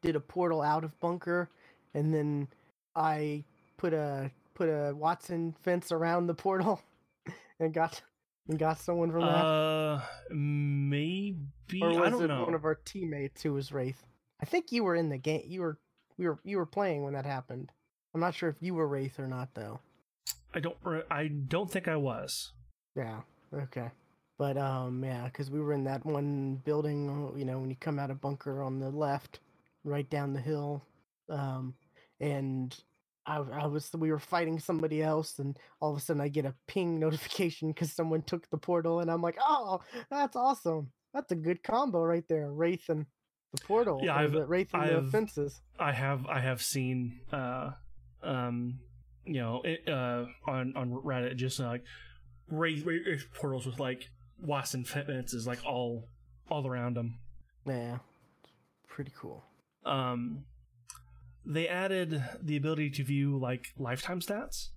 did 0.01 0.15
a 0.15 0.19
portal 0.19 0.61
out 0.61 0.83
of 0.83 0.99
bunker, 0.99 1.49
and 1.93 2.13
then 2.13 2.47
I 2.95 3.43
put 3.77 3.93
a 3.93 4.31
put 4.53 4.69
a 4.69 4.93
Wattson 4.93 5.55
fence 5.63 5.91
around 5.91 6.27
the 6.27 6.33
portal, 6.33 6.81
and 7.59 7.73
got 7.73 8.01
and 8.47 8.57
got 8.59 8.79
someone 8.79 9.11
from 9.11 9.21
that. 9.21 9.45
Uh, 9.45 10.01
maybe 10.31 11.37
or 11.81 11.89
was 11.89 11.97
I 11.99 12.09
don't 12.09 12.23
it 12.23 12.27
know. 12.27 12.43
one 12.45 12.53
of 12.55 12.65
our 12.65 12.75
teammates 12.75 13.43
who 13.43 13.53
was 13.53 13.71
Wraith? 13.71 14.03
I 14.41 14.45
think 14.45 14.71
you 14.71 14.83
were 14.83 14.95
in 14.95 15.09
the 15.09 15.17
game. 15.17 15.43
You 15.45 15.61
were 15.61 15.79
we 16.17 16.27
were 16.27 16.39
you 16.43 16.57
were 16.57 16.65
playing 16.65 17.03
when 17.03 17.13
that 17.13 17.25
happened. 17.25 17.71
I'm 18.13 18.21
not 18.21 18.33
sure 18.35 18.49
if 18.49 18.55
you 18.59 18.73
were 18.73 18.87
Wraith 18.87 19.19
or 19.19 19.27
not 19.27 19.49
though. 19.53 19.79
I 20.53 20.59
don't. 20.59 20.77
I 21.11 21.27
don't 21.27 21.69
think 21.69 21.87
I 21.87 21.95
was. 21.95 22.53
Yeah. 22.95 23.21
Okay. 23.53 23.89
But 24.37 24.57
um, 24.57 25.03
yeah, 25.03 25.25
because 25.25 25.51
we 25.51 25.59
were 25.59 25.73
in 25.73 25.83
that 25.83 26.05
one 26.05 26.61
building. 26.63 27.33
You 27.37 27.45
know, 27.45 27.59
when 27.59 27.69
you 27.69 27.75
come 27.75 27.99
out 27.99 28.09
of 28.09 28.21
bunker 28.21 28.63
on 28.63 28.79
the 28.79 28.89
left, 28.89 29.39
right 29.83 30.09
down 30.09 30.33
the 30.33 30.41
hill, 30.41 30.81
um, 31.29 31.75
and 32.19 32.75
I, 33.25 33.37
I 33.37 33.67
was 33.67 33.89
we 33.97 34.11
were 34.11 34.19
fighting 34.19 34.59
somebody 34.59 35.01
else, 35.03 35.39
and 35.39 35.57
all 35.81 35.91
of 35.91 35.97
a 35.97 36.01
sudden 36.01 36.21
I 36.21 36.27
get 36.29 36.45
a 36.45 36.55
ping 36.67 36.99
notification 37.05 37.69
because 37.69 37.93
someone 37.93 38.21
took 38.23 38.49
the 38.49 38.57
portal, 38.57 38.99
and 39.01 39.11
I'm 39.11 39.21
like, 39.21 39.37
oh, 39.43 39.81
that's 40.09 40.35
awesome. 40.35 40.91
That's 41.13 41.31
a 41.31 41.35
good 41.35 41.63
combo 41.63 42.01
right 42.03 42.23
there, 42.29 42.51
Wraith 42.51 42.87
and 42.89 43.05
the 43.53 43.61
portal. 43.61 43.99
Yeah, 44.03 44.15
I've- 44.15 44.33
the 44.33 44.45
Wraith 44.45 44.73
and 44.73 44.83
I've- 44.83 45.09
fences. 45.09 45.61
I 45.79 45.91
have. 45.91 46.25
I 46.27 46.39
have 46.39 46.61
seen. 46.61 47.19
Uh, 47.31 47.71
um, 48.23 48.79
you 49.25 49.39
know, 49.41 49.61
it, 49.63 49.87
uh, 49.87 50.25
on 50.47 50.73
on 50.75 50.91
Reddit, 50.91 51.35
just 51.35 51.59
like 51.59 51.83
Wraith, 52.49 52.85
raise 52.85 53.25
portals 53.33 53.65
with 53.65 53.79
like 53.79 54.09
Wattson 54.45 54.85
fences, 54.87 55.45
like 55.47 55.63
all 55.65 56.07
all 56.49 56.65
around 56.67 56.95
them. 56.97 57.19
Yeah, 57.65 57.99
pretty 58.87 59.11
cool. 59.19 59.43
um 59.85 60.43
they 61.45 61.67
added 61.67 62.23
the 62.41 62.57
ability 62.57 62.89
to 62.91 63.03
view 63.03 63.37
like 63.39 63.67
lifetime 63.77 64.19
stats 64.19 64.69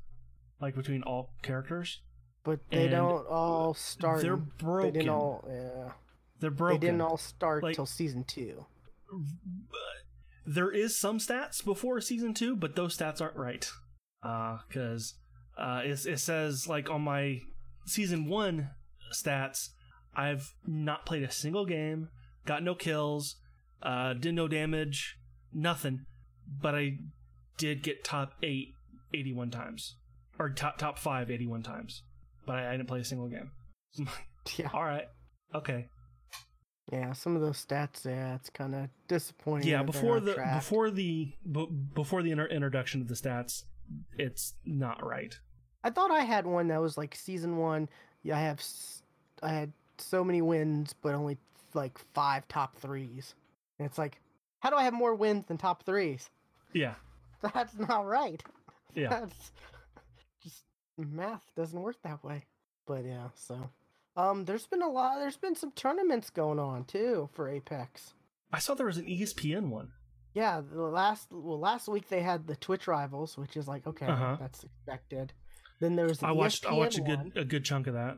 like 0.60 0.74
between 0.74 1.02
all 1.02 1.34
characters 1.42 2.00
But 2.44 2.60
they 2.70 2.82
And 2.84 2.90
don't 2.92 3.26
all 3.28 3.74
start. 3.74 4.22
they're 4.22 4.36
broken 4.36 4.92
They 4.92 4.98
didn't 5.00 5.08
all. 5.14 5.44
Yeah. 5.48 5.92
they're 6.40 6.50
broken 6.50 6.80
They 6.80 6.86
didn't 6.86 7.00
all 7.02 7.16
start 7.18 7.62
Like- 7.62 7.74
till 7.76 7.86
season 7.86 8.24
two. 8.24 8.66
there 10.46 10.70
is 10.70 10.98
some 10.98 11.18
stats 11.18 11.64
before 11.64 12.00
season 12.00 12.34
two 12.34 12.56
but 12.56 12.74
those 12.76 12.96
stats 12.96 13.20
aren't 13.20 13.36
right 13.36 13.70
uh 14.22 14.58
because 14.68 15.14
uh 15.58 15.82
it, 15.84 16.04
it 16.06 16.18
says 16.18 16.66
like 16.68 16.90
on 16.90 17.02
my 17.02 17.40
season 17.86 18.26
one 18.28 18.70
stats 19.12 19.68
i've 20.16 20.54
not 20.66 21.06
played 21.06 21.22
a 21.22 21.30
single 21.30 21.66
game 21.66 22.08
got 22.46 22.62
no 22.62 22.74
kills 22.74 23.36
uh 23.82 24.14
did 24.14 24.34
no 24.34 24.48
damage 24.48 25.16
nothing 25.52 26.04
but 26.60 26.74
i 26.74 26.96
did 27.58 27.82
get 27.82 28.02
top 28.04 28.32
8 28.42 28.74
81 29.14 29.50
times 29.50 29.96
or 30.38 30.50
top 30.50 30.78
top 30.78 30.98
5 30.98 31.30
81 31.30 31.62
times 31.62 32.02
but 32.46 32.56
i, 32.56 32.68
I 32.68 32.72
didn't 32.72 32.88
play 32.88 33.00
a 33.00 33.04
single 33.04 33.28
game 33.28 33.50
Yeah. 34.56 34.68
all 34.74 34.82
right 34.84 35.06
okay 35.54 35.86
Yeah, 36.90 37.12
some 37.12 37.36
of 37.36 37.42
those 37.42 37.64
stats, 37.64 38.04
yeah, 38.04 38.34
it's 38.34 38.50
kind 38.50 38.74
of 38.74 38.88
disappointing. 39.08 39.68
yeah 39.68 39.82
before 39.82 40.18
the 40.20 40.34
tracked. 40.34 40.60
before 40.64 40.90
the 40.90 41.32
b- 41.50 41.68
before 41.94 42.22
the 42.22 42.30
inter- 42.32 42.46
introduction 42.46 43.00
of 43.00 43.08
the 43.08 43.14
stats 43.14 43.62
it's 44.18 44.54
not 44.64 45.04
right 45.04 45.34
I 45.84 45.90
thought 45.90 46.10
I 46.12 46.20
had 46.20 46.46
one 46.46 46.68
that 46.68 46.80
was 46.80 46.96
like 46.96 47.12
season 47.14 47.56
one. 47.56 47.88
Yeah, 48.22 48.36
I 48.38 48.42
have, 48.42 48.60
s- 48.60 49.02
I 49.42 49.48
had 49.52 49.72
so 49.98 50.22
many 50.22 50.40
wins, 50.40 50.94
but 51.02 51.12
only 51.12 51.38
like 51.74 51.98
five 52.14 52.46
top 52.46 52.78
threes. 52.78 53.34
And 53.80 53.86
it's 53.86 53.98
like, 53.98 54.20
how 54.60 54.70
do 54.70 54.76
I 54.76 54.84
have 54.84 54.92
more 54.94 55.16
wins 55.16 55.44
than 55.48 55.58
top 55.58 55.84
threes? 55.84 56.30
Yeah 56.72 56.94
That's 57.54 57.76
not 57.78 58.06
right. 58.06 58.42
yeah 58.94 59.08
That's 59.08 59.52
just 60.42 60.64
math 60.98 61.42
doesn't 61.56 61.80
work 61.80 61.96
that 62.04 62.22
way. 62.24 62.44
But 62.86 63.04
yeah, 63.04 63.28
so 63.34 63.70
um, 64.16 64.44
there's 64.44 64.66
been 64.66 64.82
a 64.82 64.88
lot. 64.88 65.18
There's 65.18 65.36
been 65.36 65.54
some 65.54 65.70
tournaments 65.72 66.30
going 66.30 66.58
on 66.58 66.84
too 66.84 67.28
for 67.32 67.48
Apex. 67.48 68.14
i 68.52 68.58
saw 68.58 68.74
there 68.74 68.86
was 68.86 68.98
an 68.98 69.06
espn 69.06 69.68
one 69.68 69.88
Yeah, 70.34 70.60
the 70.60 70.82
last 70.82 71.28
well 71.30 71.58
last 71.60 71.88
week 71.88 72.08
they 72.08 72.22
had 72.22 72.46
the 72.46 72.56
Twitch 72.56 72.86
rivals, 72.86 73.36
which 73.38 73.56
is 73.56 73.66
like 73.68 73.86
okay, 73.86 74.06
Uh-huh. 74.06 74.36
that's 74.40 74.64
expected. 74.64 75.32
Then 75.80 75.96
there 75.96 76.06
was 76.06 76.18
the 76.18 76.26
i 76.28 76.32
watched 76.32 76.66
i 76.66 76.72
watched 76.72 76.98
a 76.98 77.02
good 77.02 77.18
one. 77.18 77.32
a 77.36 77.44
good 77.44 77.64
chunk 77.64 77.86
of 77.86 77.94
that 77.94 78.16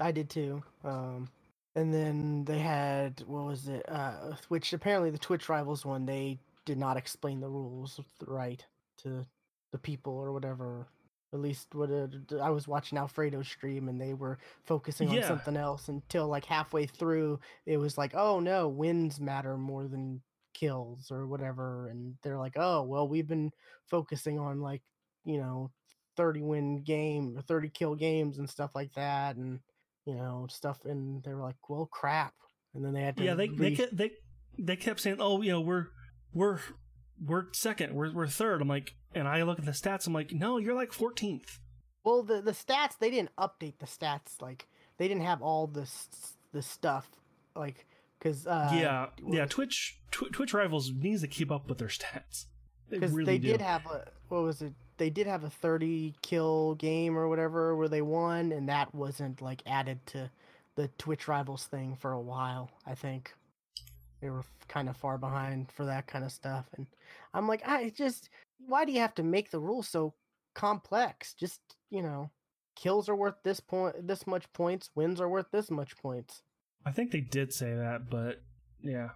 I 0.00 0.12
did 0.12 0.30
too. 0.30 0.62
Um, 0.84 1.28
and 1.74 1.92
then 1.92 2.44
they 2.44 2.58
had 2.58 3.22
what 3.26 3.44
was 3.44 3.68
it? 3.68 3.84
Uh, 3.88 4.36
which 4.48 4.72
apparently 4.72 5.10
the 5.10 5.18
Twitch 5.18 5.48
rivals 5.48 5.84
one 5.84 6.06
they 6.06 6.38
did 6.64 6.78
not 6.78 6.96
explain 6.96 7.40
the 7.40 7.48
rules 7.48 8.00
right 8.26 8.64
to 8.98 9.26
the 9.72 9.78
people 9.78 10.14
or 10.14 10.32
whatever. 10.32 10.86
At 11.32 11.40
least 11.40 11.74
what 11.74 11.90
it, 11.90 12.10
I 12.42 12.50
was 12.50 12.68
watching 12.68 12.98
Alfredo's 12.98 13.48
stream 13.48 13.88
and 13.88 13.98
they 13.98 14.12
were 14.12 14.38
focusing 14.66 15.08
on 15.08 15.22
something 15.22 15.56
else 15.56 15.88
until 15.88 16.28
like 16.28 16.44
halfway 16.44 16.84
through 16.86 17.40
it 17.64 17.78
was 17.78 17.96
like, 17.96 18.14
oh 18.14 18.38
no, 18.38 18.68
wins 18.68 19.18
matter 19.18 19.56
more 19.56 19.88
than 19.88 20.20
kills 20.52 21.10
or 21.10 21.26
whatever. 21.26 21.88
And 21.88 22.16
they're 22.22 22.36
like, 22.36 22.56
oh 22.56 22.82
well, 22.82 23.08
we've 23.08 23.28
been 23.28 23.50
focusing 23.88 24.38
on 24.38 24.60
like 24.60 24.82
you 25.24 25.38
know 25.38 25.70
30 26.16 26.42
win 26.42 26.82
game 26.82 27.36
or 27.36 27.42
30 27.42 27.70
kill 27.70 27.94
games 27.94 28.38
and 28.38 28.48
stuff 28.48 28.74
like 28.74 28.92
that 28.94 29.36
and 29.36 29.60
you 30.04 30.14
know 30.14 30.46
stuff 30.50 30.78
and 30.84 31.22
they 31.22 31.32
were 31.32 31.42
like 31.42 31.56
well 31.68 31.88
crap 31.90 32.34
and 32.74 32.84
then 32.84 32.92
they 32.92 33.02
had 33.02 33.16
to 33.16 33.24
yeah 33.24 33.34
they 33.34 33.48
they 33.48 33.72
kept 33.72 33.96
they 33.96 34.10
they 34.58 34.76
kept 34.76 35.00
saying 35.00 35.16
oh 35.20 35.40
you 35.42 35.52
know 35.52 35.60
we're 35.60 35.86
we're 36.34 36.58
we're 37.24 37.46
second 37.52 37.94
we're, 37.94 38.12
we're 38.12 38.26
third. 38.26 38.60
I'm 38.62 38.68
like 38.68 38.94
and 39.14 39.28
i 39.28 39.42
look 39.42 39.58
at 39.58 39.64
the 39.64 39.72
stats 39.72 40.06
i'm 40.06 40.12
like 40.12 40.32
no 40.32 40.56
you're 40.58 40.74
like 40.74 40.90
14th 40.90 41.58
well 42.04 42.22
the 42.22 42.40
the 42.40 42.52
stats 42.52 42.98
they 42.98 43.10
didn't 43.10 43.34
update 43.36 43.78
the 43.78 43.86
stats 43.86 44.40
like 44.40 44.66
they 44.98 45.06
didn't 45.08 45.24
have 45.24 45.42
all 45.42 45.66
this 45.66 46.08
the 46.52 46.62
stuff 46.62 47.10
like 47.54 47.86
because 48.18 48.46
uh 48.46 48.70
yeah 48.74 49.06
yeah 49.28 49.44
twitch 49.46 49.98
tw- 50.10 50.32
twitch 50.32 50.54
rivals 50.54 50.92
needs 50.92 51.20
to 51.20 51.28
keep 51.28 51.50
up 51.50 51.68
with 51.68 51.78
their 51.78 51.88
stats. 51.88 52.46
They 52.88 52.98
because 52.98 53.12
really 53.12 53.32
they 53.32 53.38
do. 53.38 53.48
did 53.52 53.60
have 53.60 53.84
a 53.86 54.04
what 54.28 54.42
was 54.42 54.62
it 54.62 54.72
they 54.98 55.10
did 55.10 55.26
have 55.26 55.44
a 55.44 55.50
30 55.50 56.14
kill 56.22 56.74
game 56.76 57.16
or 57.18 57.28
whatever 57.28 57.74
where 57.76 57.88
they 57.88 58.02
won 58.02 58.52
and 58.52 58.68
that 58.68 58.94
wasn't 58.94 59.42
like 59.42 59.62
added 59.66 60.04
to 60.06 60.30
the 60.76 60.88
twitch 60.98 61.28
rivals 61.28 61.66
thing 61.66 61.96
for 61.96 62.12
a 62.12 62.20
while 62.20 62.70
i 62.86 62.94
think 62.94 63.34
they 64.22 64.30
were 64.30 64.44
kind 64.68 64.88
of 64.88 64.96
far 64.96 65.18
behind 65.18 65.70
for 65.70 65.84
that 65.84 66.06
kind 66.06 66.24
of 66.24 66.32
stuff 66.32 66.64
and 66.76 66.86
i'm 67.34 67.46
like 67.46 67.60
i 67.68 67.90
just 67.90 68.30
why 68.66 68.84
do 68.84 68.92
you 68.92 69.00
have 69.00 69.14
to 69.14 69.22
make 69.22 69.50
the 69.50 69.60
rules 69.60 69.88
so 69.88 70.14
complex? 70.54 71.34
Just 71.34 71.60
you 71.90 72.02
know 72.02 72.30
kills 72.74 73.08
are 73.08 73.16
worth 73.16 73.34
this 73.42 73.60
point 73.60 74.06
this 74.06 74.26
much 74.26 74.50
points 74.54 74.88
wins 74.94 75.20
are 75.20 75.28
worth 75.28 75.50
this 75.50 75.70
much 75.70 75.96
points. 75.96 76.42
I 76.86 76.90
think 76.90 77.10
they 77.10 77.20
did 77.20 77.52
say 77.52 77.74
that 77.74 78.10
but 78.10 78.42
yeah 78.82 79.10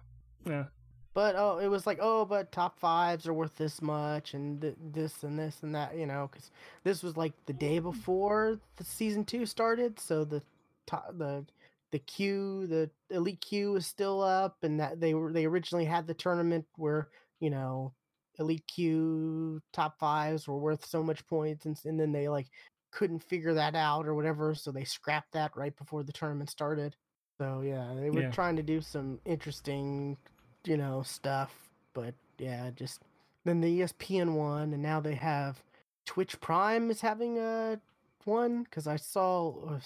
yeah. 0.45 0.65
But 1.13 1.35
oh, 1.35 1.57
it 1.57 1.67
was 1.67 1.87
like 1.87 1.97
oh, 1.99 2.25
but 2.25 2.51
top 2.51 2.77
fives 2.79 3.27
are 3.27 3.33
worth 3.33 3.55
this 3.55 3.81
much, 3.81 4.35
and 4.35 4.61
th- 4.61 4.75
this 4.79 5.23
and 5.23 5.39
this 5.39 5.63
and 5.63 5.73
that, 5.73 5.97
you 5.97 6.05
know, 6.05 6.29
because 6.31 6.51
this 6.83 7.01
was 7.01 7.17
like 7.17 7.33
the 7.47 7.53
day 7.53 7.79
mm. 7.79 7.83
before 7.83 8.59
the 8.75 8.83
season 8.83 9.25
two 9.25 9.47
started, 9.47 9.99
so 9.99 10.23
the 10.23 10.43
top 10.85 11.17
the 11.17 11.43
the 11.91 11.99
queue, 11.99 12.67
the 12.67 12.89
elite 13.09 13.41
queue 13.41 13.75
is 13.75 13.85
still 13.87 14.21
up, 14.21 14.57
and 14.63 14.79
that 14.79 14.99
they 14.99 15.13
were 15.13 15.31
they 15.31 15.45
originally 15.45 15.85
had 15.85 16.07
the 16.07 16.13
tournament 16.13 16.65
where 16.75 17.09
you 17.39 17.49
know 17.49 17.93
elite 18.39 18.65
queue 18.67 19.61
top 19.73 19.97
fives 19.99 20.47
were 20.47 20.57
worth 20.59 20.85
so 20.85 21.03
much 21.03 21.25
points, 21.27 21.65
and, 21.65 21.79
and 21.85 21.99
then 21.99 22.11
they 22.11 22.27
like 22.29 22.47
couldn't 22.91 23.23
figure 23.23 23.53
that 23.53 23.75
out 23.75 24.07
or 24.07 24.15
whatever, 24.15 24.55
so 24.55 24.71
they 24.71 24.83
scrapped 24.83 25.31
that 25.33 25.51
right 25.55 25.75
before 25.77 26.03
the 26.03 26.13
tournament 26.13 26.49
started. 26.49 26.95
So 27.39 27.61
yeah, 27.61 27.93
they 27.99 28.09
were 28.09 28.23
Yeah. 28.23 28.31
trying 28.31 28.55
to 28.57 28.63
do 28.63 28.81
some 28.81 29.19
interesting 29.25 30.17
you 30.65 30.77
know 30.77 31.01
stuff 31.01 31.69
but 31.93 32.13
yeah 32.37 32.69
just 32.75 33.01
then 33.45 33.61
the 33.61 33.81
espn 33.81 34.33
one 34.33 34.73
and 34.73 34.81
now 34.83 34.99
they 34.99 35.15
have 35.15 35.63
twitch 36.05 36.39
prime 36.41 36.89
is 36.91 37.01
having 37.01 37.37
a 37.39 37.79
one 38.25 38.63
because 38.63 38.87
i 38.87 38.95
saw 38.97 39.49
uh, 39.67 39.79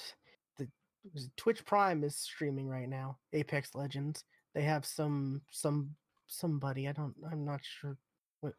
the 0.58 0.64
it 0.64 0.68
was 0.68 0.70
twitch 1.38 1.66
prime 1.66 2.04
is 2.04 2.16
streaming 2.16 2.68
right 2.68 2.90
now 2.90 3.18
apex 3.34 3.76
legends. 3.76 4.24
They 4.54 4.64
have 4.64 4.86
some 4.86 5.42
some 5.52 5.92
somebody 6.28 6.88
i 6.88 6.94
don't 6.94 7.14
i'm 7.30 7.44
not 7.44 7.60
sure 7.64 7.98
what 8.42 8.54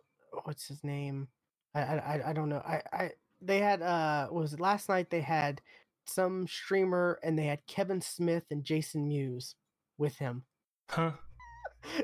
what's 0.45 0.67
his 0.69 0.83
name. 0.85 1.29
I 1.75 1.81
i 1.83 2.31
I- 2.31 2.33
don't 2.33 2.49
know. 2.49 2.63
I 2.67 2.83
i 2.93 3.11
they 3.41 3.59
had 3.59 3.83
uh 3.83 4.29
was 4.31 4.53
it 4.53 4.61
last 4.61 4.89
night 4.89 5.11
they 5.11 5.21
had 5.21 5.61
some 6.07 6.47
streamer 6.49 7.19
and 7.23 7.39
they 7.39 7.45
had 7.47 7.67
kevin 7.67 8.01
smith 8.01 8.45
and 8.51 8.65
jason 8.65 9.09
mewes 9.09 9.55
with 9.99 10.17
him. 10.19 10.45
Huh. 10.91 11.13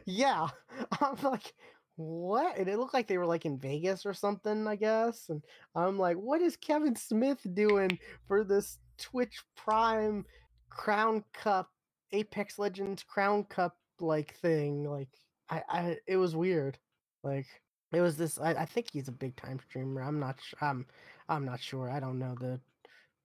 Yeah. 0.07 0.49
I'm 1.01 1.17
like 1.23 1.53
what? 1.97 2.57
And 2.59 2.69
it 2.69 2.79
looked 2.79 2.95
like 2.95 3.09
they 3.09 3.19
were 3.19 3.27
like 3.27 3.45
in 3.45 3.59
vegas 3.59 4.07
or 4.07 4.15
something 4.15 4.67
i 4.67 4.77
guess. 4.77 5.29
And 5.29 5.43
i'm 5.75 5.99
like 5.99 6.17
what 6.17 6.41
is 6.41 6.57
kevin 6.57 6.97
smith 6.97 7.41
doing 7.55 7.99
for 8.27 8.45
this 8.45 8.79
twitch 8.99 9.43
prime 9.57 10.25
crown 10.71 11.25
cup 11.33 11.71
apex 12.13 12.59
legends 12.59 13.03
crown 13.03 13.45
cup 13.45 13.77
like 14.01 14.35
thing 14.37 14.85
like 14.85 15.09
I, 15.51 15.63
I 15.69 15.97
it 16.07 16.17
was 16.17 16.37
weird. 16.37 16.79
Like 17.23 17.47
it 17.93 18.01
was 18.01 18.17
this. 18.17 18.39
I, 18.39 18.51
I 18.51 18.65
think 18.65 18.89
he's 18.93 19.09
a 19.09 19.13
big 19.13 19.37
time 19.37 19.59
streamer. 19.69 20.03
I'm 20.03 20.21
not. 20.21 20.39
Sh- 20.43 20.55
I'm. 20.61 20.87
I'm 21.29 21.45
not 21.45 21.61
sure. 21.61 21.91
I 21.91 22.01
don't 22.01 22.19
know 22.19 22.35
the 22.39 22.61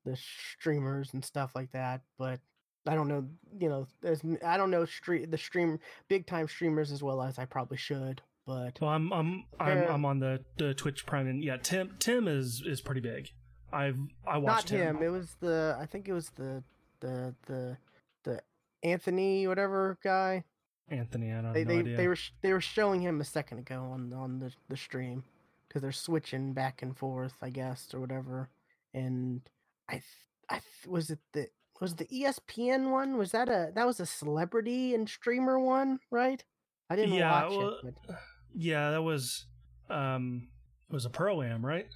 the 0.05 0.17
streamers 0.17 1.13
and 1.13 1.23
stuff 1.23 1.51
like 1.55 1.71
that. 1.71 2.01
But 2.17 2.39
I 2.87 2.95
don't 2.95 3.07
know. 3.07 3.27
You 3.59 3.69
know, 3.69 3.87
there's. 4.01 4.21
I 4.45 4.57
don't 4.57 4.71
know 4.71 4.85
stream 4.85 5.29
the 5.29 5.37
stream 5.37 5.79
big 6.07 6.25
time 6.25 6.47
streamers 6.47 6.91
as 6.91 7.03
well 7.03 7.21
as 7.21 7.39
I 7.39 7.45
probably 7.45 7.77
should. 7.77 8.21
But 8.45 8.79
Well, 8.81 8.89
I'm 8.89 9.11
I'm 9.13 9.45
I'm, 9.59 9.77
I'm 9.89 10.05
on 10.05 10.19
the, 10.19 10.43
the 10.57 10.73
Twitch 10.73 11.05
Prime, 11.05 11.27
and 11.27 11.43
yeah, 11.43 11.57
Tim 11.57 11.95
Tim 11.99 12.27
is 12.27 12.61
is 12.65 12.81
pretty 12.81 13.01
big. 13.01 13.29
I've 13.73 13.97
I 14.27 14.37
not 14.37 14.41
watched 14.43 14.69
him. 14.69 15.01
It 15.01 15.09
was 15.09 15.35
the. 15.39 15.77
I 15.79 15.85
think 15.85 16.07
it 16.07 16.13
was 16.13 16.29
the 16.31 16.63
the 16.99 17.35
the 17.47 17.77
the 18.23 18.41
Anthony 18.83 19.47
whatever 19.47 19.97
guy. 20.03 20.43
Anthony. 20.89 21.31
I 21.33 21.41
don't 21.41 21.53
They 21.53 21.63
no 21.63 21.69
they, 21.69 21.79
idea. 21.79 21.97
they 21.97 22.07
were 22.07 22.17
they 22.41 22.53
were 22.53 22.61
showing 22.61 23.01
him 23.01 23.21
a 23.21 23.25
second 23.25 23.59
ago 23.59 23.89
on 23.91 24.13
on 24.13 24.39
the 24.39 24.53
the 24.69 24.77
stream 24.77 25.23
because 25.67 25.81
they're 25.81 25.91
switching 25.91 26.53
back 26.53 26.81
and 26.81 26.95
forth, 26.97 27.35
I 27.41 27.49
guess, 27.49 27.93
or 27.93 27.99
whatever. 27.99 28.49
And 28.93 29.41
I 29.89 29.93
th- 29.93 30.03
I 30.49 30.61
was 30.87 31.09
it 31.09 31.19
the 31.33 31.47
was 31.81 31.95
the 31.95 32.05
ESPN 32.05 32.91
one? 32.91 33.17
Was 33.17 33.31
that 33.31 33.49
a 33.49 33.71
that 33.75 33.87
was 33.87 33.99
a 33.99 34.05
celebrity 34.05 34.93
and 34.93 35.09
streamer 35.09 35.59
one, 35.59 35.99
right? 36.11 36.43
I 36.89 36.95
didn't 36.95 37.15
Yeah, 37.15 37.31
watch 37.31 37.51
well, 37.51 37.69
it, 37.69 37.93
but 38.05 38.15
yeah, 38.53 38.91
that 38.91 39.01
was 39.03 39.45
um 39.89 40.47
it 40.89 40.93
was 40.93 41.05
a 41.05 41.09
pro 41.09 41.41
am, 41.41 41.65
right? 41.65 41.87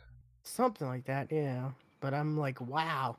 Something 0.47 0.87
like 0.87 1.05
that, 1.05 1.31
yeah. 1.31 1.71
But 1.99 2.13
I'm 2.13 2.37
like, 2.37 2.61
wow, 2.61 3.17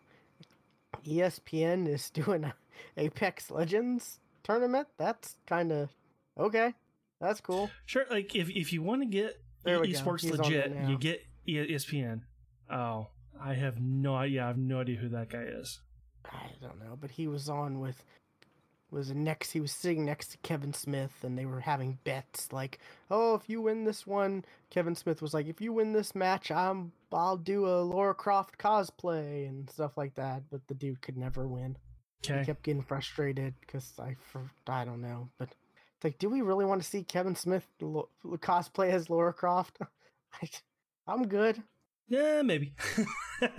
ESPN 1.07 1.89
is 1.89 2.11
doing 2.21 2.45
a 2.45 2.55
Apex 2.97 3.51
Legends 3.51 4.21
tournament. 4.43 4.89
That's 4.97 5.37
kind 5.47 5.73
of 5.73 5.91
okay. 6.39 6.75
That's 7.21 7.41
cool. 7.41 7.71
Sure. 7.87 8.05
Like 8.11 8.35
if 8.35 8.49
if 8.51 8.73
you 8.73 8.83
want 8.83 9.03
to 9.03 9.07
get 9.07 9.41
esports 9.67 10.31
legit, 10.31 10.73
you 10.87 10.99
get 10.99 11.25
ESPN. 11.47 12.23
Oh, 12.71 13.09
I 13.41 13.55
have 13.55 13.81
no 13.81 14.15
idea. 14.15 14.45
I 14.45 14.47
have 14.49 14.59
no 14.59 14.81
idea 14.81 14.97
who 14.97 15.09
that 15.11 15.31
guy 15.31 15.43
is. 15.43 15.81
I 16.25 16.51
don't 16.61 16.79
know, 16.79 16.97
but 17.01 17.11
he 17.11 17.27
was 17.27 17.49
on 17.49 17.81
with 17.81 18.05
was 18.91 19.13
next 19.13 19.53
he 19.53 19.61
was 19.61 19.73
sitting 19.73 20.05
next 20.05 20.29
to 20.29 20.39
Kevin 20.39 20.73
Smith 20.73 21.13
and 21.23 21.39
they 21.39 21.47
were 21.47 21.61
having 21.61 21.99
bets 22.05 22.53
like, 22.53 22.79
"Oh, 23.11 23.35
if 23.35 23.49
you 23.49 23.61
win 23.63 23.85
this 23.85 24.07
one, 24.07 24.45
Kevin 24.71 24.95
Smith 24.95 25.21
was 25.21 25.35
like, 25.35 25.47
"If 25.47 25.61
you 25.61 25.73
win 25.73 25.93
this 25.93 26.15
match, 26.15 26.51
I'm 26.51 26.93
I'll 27.13 27.37
do 27.37 27.67
a 27.67 27.83
Lara 27.83 28.15
Croft 28.15 28.59
cosplay 28.59 29.49
and 29.49 29.69
stuff 29.69 29.97
like 29.97 30.15
that." 30.15 30.43
But 30.51 30.67
the 30.69 30.75
dude 30.75 31.03
could 31.03 31.17
never 31.17 31.47
win. 31.47 31.77
Okay. 32.25 32.41
He 32.41 32.47
kept 32.47 32.63
getting 32.63 32.83
frustrated 32.83 33.55
cuz 33.67 33.93
I 33.99 34.17
I 34.67 34.85
don't 34.85 35.03
know, 35.03 35.29
but 35.39 35.49
it's 35.51 36.05
like, 36.05 36.19
do 36.19 36.31
we 36.31 36.43
really 36.43 36.65
want 36.65 36.81
to 36.81 36.89
see 36.89 37.03
Kevin 37.03 37.35
Smith 37.35 37.67
lo- 37.81 38.09
cosplay 38.25 38.91
as 38.91 39.11
Lara 39.11 39.33
Croft? 39.33 39.79
I'm 41.07 41.27
good. 41.27 41.63
Yeah, 42.09 42.43
maybe. 42.43 42.75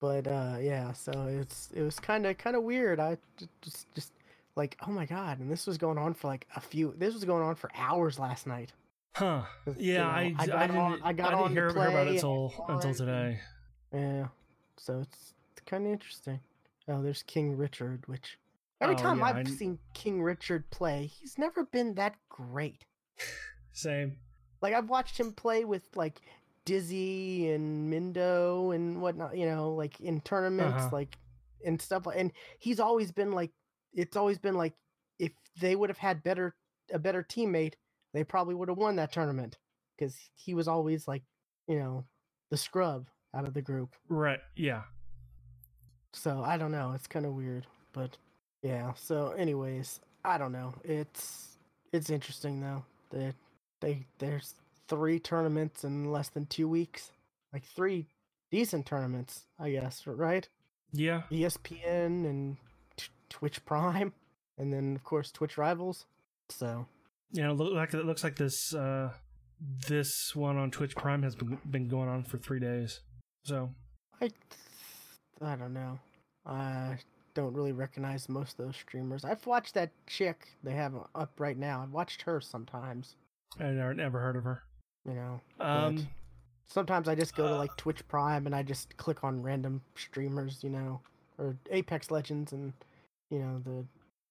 but 0.00 0.26
uh 0.26 0.56
yeah 0.60 0.92
so 0.92 1.10
it's 1.28 1.70
it 1.74 1.82
was 1.82 1.98
kind 1.98 2.26
of 2.26 2.38
kind 2.38 2.56
of 2.56 2.62
weird 2.62 3.00
i 3.00 3.16
just 3.60 3.92
just 3.94 4.12
like 4.58 4.76
oh 4.86 4.90
my 4.90 5.06
god 5.06 5.38
and 5.40 5.50
this 5.50 5.66
was 5.66 5.78
going 5.78 5.96
on 5.96 6.12
for 6.12 6.28
like 6.28 6.46
a 6.56 6.60
few 6.60 6.92
this 6.98 7.14
was 7.14 7.24
going 7.24 7.42
on 7.42 7.54
for 7.54 7.70
hours 7.76 8.18
last 8.18 8.46
night 8.46 8.72
huh. 9.14 9.42
'Cause, 9.64 9.76
you 9.78 9.94
Yeah, 9.94 10.02
know, 10.02 10.08
I, 10.08 10.34
I 10.38 10.42
I, 10.42 10.46
got 10.46 10.60
didn't 10.66 10.76
on- 10.76 11.02
I 11.02 11.12
got 11.14 11.24
didn't 11.30 11.40
on 11.40 11.48
to 11.48 11.54
hear, 11.54 11.68
hear 11.72 11.88
about 11.88 12.06
it 12.08 12.14
until 12.14 12.52
until 12.68 12.94
today. 12.94 13.40
yeah 13.94 14.26
so 14.76 14.98
it's, 15.00 15.32
it's 15.52 15.62
kind 15.64 15.86
of 15.86 15.92
interesting 15.92 16.40
oh 16.88 17.00
there's 17.02 17.22
king 17.22 17.56
richard 17.56 18.02
which 18.06 18.38
every 18.80 18.94
Oh, 18.96 18.98
time 18.98 19.18
yeah, 19.20 19.24
i've 19.24 19.36
I- 19.36 19.44
seen 19.44 19.78
king 19.94 20.22
richard 20.22 20.68
play 20.70 21.06
he's 21.06 21.38
never 21.38 21.64
been 21.64 21.94
that 21.94 22.16
great 22.28 22.84
Same. 23.72 24.16
like 24.60 24.74
I've 24.74 24.88
watched 24.90 25.18
him 25.18 25.32
play 25.32 25.64
with 25.64 25.84
like 25.96 26.20
Dizzy 26.64 27.50
and 27.50 27.90
Mendo 27.92 28.74
and 28.74 29.00
whatnot, 29.00 29.36
you 29.38 29.46
know, 29.46 29.72
like 29.72 29.98
in 30.00 30.20
tournaments, 30.20 30.76
Uh-huh. 30.82 30.88
like 30.92 31.16
and 31.64 31.80
stuff. 31.80 32.06
And 32.14 32.30
he's 32.58 32.78
always 32.78 33.10
been 33.10 33.32
like, 33.32 33.52
it's 33.94 34.16
always 34.16 34.38
been 34.38 34.54
like, 34.54 34.74
if 35.18 35.32
they 35.60 35.74
would 35.76 35.90
have 35.90 35.98
had 35.98 36.22
better 36.22 36.54
a 36.92 36.98
better 36.98 37.22
teammate, 37.22 37.74
they 38.14 38.24
probably 38.24 38.54
would 38.54 38.68
have 38.68 38.78
won 38.78 38.96
that 38.96 39.12
tournament 39.12 39.58
because 39.96 40.16
he 40.34 40.54
was 40.54 40.68
always 40.68 41.06
like, 41.06 41.22
you 41.66 41.78
know, 41.78 42.04
the 42.50 42.56
scrub 42.56 43.06
out 43.34 43.46
of 43.46 43.54
the 43.54 43.62
group. 43.62 43.94
Right. 44.08 44.40
Yeah. 44.56 44.82
So 46.12 46.42
I 46.42 46.56
don't 46.56 46.72
know. 46.72 46.92
It's 46.94 47.06
kind 47.06 47.26
of 47.26 47.34
weird, 47.34 47.66
but 47.92 48.16
yeah. 48.62 48.92
So, 48.94 49.30
anyways, 49.32 50.00
I 50.24 50.38
don't 50.38 50.52
know. 50.52 50.74
It's 50.84 51.58
it's 51.92 52.10
interesting 52.10 52.60
though 52.60 52.84
that 53.10 53.34
they 53.80 54.06
there's 54.18 54.54
three 54.88 55.18
tournaments 55.18 55.84
in 55.84 56.10
less 56.10 56.28
than 56.30 56.46
two 56.46 56.68
weeks, 56.68 57.10
like 57.52 57.64
three 57.64 58.06
decent 58.50 58.86
tournaments, 58.86 59.44
I 59.58 59.70
guess. 59.70 60.06
Right? 60.06 60.48
Yeah. 60.92 61.22
ESPN 61.30 62.24
and 62.24 62.56
Twitch 63.30 63.64
Prime, 63.64 64.12
and 64.58 64.72
then 64.72 64.94
of 64.96 65.04
course 65.04 65.30
Twitch 65.32 65.56
Rivals. 65.58 66.06
So 66.48 66.86
Yeah. 67.32 67.50
It 67.50 67.54
look 67.54 67.72
like 67.74 67.94
it 67.94 68.04
looks 68.04 68.24
like 68.24 68.36
this 68.36 68.74
uh 68.74 69.12
this 69.88 70.34
one 70.36 70.56
on 70.56 70.70
Twitch 70.70 70.94
Prime 70.94 71.22
has 71.22 71.34
been 71.34 71.58
been 71.70 71.88
going 71.88 72.08
on 72.08 72.22
for 72.24 72.38
three 72.38 72.60
days. 72.60 73.00
So 73.44 73.70
I 74.20 74.30
I 75.40 75.56
don't 75.56 75.74
know. 75.74 75.98
I 76.46 76.96
don't 77.34 77.54
really 77.54 77.72
recognize 77.72 78.28
most 78.28 78.58
of 78.58 78.64
those 78.66 78.76
streamers. 78.76 79.24
I've 79.24 79.46
watched 79.46 79.74
that 79.74 79.90
chick 80.06 80.48
they 80.64 80.72
have 80.72 80.94
up 81.14 81.38
right 81.38 81.56
now. 81.56 81.82
I've 81.82 81.92
watched 81.92 82.22
her 82.22 82.40
sometimes. 82.40 83.14
I 83.60 83.64
never 83.64 83.94
never 83.94 84.20
heard 84.20 84.36
of 84.36 84.44
her. 84.44 84.62
You 85.04 85.14
know, 85.14 85.40
Um. 85.60 86.08
sometimes 86.66 87.08
I 87.08 87.14
just 87.14 87.34
go 87.36 87.46
to 87.48 87.54
Uh, 87.54 87.58
like 87.58 87.76
Twitch 87.76 88.06
Prime 88.08 88.46
and 88.46 88.54
I 88.54 88.62
just 88.62 88.96
click 88.96 89.22
on 89.24 89.42
random 89.42 89.80
streamers, 89.96 90.62
you 90.62 90.70
know, 90.70 91.00
or 91.38 91.56
Apex 91.70 92.10
Legends, 92.10 92.52
and 92.52 92.72
you 93.30 93.38
know 93.38 93.60
the 93.64 93.84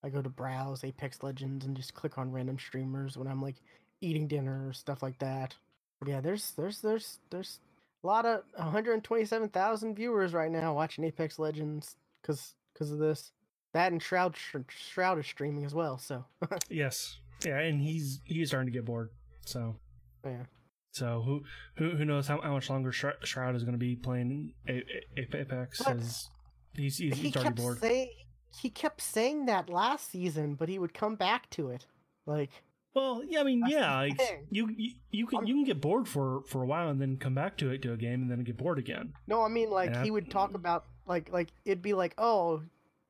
I 0.04 0.10
go 0.10 0.22
to 0.22 0.30
browse 0.30 0.84
Apex 0.84 1.24
Legends 1.24 1.66
and 1.66 1.76
just 1.76 1.94
click 1.94 2.18
on 2.18 2.32
random 2.32 2.58
streamers 2.60 3.18
when 3.18 3.28
I'm 3.28 3.42
like 3.42 3.56
eating 4.02 4.28
dinner 4.28 4.68
or 4.68 4.74
stuff 4.74 5.02
like 5.02 5.20
that. 5.20 5.56
But 6.00 6.10
yeah, 6.10 6.22
there's 6.22 6.52
there's 6.52 6.82
there's 6.82 7.20
there's 7.30 7.60
a 8.04 8.08
lot 8.08 8.26
of 8.26 8.44
127,000 8.56 9.96
viewers 9.96 10.34
right 10.34 10.52
now 10.52 10.74
watching 10.74 11.04
Apex 11.04 11.40
Legends 11.40 11.96
because 12.22 12.54
because 12.74 12.92
of 12.92 13.00
this. 13.00 13.32
That 13.74 13.92
and 13.92 14.02
Shroud 14.02 14.36
Shroud 14.70 15.20
is 15.20 15.28
streaming 15.28 15.66
as 15.66 15.74
well, 15.76 15.98
so 15.98 16.26
Yes. 16.70 17.18
Yeah, 17.46 17.60
and 17.60 17.82
he's 17.82 18.22
he's 18.24 18.50
starting 18.50 18.68
to 18.68 18.72
get 18.72 18.86
bored. 18.86 19.10
So 19.46 19.76
yeah. 20.26 20.44
so 20.92 21.22
who 21.26 21.44
who 21.76 21.98
who 21.98 22.06
knows 22.06 22.28
how, 22.28 22.40
how 22.42 22.54
much 22.54 22.70
longer 22.70 22.92
Shroud, 22.92 23.56
is 23.56 23.64
going 23.64 23.74
to 23.74 23.78
be 23.78 23.96
playing 23.96 24.54
Apex? 25.18 25.82
As 25.82 26.30
he's 26.76 26.98
he's, 26.98 27.16
he 27.16 27.24
he's 27.24 27.36
already 27.36 27.62
bored. 27.62 27.80
saying 27.80 28.10
he 28.56 28.70
kept 28.70 29.02
saying 29.02 29.46
that 29.46 29.70
last 29.70 30.12
season, 30.12 30.56
but 30.56 30.70
he 30.70 30.80
would 30.80 30.94
come 30.94 31.16
back 31.16 31.50
to 31.52 31.70
it. 31.70 31.86
Like 32.26 32.50
Well, 32.94 33.22
yeah, 33.28 33.42
I 33.42 33.44
mean, 33.44 33.64
yeah, 33.68 33.96
like, 34.00 34.20
you, 34.50 34.70
you 34.76 34.92
you 35.12 35.28
can 35.28 35.46
you 35.48 35.54
can 35.56 35.64
get 35.64 35.82
bored 35.82 36.08
for 36.08 36.42
for 36.48 36.64
a 36.64 36.66
while 36.66 36.90
and 36.90 37.00
then 37.02 37.18
come 37.18 37.36
back 37.36 37.58
to 37.58 37.70
it 37.72 37.82
to 37.84 37.94
a 37.94 37.98
game 37.98 38.22
and 38.22 38.32
then 38.32 38.44
get 38.44 38.58
bored 38.58 38.80
again. 38.80 39.14
no, 39.28 39.44
I 39.44 39.48
mean 39.50 39.70
like 39.70 39.92
Yeah. 39.92 40.04
he 40.04 40.12
would 40.12 40.30
talk 40.32 40.54
about 40.56 40.86
like 41.06 41.32
like 41.32 41.50
it'd 41.66 41.82
be 41.82 41.94
like 41.94 42.14
oh 42.18 42.62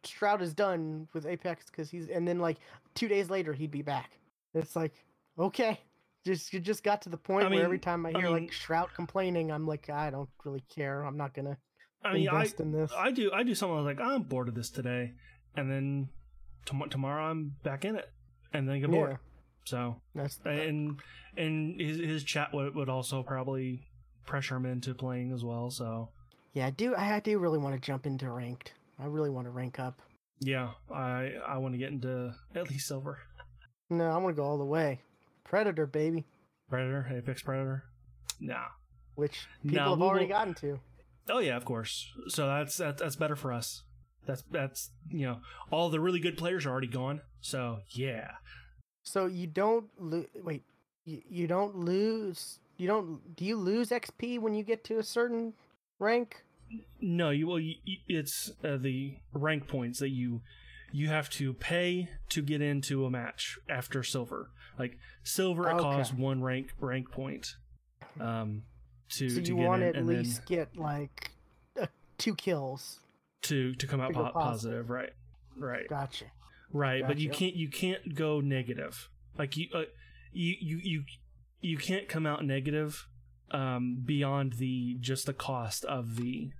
Shroud 0.03 0.41
is 0.41 0.53
done 0.53 1.07
with 1.13 1.25
Apex 1.25 1.65
because 1.65 1.89
he's 1.89 2.07
and 2.09 2.27
then 2.27 2.39
like 2.39 2.57
two 2.95 3.07
days 3.07 3.29
later 3.29 3.53
he'd 3.53 3.71
be 3.71 3.81
back. 3.81 4.11
It's 4.53 4.75
like 4.75 4.93
okay, 5.39 5.79
just 6.25 6.53
you 6.53 6.59
just 6.59 6.83
got 6.83 7.01
to 7.03 7.09
the 7.09 7.17
point 7.17 7.45
I 7.47 7.49
where 7.49 7.63
every 7.63 7.79
time 7.79 8.05
I 8.05 8.09
I 8.09 8.19
hear 8.19 8.29
mean- 8.31 8.43
like 8.43 8.51
Shroud 8.51 8.89
complaining, 8.93 9.51
I'm 9.51 9.65
like 9.67 9.89
I 9.89 10.09
don't 10.09 10.29
really 10.45 10.63
care. 10.69 11.01
I'm 11.03 11.17
not 11.17 11.33
gonna 11.33 11.57
I 12.03 12.13
mean, 12.13 12.29
I 12.29 12.35
invest 12.35 12.59
in 12.59 12.71
this. 12.71 12.91
I 12.95 13.11
do 13.11 13.31
I 13.33 13.43
do 13.43 13.55
something 13.55 13.83
like 13.83 13.99
I'm 13.99 14.23
bored 14.23 14.47
of 14.47 14.55
this 14.55 14.69
today, 14.69 15.13
and 15.55 15.69
then 15.71 16.09
tom- 16.65 16.89
tomorrow 16.89 17.25
I'm 17.25 17.55
back 17.63 17.85
in 17.85 17.95
it, 17.95 18.09
and 18.53 18.67
then 18.67 18.79
get 18.81 18.91
bored. 18.91 19.11
yeah, 19.11 19.17
So 19.65 20.01
that's 20.15 20.39
and 20.45 20.99
and 21.35 21.79
his 21.81 21.97
his 21.97 22.23
chat 22.23 22.53
would, 22.53 22.75
would 22.75 22.89
also 22.89 23.23
probably 23.23 23.87
pressure 24.25 24.55
him 24.55 24.65
into 24.65 24.93
playing 24.93 25.31
as 25.31 25.43
well. 25.43 25.69
So 25.69 26.09
yeah. 26.53 26.67
I 26.67 26.69
do 26.71 26.95
I 26.95 27.19
do 27.19 27.39
really 27.39 27.57
want 27.59 27.75
to 27.75 27.81
jump 27.81 28.05
into 28.05 28.29
ranked. 28.31 28.73
I 28.99 29.05
really 29.05 29.29
want 29.29 29.45
to 29.47 29.51
rank 29.51 29.79
up. 29.79 30.01
yeah, 30.39 30.71
I 30.93 31.33
I 31.47 31.57
want 31.57 31.73
to 31.73 31.77
get 31.77 31.91
into 31.91 32.33
at 32.55 32.69
least 32.69 32.87
silver. 32.87 33.19
No, 33.89 34.05
I 34.11 34.17
want 34.17 34.35
to 34.35 34.39
go 34.41 34.45
all 34.45 34.57
the 34.57 34.65
way. 34.65 35.01
Predator, 35.43 35.85
baby, 35.87 36.25
Predator, 36.69 37.07
Apex 37.15 37.41
Predator. 37.41 37.83
Nah. 38.39 38.65
which 39.15 39.47
people 39.63 39.79
have 39.91 40.01
already 40.01 40.25
will- 40.25 40.29
gotten 40.31 40.53
to. 40.55 40.79
Oh 41.29 41.39
yeah, 41.39 41.57
of 41.57 41.65
course. 41.65 42.11
So 42.27 42.47
that's 42.47 42.77
that, 42.77 42.97
that's 42.97 43.15
better 43.15 43.35
for 43.35 43.51
us. 43.53 43.83
That's 44.25 44.43
that's 44.51 44.91
you 45.09 45.25
know 45.25 45.39
all 45.71 45.89
the 45.89 45.99
really 45.99 46.19
good 46.19 46.37
players 46.37 46.65
are 46.65 46.69
already 46.71 46.87
gone. 46.87 47.21
So 47.41 47.79
yeah. 47.89 48.31
So 49.03 49.25
you 49.25 49.47
don't 49.47 49.85
lo- 49.97 50.25
wait. 50.43 50.63
You, 51.05 51.21
you 51.29 51.47
don't 51.47 51.75
lose. 51.77 52.59
You 52.77 52.87
don't. 52.87 53.35
Do 53.35 53.45
you 53.45 53.55
lose 53.55 53.89
XP 53.89 54.39
when 54.39 54.53
you 54.53 54.63
get 54.63 54.83
to 54.85 54.99
a 54.99 55.03
certain 55.03 55.53
rank? 55.99 56.43
No, 56.99 57.29
you 57.29 57.47
will. 57.47 57.59
You- 57.59 57.75
it's 58.07 58.51
uh, 58.63 58.77
the 58.77 59.15
rank 59.33 59.67
points 59.67 59.99
that 59.99 60.09
you 60.09 60.41
you 60.91 61.07
have 61.07 61.29
to 61.29 61.53
pay 61.53 62.09
to 62.29 62.41
get 62.41 62.61
into 62.61 63.05
a 63.05 63.09
match 63.09 63.57
after 63.69 64.03
silver. 64.03 64.49
Like 64.77 64.97
silver, 65.23 65.69
it 65.69 65.73
Okay. 65.73 65.81
costs 65.83 66.13
one 66.13 66.41
rank 66.41 66.71
rank 66.79 67.11
point. 67.11 67.55
Um, 68.19 68.63
to 69.09 69.29
so 69.29 69.41
to 69.41 69.47
you 69.47 69.55
want 69.55 69.81
to 69.81 69.87
at 69.95 70.05
least 70.05 70.45
get 70.45 70.75
like 70.77 71.31
uh, 71.79 71.87
two 72.17 72.35
kills. 72.35 72.99
to 73.43 73.73
to 73.75 73.87
come 73.87 74.01
out 74.01 74.13
po- 74.13 74.31
positive. 74.31 74.89
Right, 74.89 75.13
right, 75.57 75.87
Gotcha. 75.87 76.25
right. 76.73 77.05
But 77.07 77.17
you 77.19 77.29
can't 77.29 77.55
you 77.55 77.69
can't 77.69 78.15
go 78.15 78.39
negative. 78.41 79.09
Like 79.37 79.55
you 79.57 79.67
uh, 79.73 79.83
you 80.33 80.55
you 80.59 80.77
you 80.83 81.03
you 81.61 81.77
can't 81.77 82.07
come 82.09 82.25
out 82.25 82.43
negative 82.45 83.07
um 83.51 84.01
beyond 84.03 84.53
the 84.53 84.97
just 84.99 85.25
the 85.25 85.33
cost 85.33 85.85
of 85.85 86.15
the 86.17 86.51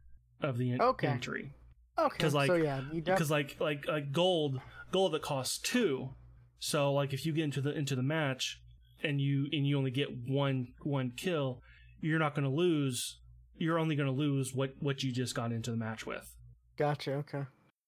of 0.41 0.57
the 0.57 0.79
Okay. 0.79 1.07
entry. 1.07 1.53
Okay. 1.99 2.17
'Cause, 2.19 2.33
like- 2.35 2.47
so 2.47 2.55
yeah, 2.55 2.81
you 2.93 3.01
def- 3.01 3.15
because 3.15 3.31
like 3.31 3.57
like 3.59 3.87
like 3.87 4.11
gold 4.11 4.61
gold 4.91 5.11
that 5.13 5.21
costs 5.23 5.57
two 5.57 6.11
so 6.59 6.93
like 6.93 7.11
if 7.13 7.25
you 7.25 7.33
get 7.33 7.43
into 7.43 7.59
the 7.59 7.71
into 7.75 7.95
the 7.95 8.03
match 8.03 8.61
and 9.03 9.19
you 9.19 9.47
and 9.51 9.67
you 9.67 9.77
only 9.77 9.91
get 9.91 10.07
one 10.27 10.69
one 10.83 11.11
kill 11.17 11.61
you're 12.01 12.19
not 12.19 12.35
going 12.35 12.43
to 12.45 12.53
lose 12.55 13.19
you're 13.57 13.79
only 13.79 13.95
going 13.95 14.07
to 14.07 14.13
lose 14.13 14.53
what 14.53 14.73
what 14.79 15.03
you 15.03 15.11
just 15.11 15.33
got 15.35 15.51
into 15.51 15.71
the 15.71 15.77
match 15.77 16.05
with 16.05 16.33
Gotcha. 16.77 17.13
Okay. 17.13 17.43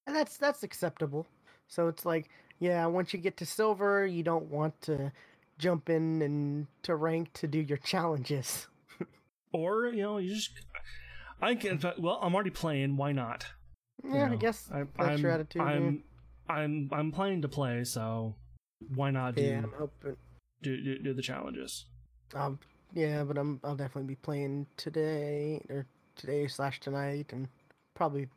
And 0.08 0.16
that's 0.16 0.38
that's 0.38 0.64
acceptable. 0.64 1.28
So 1.68 1.88
it's 1.90 2.06
like, 2.08 2.28
yeah, 2.60 2.88
once 2.88 3.14
you 3.14 3.20
get 3.20 3.38
to 3.38 3.46
silver, 3.46 4.04
you 4.08 4.24
don't 4.24 4.46
want 4.46 4.82
to 4.82 5.12
jump 5.60 5.90
in 5.92 6.24
and 6.24 6.66
to 6.82 6.96
rank 6.96 7.32
to 7.34 7.48
do 7.48 7.60
your 7.60 7.78
challenges. 7.78 8.68
or 9.54 9.88
you 9.88 10.02
know 10.02 10.18
you 10.18 10.34
just 10.34 10.52
i 11.42 11.54
can 11.56 11.80
well 12.00 12.20
i'm 12.22 12.34
already 12.36 12.50
playing 12.50 12.98
why 12.98 13.12
not 13.12 13.46
You 14.04 14.16
Yeah, 14.16 14.32
I 14.32 14.36
guess 14.36 14.70
I, 14.74 14.84
that's 14.98 15.10
I'm, 15.10 15.20
your 15.20 15.32
attitude. 15.32 15.62
yeah. 15.62 15.68
i'm 15.68 16.04
i'm 16.50 16.90
i'm 16.92 17.12
planning 17.12 17.42
to 17.44 17.48
play 17.48 17.84
so 17.84 18.36
why 18.96 19.12
not 19.12 19.36
do 19.36 19.42
yeah, 19.44 19.58
I'm 19.60 19.74
hoping. 19.78 20.16
do, 20.62 20.84
do, 20.84 21.00
do 21.00 21.14
the 21.14 21.22
challenges 21.22 21.86
Um, 22.34 22.60
yeah, 22.94 23.24
but 23.24 23.38
I'm 23.38 23.60
I'll 23.64 23.76
definitely 23.76 24.08
be 24.08 24.16
playing 24.16 24.68
today 24.78 25.62
or 25.70 25.86
today 26.16 26.48
slash 26.48 26.80
tonight 26.80 27.32
and 27.32 27.48
probably 27.96 28.28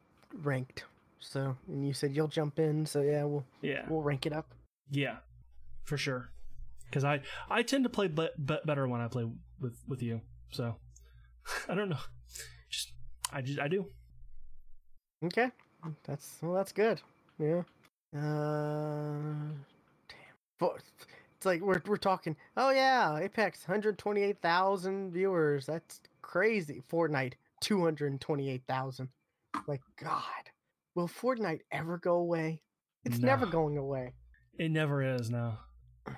ranked. 0.42 0.84
So 1.20 1.56
and 1.68 1.86
you 1.86 1.92
said 1.92 2.14
you'll 2.14 2.28
jump 2.28 2.58
in, 2.58 2.84
so 2.86 3.00
yeah, 3.00 3.24
we'll 3.24 3.44
yeah 3.60 3.84
we'll 3.88 4.02
rank 4.02 4.26
it 4.26 4.32
up. 4.32 4.46
Yeah, 4.90 5.16
for 5.84 5.96
sure. 5.96 6.30
Because 6.86 7.04
I 7.04 7.20
I 7.48 7.62
tend 7.62 7.84
to 7.84 7.90
play 7.90 8.08
be- 8.08 8.28
be- 8.44 8.58
better 8.64 8.86
when 8.88 9.00
I 9.00 9.08
play 9.08 9.28
with 9.60 9.76
with 9.88 10.02
you. 10.02 10.20
So 10.50 10.76
I 11.68 11.74
don't 11.74 11.88
know. 11.88 11.98
Just 12.70 12.92
I 13.32 13.40
just 13.42 13.58
I 13.58 13.68
do. 13.68 13.86
Okay, 15.24 15.50
that's 16.04 16.38
well, 16.42 16.54
that's 16.54 16.72
good. 16.72 17.00
Yeah. 17.38 17.62
Uh, 18.14 19.52
damn. 20.08 20.36
Fo- 20.58 20.76
It's 21.42 21.46
like 21.46 21.60
we're 21.60 21.82
we're 21.88 21.96
talking. 21.96 22.36
Oh 22.56 22.70
yeah, 22.70 23.16
Apex, 23.18 23.64
hundred 23.64 23.98
twenty 23.98 24.22
eight 24.22 24.40
thousand 24.40 25.10
viewers. 25.10 25.66
That's 25.66 26.00
crazy. 26.22 26.84
Fortnite, 26.88 27.32
two 27.60 27.82
hundred 27.82 28.20
twenty 28.20 28.48
eight 28.48 28.62
thousand. 28.68 29.08
Like 29.66 29.80
God, 30.00 30.22
will 30.94 31.08
Fortnite 31.08 31.62
ever 31.72 31.98
go 31.98 32.14
away? 32.14 32.62
It's 33.04 33.18
never 33.18 33.44
going 33.44 33.76
away. 33.76 34.12
It 34.56 34.70
never 34.70 35.02
is 35.02 35.30
now. 35.30 35.58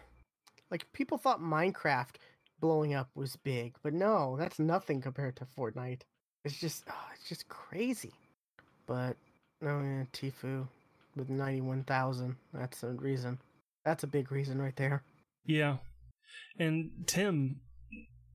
Like 0.70 0.92
people 0.92 1.16
thought 1.16 1.40
Minecraft 1.40 2.16
blowing 2.60 2.92
up 2.92 3.08
was 3.14 3.36
big, 3.36 3.76
but 3.82 3.94
no, 3.94 4.36
that's 4.38 4.58
nothing 4.58 5.00
compared 5.00 5.36
to 5.36 5.46
Fortnite. 5.56 6.02
It's 6.44 6.58
just, 6.58 6.84
oh, 6.90 7.08
it's 7.14 7.28
just 7.28 7.48
crazy. 7.48 8.12
But 8.86 9.16
no, 9.62 9.80
yeah, 9.80 10.04
Tfue 10.12 10.66
with 11.16 11.30
ninety-one 11.30 11.84
thousand. 11.84 12.36
That's 12.52 12.82
a 12.82 12.88
reason. 12.88 13.38
That's 13.86 14.02
a 14.02 14.06
big 14.06 14.30
reason 14.30 14.60
right 14.60 14.76
there. 14.76 15.02
Yeah, 15.46 15.76
and 16.58 16.90
Tim 17.06 17.60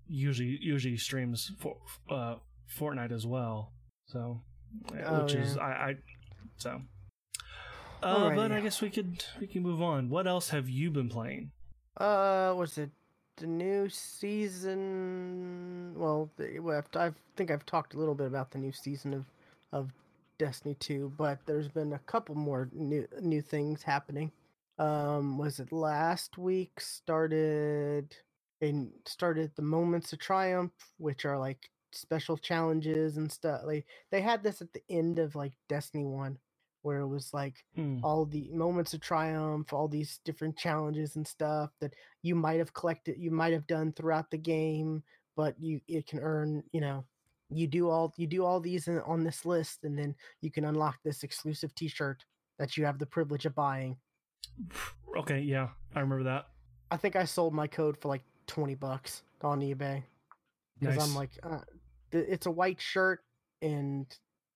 usually 0.08 0.58
usually 0.62 0.98
streams 0.98 1.52
for 1.60 1.78
uh 2.10 2.36
Fortnite 2.78 3.12
as 3.12 3.26
well. 3.26 3.74
So 4.08 4.42
Oh, 5.06 5.24
which 5.24 5.34
is. 5.34 5.58
I 5.58 5.72
I 5.72 5.96
so. 6.58 6.82
Uh, 8.02 8.34
but 8.36 8.52
I 8.52 8.62
guess 8.62 8.82
we 8.82 8.90
could 8.90 9.24
we 9.40 9.48
can 9.48 9.62
move 9.64 9.82
on. 9.82 10.10
What 10.10 10.28
else 10.28 10.50
have 10.50 10.70
you 10.70 10.90
been 10.92 11.10
playing? 11.10 11.52
Uh, 11.98 12.54
was 12.56 12.78
it 12.78 12.92
the 13.38 13.48
new 13.48 13.90
season? 14.90 15.94
Well, 15.98 16.30
the, 16.38 16.60
well, 16.60 16.78
I've- 16.78 17.00
I 17.00 17.14
think 17.36 17.52
I've 17.52 17.66
talked 17.66 17.94
a 17.94 17.98
little 17.98 18.16
bit 18.16 18.28
about 18.28 18.52
the 18.52 18.58
new 18.60 18.72
season 18.72 19.14
of 19.14 19.26
of 19.72 19.92
Destiny 20.38 20.76
2, 20.80 21.14
but 21.18 21.40
there's 21.46 21.68
been 21.68 21.94
a 21.94 22.00
couple 22.00 22.36
more 22.36 22.70
new 22.72 23.08
new 23.22 23.42
things 23.42 23.84
happening. 23.84 24.32
Um, 24.80 25.38
was 25.38 25.60
it 25.60 25.72
last 25.74 26.38
week? 26.38 26.80
Started 26.82 28.16
and 28.62 28.92
started 29.06 29.52
the 29.56 29.62
Moments 29.62 30.14
of 30.14 30.20
Triumph, 30.20 30.74
which 30.98 31.26
are 31.26 31.38
like 31.40 31.70
special 31.92 32.38
challenges 32.38 33.18
and 33.18 33.32
stuff. 33.32 33.64
Like 33.66 33.88
they 34.12 34.22
had 34.22 34.44
this 34.44 34.62
at 34.62 34.74
the 34.74 34.84
end 34.90 35.20
of 35.20 35.36
like 35.36 35.54
Destiny 35.68 36.06
1, 36.06 36.40
where 36.84 37.00
it 37.02 37.08
was 37.08 37.34
like 37.34 37.66
Hmm. 37.76 38.00
all 38.04 38.26
the 38.26 38.50
moments 38.54 38.94
of 38.94 39.02
triumph, 39.02 39.74
all 39.74 39.88
these 39.90 40.20
different 40.26 40.58
challenges 40.58 41.16
and 41.18 41.28
stuff 41.28 41.72
that 41.82 41.94
you 42.24 42.36
might 42.36 42.60
have 42.60 42.74
collected, 42.74 43.18
you 43.20 43.32
might 43.32 43.54
have 43.54 43.68
done 43.68 43.92
throughout 43.94 44.32
the 44.32 44.38
game, 44.38 45.04
but 45.36 45.56
you 45.62 45.82
it 45.88 46.08
can 46.08 46.20
earn, 46.20 46.64
you 46.72 46.82
know, 46.82 47.06
you 47.50 47.68
do 47.68 47.90
all 47.90 48.14
you 48.18 48.28
do 48.28 48.46
all 48.46 48.60
these 48.62 48.88
in, 48.88 49.00
on 49.02 49.24
this 49.24 49.46
list, 49.46 49.84
and 49.84 49.98
then 50.00 50.16
you 50.42 50.52
can 50.52 50.66
unlock 50.66 51.00
this 51.04 51.24
exclusive 51.24 51.76
T-shirt 51.76 52.26
that 52.60 52.78
you 52.78 52.86
have 52.86 53.00
the 53.00 53.06
privilege 53.06 53.46
of 53.46 53.56
buying. 53.56 53.98
Okay, 55.18 55.40
yeah, 55.40 55.70
I 55.96 56.00
remember 56.02 56.24
that. 56.26 56.48
I 56.92 56.98
think 56.98 57.16
I 57.16 57.26
sold 57.26 57.54
my 57.54 57.68
code 57.68 57.98
for 57.98 58.08
like 58.10 58.24
twenty 58.48 58.76
bucks 58.76 59.24
on 59.42 59.62
eBay 59.62 60.04
because 60.80 60.98
Nice. 60.98 61.08
I'm 61.08 61.16
like, 61.16 61.32
uh, 61.44 61.60
it's 62.12 62.46
a 62.46 62.52
white 62.52 62.82
shirt 62.82 63.24
and 63.62 64.06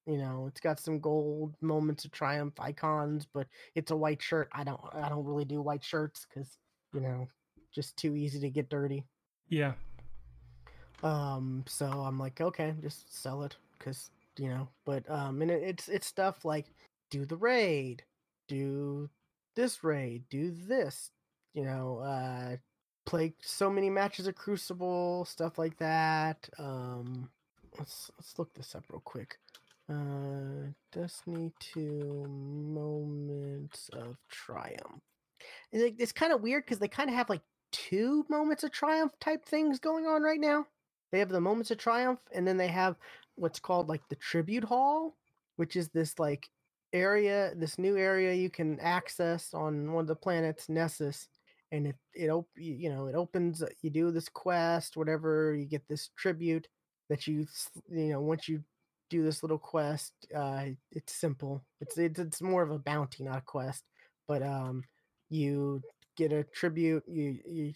you 0.05 0.17
know 0.17 0.45
it's 0.47 0.59
got 0.61 0.79
some 0.79 0.99
gold 0.99 1.55
moments 1.61 2.05
of 2.05 2.11
triumph 2.11 2.59
icons, 2.59 3.27
but 3.33 3.47
it's 3.75 3.91
a 3.91 3.95
white 3.95 4.21
shirt. 4.21 4.49
I 4.51 4.63
don't 4.63 4.79
I 4.93 5.09
don't 5.09 5.25
really 5.25 5.45
do 5.45 5.61
white 5.61 5.83
shirts 5.83 6.25
because 6.27 6.57
you 6.93 7.01
know 7.01 7.27
just 7.73 7.97
too 7.97 8.15
easy 8.15 8.39
to 8.39 8.49
get 8.49 8.69
dirty. 8.69 9.05
yeah, 9.49 9.73
Um, 11.01 11.63
so 11.67 11.85
I'm 11.85 12.17
like, 12.19 12.39
okay, 12.41 12.73
just 12.81 13.13
sell 13.13 13.43
it 13.43 13.57
because 13.77 14.09
you 14.37 14.49
know. 14.49 14.69
But 14.85 15.09
um, 15.09 15.41
and 15.41 15.51
it, 15.51 15.63
it's 15.63 15.87
it's 15.89 16.07
stuff 16.07 16.45
like 16.45 16.67
do 17.09 17.25
the 17.25 17.37
raid, 17.37 18.03
do 18.47 19.09
this 19.55 19.83
raid, 19.83 20.23
do 20.29 20.51
this, 20.51 21.11
you 21.53 21.63
know, 21.63 21.99
uh, 21.99 22.57
play 23.05 23.33
so 23.41 23.69
many 23.69 23.89
matches 23.89 24.27
of 24.27 24.35
Crucible, 24.35 25.25
stuff 25.25 25.57
like 25.57 25.77
that. 25.77 26.49
Um, 26.57 27.29
let's 27.77 28.11
let's 28.17 28.37
look 28.37 28.53
this 28.53 28.75
up 28.75 28.85
real 28.89 29.01
quick. 29.03 29.37
Uh, 29.89 30.71
Destiny 30.91 31.51
Two 31.59 32.25
moments 32.27 33.89
of 33.93 34.17
triumph. 34.29 35.01
It's, 35.71 35.83
like, 35.83 35.95
it's 35.99 36.13
kind 36.13 36.31
of 36.31 36.41
weird 36.41 36.65
because 36.65 36.79
they 36.79 36.87
kind 36.87 37.09
of 37.09 37.15
have 37.15 37.29
like 37.29 37.41
two 37.71 38.25
moments 38.29 38.63
of 38.63 38.71
triumph 38.71 39.11
type 39.19 39.43
things 39.43 39.79
going 39.79 40.05
on 40.05 40.21
right 40.21 40.39
now. 40.39 40.65
They 41.11 41.19
have 41.19 41.29
the 41.29 41.41
moments 41.41 41.69
of 41.71 41.77
triumph, 41.77 42.19
and 42.33 42.47
then 42.47 42.57
they 42.57 42.69
have 42.69 42.95
what's 43.35 43.59
called 43.59 43.89
like 43.89 44.07
the 44.09 44.15
tribute 44.15 44.63
hall, 44.63 45.17
which 45.57 45.75
is 45.75 45.89
this 45.89 46.17
like 46.17 46.49
area, 46.93 47.53
this 47.55 47.77
new 47.77 47.97
area 47.97 48.33
you 48.33 48.49
can 48.49 48.79
access 48.79 49.53
on 49.53 49.91
one 49.91 50.03
of 50.03 50.07
the 50.07 50.15
planets, 50.15 50.69
Nessus, 50.69 51.27
and 51.71 51.87
it 51.87 51.95
it 52.13 52.29
op- 52.29 52.49
you 52.55 52.89
know 52.89 53.07
it 53.07 53.15
opens. 53.15 53.63
uh, 53.63 53.67
You 53.81 53.89
do 53.89 54.11
this 54.11 54.29
quest, 54.29 54.97
whatever. 54.97 55.55
You 55.55 55.65
get 55.65 55.87
this 55.87 56.09
tribute 56.17 56.67
that 57.09 57.27
you 57.27 57.47
you 57.89 58.09
know 58.13 58.21
once 58.21 58.47
you 58.47 58.63
do 59.09 59.23
this 59.23 59.43
little 59.43 59.59
quest. 59.59 60.13
Uh, 60.35 60.65
it's 60.91 61.13
simple. 61.13 61.63
It's 61.81 61.97
it's 61.97 62.19
it's 62.19 62.41
more 62.41 62.63
of 62.63 62.71
a 62.71 62.79
bounty, 62.79 63.23
not 63.23 63.39
a 63.39 63.41
quest. 63.41 63.83
But 64.27 64.43
um, 64.43 64.83
you 65.29 65.81
get 66.17 66.31
a 66.31 66.43
tribute. 66.43 67.03
You 67.07 67.39
you 67.45 67.73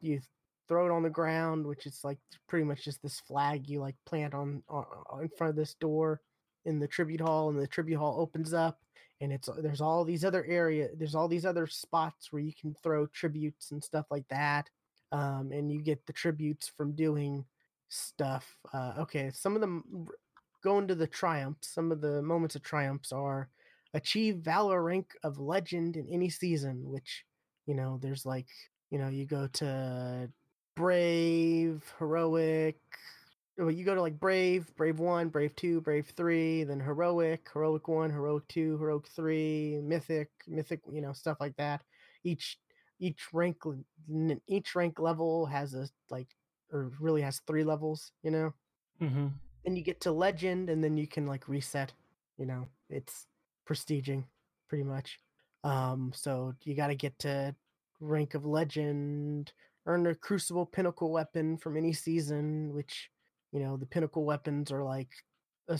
you 0.00 0.20
throw 0.68 0.86
it 0.86 0.92
on 0.92 1.02
the 1.02 1.10
ground, 1.10 1.66
which 1.66 1.86
is 1.86 2.00
like 2.04 2.18
pretty 2.48 2.64
much 2.64 2.84
just 2.84 3.02
this 3.02 3.20
flag 3.20 3.68
you 3.68 3.80
like 3.80 3.96
plant 4.06 4.34
on, 4.34 4.62
on 4.68 4.84
on- 5.10 5.22
in 5.22 5.28
front 5.36 5.50
of 5.50 5.56
this 5.56 5.74
door 5.74 6.20
in 6.64 6.78
the 6.78 6.88
tribute 6.88 7.20
hall, 7.20 7.48
and 7.50 7.60
the 7.60 7.66
tribute 7.66 7.98
hall 7.98 8.20
opens 8.20 8.54
up, 8.54 8.80
and 9.20 9.32
it's 9.32 9.48
there's 9.58 9.80
all 9.80 10.04
these 10.04 10.24
other 10.24 10.44
area, 10.46 10.88
there's 10.96 11.14
all 11.14 11.28
these 11.28 11.46
other 11.46 11.66
spots 11.66 12.32
where 12.32 12.42
you 12.42 12.52
can 12.58 12.74
throw 12.82 13.06
tributes 13.06 13.70
and 13.70 13.82
stuff 13.82 14.06
like 14.10 14.26
that, 14.28 14.68
um, 15.12 15.50
and 15.52 15.70
you 15.72 15.80
get 15.82 16.04
the 16.06 16.12
tributes 16.12 16.68
from 16.68 16.92
doing 16.92 17.44
stuff. 17.88 18.56
Uh, 18.72 18.94
okay, 18.98 19.30
some 19.32 19.54
of 19.54 19.60
them 19.60 19.84
r- 20.06 20.14
go 20.62 20.78
into 20.78 20.94
the 20.94 21.06
triumphs. 21.06 21.68
Some 21.68 21.92
of 21.92 22.00
the 22.00 22.22
moments 22.22 22.56
of 22.56 22.62
triumphs 22.62 23.12
are 23.12 23.48
achieve 23.94 24.38
valor 24.38 24.82
rank 24.82 25.12
of 25.22 25.38
legend 25.38 25.96
in 25.96 26.08
any 26.08 26.28
season, 26.28 26.90
which 26.90 27.24
you 27.66 27.74
know 27.74 27.98
there's 28.02 28.26
like 28.26 28.46
you 28.90 28.98
know 28.98 29.08
you 29.08 29.26
go 29.26 29.46
to 29.46 30.28
brave, 30.74 31.82
heroic, 31.98 32.80
you 33.58 33.84
go 33.84 33.94
to 33.94 34.00
like 34.00 34.18
Brave, 34.18 34.74
Brave 34.76 34.98
One, 34.98 35.28
Brave 35.28 35.54
Two, 35.54 35.80
Brave 35.80 36.12
Three, 36.16 36.64
then 36.64 36.80
Heroic, 36.80 37.48
Heroic 37.52 37.86
One, 37.86 38.10
Heroic 38.10 38.46
Two, 38.48 38.76
Heroic 38.78 39.06
Three, 39.08 39.80
Mythic, 39.82 40.28
Mythic, 40.48 40.80
you 40.90 41.00
know, 41.00 41.12
stuff 41.12 41.38
like 41.40 41.56
that. 41.56 41.82
Each 42.24 42.58
each 42.98 43.32
rank 43.32 43.56
each 44.48 44.74
rank 44.74 44.98
level 44.98 45.46
has 45.46 45.74
a 45.74 45.88
like 46.10 46.28
or 46.72 46.90
really 47.00 47.22
has 47.22 47.40
three 47.46 47.64
levels, 47.64 48.10
you 48.22 48.30
know. 48.30 48.52
Mm-hmm. 49.00 49.28
And 49.66 49.78
you 49.78 49.84
get 49.84 50.00
to 50.02 50.12
Legend, 50.12 50.68
and 50.68 50.82
then 50.82 50.96
you 50.96 51.06
can 51.06 51.26
like 51.26 51.48
reset. 51.48 51.92
You 52.36 52.46
know, 52.46 52.66
it's 52.90 53.26
prestiging 53.68 54.24
pretty 54.68 54.84
much. 54.84 55.20
Um, 55.62 56.12
so 56.14 56.54
you 56.64 56.74
got 56.74 56.88
to 56.88 56.94
get 56.94 57.18
to 57.20 57.54
rank 58.00 58.34
of 58.34 58.44
Legend, 58.44 59.52
earn 59.86 60.06
a 60.06 60.14
Crucible 60.14 60.66
Pinnacle 60.66 61.12
weapon 61.12 61.56
from 61.56 61.76
any 61.76 61.92
season, 61.92 62.74
which 62.74 63.10
you 63.54 63.60
know 63.60 63.78
the 63.78 63.86
pinnacle 63.86 64.24
weapons 64.24 64.70
are 64.70 64.84
like 64.84 65.08
a, 65.68 65.74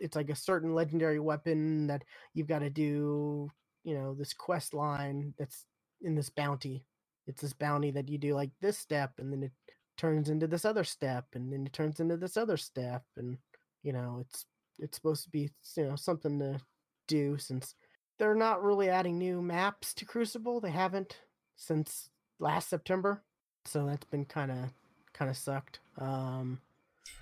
it's 0.00 0.16
like 0.16 0.28
a 0.28 0.36
certain 0.36 0.74
legendary 0.74 1.20
weapon 1.20 1.86
that 1.86 2.04
you've 2.34 2.48
got 2.48 2.58
to 2.58 2.68
do 2.68 3.48
you 3.84 3.94
know 3.94 4.14
this 4.14 4.34
quest 4.34 4.74
line 4.74 5.32
that's 5.38 5.64
in 6.02 6.14
this 6.14 6.30
bounty. 6.30 6.84
It's 7.26 7.40
this 7.40 7.52
bounty 7.52 7.92
that 7.92 8.08
you 8.08 8.18
do 8.18 8.34
like 8.34 8.50
this 8.60 8.76
step 8.76 9.12
and 9.18 9.32
then 9.32 9.44
it 9.44 9.52
turns 9.96 10.28
into 10.28 10.46
this 10.46 10.64
other 10.64 10.84
step 10.84 11.26
and 11.34 11.52
then 11.52 11.66
it 11.66 11.72
turns 11.72 12.00
into 12.00 12.16
this 12.16 12.36
other 12.36 12.56
step 12.56 13.04
and 13.16 13.38
you 13.82 13.92
know 13.92 14.18
it's 14.20 14.46
it's 14.78 14.96
supposed 14.96 15.22
to 15.24 15.30
be 15.30 15.50
you 15.76 15.84
know 15.84 15.96
something 15.96 16.38
to 16.40 16.60
do 17.06 17.38
since 17.38 17.74
they're 18.18 18.34
not 18.34 18.62
really 18.62 18.88
adding 18.88 19.18
new 19.18 19.40
maps 19.40 19.94
to 19.94 20.04
crucible. 20.04 20.60
They 20.60 20.70
haven't 20.70 21.20
since 21.56 22.08
last 22.40 22.68
september. 22.68 23.22
So 23.64 23.86
that's 23.86 24.06
been 24.06 24.24
kind 24.24 24.50
of 24.50 24.58
kind 25.12 25.30
of 25.30 25.36
sucked. 25.36 25.78
Um 25.98 26.60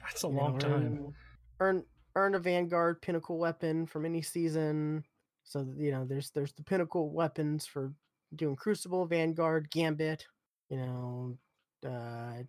that's 0.03 0.23
a 0.23 0.29
long 0.29 0.55
know, 0.55 0.59
time. 0.59 1.15
Earn 1.61 1.85
earn 2.17 2.35
a 2.35 2.39
Vanguard 2.39 3.01
pinnacle 3.03 3.39
weapon 3.39 3.87
from 3.87 4.05
any 4.05 4.23
season. 4.23 5.05
So 5.45 5.67
you 5.77 5.91
know, 5.91 6.05
there's 6.05 6.31
there's 6.31 6.53
the 6.53 6.63
pinnacle 6.63 7.11
weapons 7.11 7.67
for 7.67 7.93
doing 8.35 8.57
Crucible, 8.57 9.07
Vanguard, 9.07 9.71
Gambit. 9.71 10.25
You 10.69 10.77
know, 10.77 11.39
uh, 11.87 12.43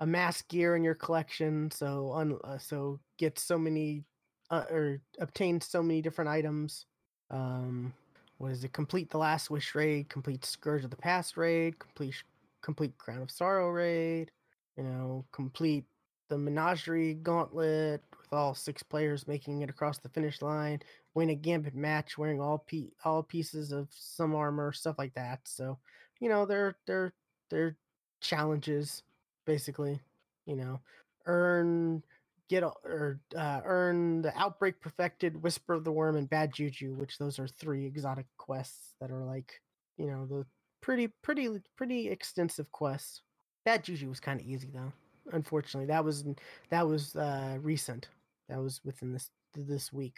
amass 0.00 0.42
gear 0.42 0.76
in 0.76 0.84
your 0.84 0.94
collection. 0.94 1.70
So 1.70 2.12
un, 2.12 2.38
uh, 2.44 2.58
so 2.58 3.00
get 3.18 3.38
so 3.38 3.58
many 3.58 4.04
uh, 4.50 4.64
or 4.70 5.00
obtain 5.18 5.60
so 5.60 5.82
many 5.82 6.00
different 6.02 6.30
items. 6.30 6.86
Um, 7.30 7.92
what 8.38 8.52
is 8.52 8.64
it? 8.64 8.72
Complete 8.72 9.10
the 9.10 9.18
Last 9.18 9.50
Wish 9.50 9.74
raid. 9.74 10.08
Complete 10.08 10.44
Scourge 10.44 10.84
of 10.84 10.90
the 10.90 10.96
Past 10.96 11.36
raid. 11.36 11.78
Complete 11.78 12.14
complete 12.62 12.96
Crown 12.98 13.22
of 13.22 13.30
Sorrow 13.30 13.70
raid. 13.70 14.30
You 14.76 14.84
know, 14.84 15.24
complete 15.32 15.84
the 16.28 16.38
Menagerie 16.38 17.14
Gauntlet 17.14 18.02
with 18.10 18.32
all 18.32 18.54
six 18.54 18.82
players 18.82 19.28
making 19.28 19.62
it 19.62 19.70
across 19.70 19.98
the 19.98 20.08
finish 20.08 20.42
line, 20.42 20.80
win 21.14 21.30
a 21.30 21.34
Gambit 21.34 21.74
match 21.74 22.18
wearing 22.18 22.40
all 22.40 22.58
pe- 22.58 22.90
all 23.04 23.22
pieces 23.22 23.72
of 23.72 23.88
some 23.90 24.34
armor, 24.34 24.72
stuff 24.72 24.98
like 24.98 25.14
that. 25.14 25.40
So, 25.44 25.78
you 26.20 26.28
know, 26.28 26.46
they're 26.46 26.76
they're 26.86 27.12
they're 27.50 27.76
challenges 28.20 29.02
basically. 29.46 30.00
You 30.46 30.56
know, 30.56 30.80
earn 31.26 32.02
get 32.48 32.62
or 32.62 33.20
uh, 33.36 33.60
earn 33.64 34.22
the 34.22 34.36
outbreak 34.38 34.80
perfected, 34.80 35.42
whisper 35.42 35.74
of 35.74 35.84
the 35.84 35.92
worm, 35.92 36.16
and 36.16 36.30
bad 36.30 36.52
juju, 36.52 36.94
which 36.94 37.18
those 37.18 37.38
are 37.38 37.48
three 37.48 37.86
exotic 37.86 38.26
quests 38.36 38.94
that 39.00 39.10
are 39.10 39.24
like 39.24 39.60
you 39.96 40.06
know 40.06 40.26
the 40.26 40.46
pretty 40.80 41.08
pretty 41.22 41.48
pretty 41.76 42.08
extensive 42.08 42.70
quests. 42.72 43.22
Bad 43.64 43.84
juju 43.84 44.08
was 44.08 44.20
kind 44.20 44.40
of 44.40 44.46
easy 44.46 44.70
though 44.72 44.92
unfortunately. 45.32 45.86
That 45.86 46.04
was 46.04 46.24
that 46.70 46.86
was 46.86 47.14
uh, 47.16 47.58
recent. 47.60 48.08
That 48.48 48.60
was 48.60 48.80
within 48.84 49.12
this 49.12 49.30
this 49.54 49.92
week. 49.92 50.16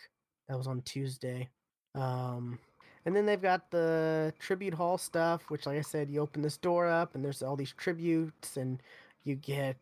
That 0.49 0.57
was 0.57 0.67
on 0.67 0.83
Tuesday. 0.83 1.49
Um, 1.95 2.59
and 3.05 3.15
then 3.15 3.27
they've 3.27 3.41
got 3.41 3.71
the 3.71 4.33
tribute 4.39 4.75
hall 4.75 4.99
stuff, 4.99 5.51
which, 5.51 5.67
like 5.67 5.79
I 5.79 5.83
said, 5.83 6.11
you 6.11 6.21
open 6.21 6.43
this 6.43 6.57
door 6.57 6.87
up, 6.87 7.15
and 7.15 7.25
there's 7.25 7.43
all 7.43 7.57
these 7.57 7.73
tributes, 7.73 8.57
and 8.57 8.83
you 9.25 9.37
get 9.37 9.77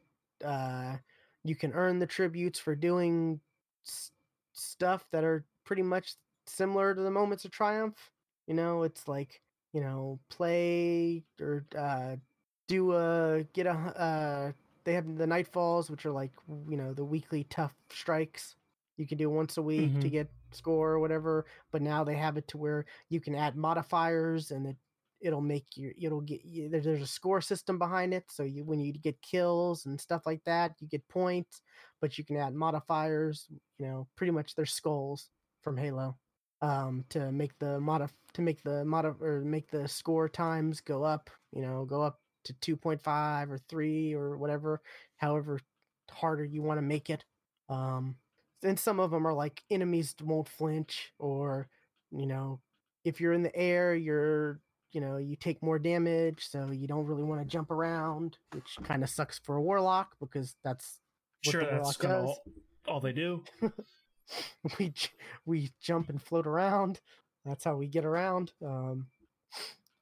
uh, 0.45 0.97
you 1.45 1.57
can 1.57 1.73
earn 1.73 1.99
the 1.99 2.07
tributes 2.07 2.59
for 2.59 2.75
doing 2.75 3.41
s- 3.87 4.13
stuff 4.53 5.07
that 5.13 5.25
are 5.25 5.45
pretty 5.65 5.83
much 5.83 6.15
similar 6.47 6.95
to 6.95 7.01
the 7.01 7.11
moments 7.11 7.45
of 7.45 7.51
triumph. 7.51 8.11
You 8.47 8.55
know, 8.55 8.83
it's 8.83 9.09
like 9.09 9.41
you 9.73 9.81
know, 9.81 10.19
play 10.31 11.25
or 11.41 11.65
uh, 11.77 12.17
do 12.69 12.95
a 12.95 13.45
get 13.53 13.67
a 13.67 13.73
uh, 13.73 14.53
they 14.87 14.95
have 14.95 15.19
the 15.19 15.27
nightfalls, 15.27 15.91
which 15.91 16.07
are 16.07 16.13
like 16.13 16.33
you 16.69 16.77
know 16.77 16.95
the 16.95 17.05
weekly 17.05 17.45
tough 17.51 17.75
strikes. 17.91 18.55
You 18.97 19.07
can 19.07 19.19
do 19.19 19.29
once 19.29 19.59
a 19.59 19.63
week 19.63 19.91
mm-hmm. 19.91 20.01
to 20.01 20.09
get 20.09 20.31
score 20.53 20.93
or 20.93 21.01
whatever. 21.01 21.45
But 21.71 21.83
now 21.83 22.05
they 22.05 22.15
have 22.15 22.39
it 22.39 22.49
to 22.49 22.57
where 22.57 22.87
you 23.11 23.21
can 23.21 23.35
add 23.35 23.57
modifiers, 23.57 24.53
and 24.53 24.69
it 24.69 24.77
it'll 25.21 25.41
make 25.41 25.77
you 25.77 25.93
it'll 26.01 26.21
get 26.21 26.45
you, 26.45 26.69
there's, 26.69 26.85
there's 26.85 27.03
a 27.03 27.07
score 27.07 27.41
system 27.41 27.79
behind 27.79 28.15
it. 28.15 28.25
So 28.31 28.45
you 28.45 28.65
when 28.65 28.81
you 28.81 28.93
get 28.93 29.21
kills 29.21 29.85
and 29.85 30.01
stuff 30.01 30.23
like 30.25 30.43
that, 30.45 30.73
you 30.81 30.89
get 30.89 31.07
points. 31.09 31.61
But 32.01 32.17
you 32.17 32.25
can 32.25 32.37
add 32.37 32.55
modifiers. 32.55 33.47
You 33.79 33.87
know, 33.87 34.09
pretty 34.17 34.31
much 34.31 34.55
they're 34.55 34.67
skulls 34.67 35.29
from 35.63 35.77
Halo 35.77 36.17
um, 36.63 37.05
to 37.11 37.33
make 37.33 37.59
the 37.59 37.81
mod 37.81 38.09
to 38.35 38.43
make 38.43 38.63
the 38.63 38.85
mod 38.85 39.05
or 39.21 39.43
make 39.45 39.69
the 39.71 39.89
score 39.89 40.29
times 40.29 40.81
go 40.81 41.03
up. 41.03 41.29
You 41.53 41.63
know, 41.63 41.85
go 41.85 42.03
up 42.03 42.21
to 42.47 42.77
2.5 42.77 43.51
or 43.51 43.59
3 43.69 44.15
or 44.15 44.37
whatever, 44.37 44.81
however 45.17 45.61
harder 46.11 46.45
you 46.45 46.63
want 46.63 46.79
to 46.79 46.83
make 46.83 47.11
it. 47.11 47.25
Um, 47.69 48.17
and 48.63 48.79
some 48.79 49.01
of 49.01 49.11
them 49.11 49.27
are 49.27 49.35
like 49.35 49.63
enemies 49.71 50.15
won't 50.23 50.49
flinch, 50.49 51.13
or 51.19 51.69
you 52.11 52.27
know, 52.27 52.61
if 53.05 53.21
you're 53.21 53.33
in 53.33 53.43
the 53.43 53.55
air, 53.55 53.95
you're 53.95 54.61
you 54.93 55.01
know 55.01 55.19
you 55.19 55.37
take 55.37 55.63
more 55.63 55.79
damage, 55.79 56.49
so 56.49 56.71
you 56.71 56.87
don't 56.87 57.07
really 57.07 57.23
want 57.23 57.41
to 57.41 57.47
jump 57.47 57.71
around, 57.71 58.39
which 58.53 58.77
kind 58.85 59.03
of 59.03 59.11
sucks 59.11 59.39
for 59.39 59.57
a 59.57 59.63
warlock 59.63 60.17
because 60.21 60.57
that's 60.65 61.01
sure 61.43 61.65
that's 61.65 62.03
all, 62.05 62.43
all 62.89 63.01
they 63.01 63.13
do. 63.13 63.45
we 64.79 64.93
we 65.45 65.71
jump 65.81 66.09
and 66.09 66.23
float 66.23 66.47
around. 66.47 67.01
That's 67.45 67.65
how 67.65 67.77
we 67.77 67.87
get 67.87 68.05
around. 68.05 68.53
Um, 68.65 69.07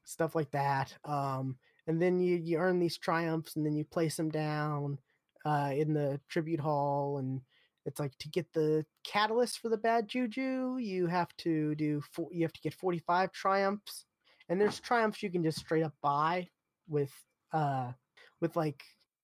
stuff 0.04 0.34
like 0.34 0.50
that. 0.52 0.94
Um, 1.04 1.56
and 1.86 2.00
then 2.00 2.20
you 2.20 2.36
you 2.36 2.58
earn 2.58 2.78
these 2.78 2.98
triumphs, 2.98 3.56
and 3.56 3.64
then 3.64 3.76
you 3.76 3.84
place 3.84 4.16
them 4.16 4.30
down 4.30 4.98
uh, 5.44 5.72
in 5.74 5.94
the 5.94 6.20
tribute 6.28 6.60
hall, 6.60 7.18
and 7.18 7.40
it's 7.86 8.00
like 8.00 8.16
to 8.18 8.28
get 8.28 8.52
the 8.52 8.84
catalyst 9.04 9.58
for 9.60 9.68
the 9.68 9.76
bad 9.76 10.08
juju, 10.08 10.78
you 10.78 11.06
have 11.06 11.34
to 11.38 11.74
do 11.74 12.02
four, 12.12 12.28
you 12.32 12.42
have 12.42 12.52
to 12.52 12.60
get 12.60 12.74
forty 12.74 12.98
five 12.98 13.32
triumphs, 13.32 14.06
and 14.48 14.60
there's 14.60 14.80
triumphs 14.80 15.22
you 15.22 15.30
can 15.30 15.42
just 15.42 15.58
straight 15.58 15.84
up 15.84 15.94
buy 16.02 16.48
with 16.88 17.12
uh 17.52 17.92
with 18.40 18.56
like 18.56 18.82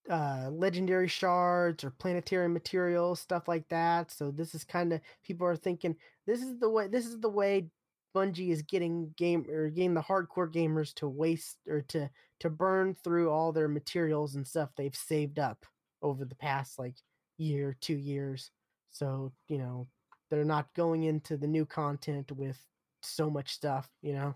uh 0.08 0.48
legendary 0.50 1.08
shards 1.08 1.84
or 1.84 1.90
planetary 1.90 2.48
materials 2.48 3.20
stuff 3.20 3.46
like 3.48 3.68
that 3.68 4.10
so 4.10 4.30
this 4.30 4.54
is 4.54 4.64
kind 4.64 4.92
of 4.92 5.00
people 5.22 5.46
are 5.46 5.56
thinking 5.56 5.94
this 6.26 6.40
is 6.40 6.58
the 6.58 6.68
way 6.68 6.88
this 6.88 7.06
is 7.06 7.20
the 7.20 7.28
way 7.28 7.68
Bungie 8.14 8.50
is 8.50 8.62
getting 8.62 9.12
game 9.16 9.46
or 9.48 9.68
getting 9.70 9.94
the 9.94 10.02
hardcore 10.02 10.52
gamers 10.52 10.92
to 10.94 11.08
waste 11.08 11.58
or 11.68 11.82
to 11.82 12.10
to 12.40 12.50
burn 12.50 12.96
through 13.04 13.30
all 13.30 13.52
their 13.52 13.68
materials 13.68 14.34
and 14.34 14.46
stuff 14.46 14.70
they've 14.76 14.96
saved 14.96 15.38
up 15.38 15.64
over 16.02 16.24
the 16.24 16.34
past 16.34 16.78
like 16.78 16.96
year, 17.36 17.76
two 17.80 17.96
years. 17.96 18.50
So, 18.90 19.32
you 19.48 19.58
know, 19.58 19.86
they're 20.30 20.44
not 20.44 20.72
going 20.74 21.04
into 21.04 21.36
the 21.36 21.46
new 21.46 21.66
content 21.66 22.32
with 22.32 22.58
so 23.02 23.30
much 23.30 23.52
stuff, 23.52 23.88
you 24.02 24.14
know. 24.14 24.34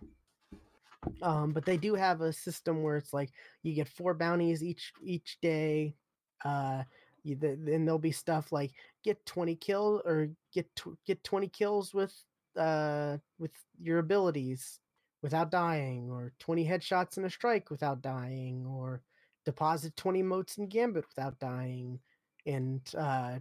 Um, 1.23 1.53
but 1.53 1.65
they 1.65 1.77
do 1.77 1.95
have 1.95 2.21
a 2.21 2.33
system 2.33 2.83
where 2.83 2.97
it's 2.97 3.13
like 3.13 3.31
you 3.63 3.75
get 3.75 3.89
four 3.89 4.15
bounties 4.15 4.63
each 4.63 4.93
each 5.03 5.39
day. 5.43 5.97
Uh, 6.45 6.83
you, 7.23 7.37
then 7.37 7.85
there'll 7.85 7.99
be 7.99 8.13
stuff 8.13 8.53
like 8.53 8.73
get 9.03 9.25
20 9.27 9.57
kills 9.57 10.03
or 10.05 10.29
get 10.53 10.67
get 11.07 11.23
20 11.25 11.49
kills 11.49 11.93
with 11.95 12.15
uh 12.57 13.17
with 13.39 13.53
your 13.81 13.99
abilities 13.99 14.81
without 15.23 15.51
dying 15.51 16.11
or 16.11 16.33
20 16.39 16.67
headshots 16.67 17.17
in 17.17 17.25
a 17.25 17.31
strike 17.31 17.71
without 17.71 18.03
dying 18.03 18.65
or 18.67 19.03
deposit 19.45 19.97
20 19.97 20.23
motes 20.23 20.59
in 20.59 20.67
gambit 20.69 21.05
without 21.09 21.39
dying 21.39 21.99
and 22.47 22.95
uh 22.97 23.39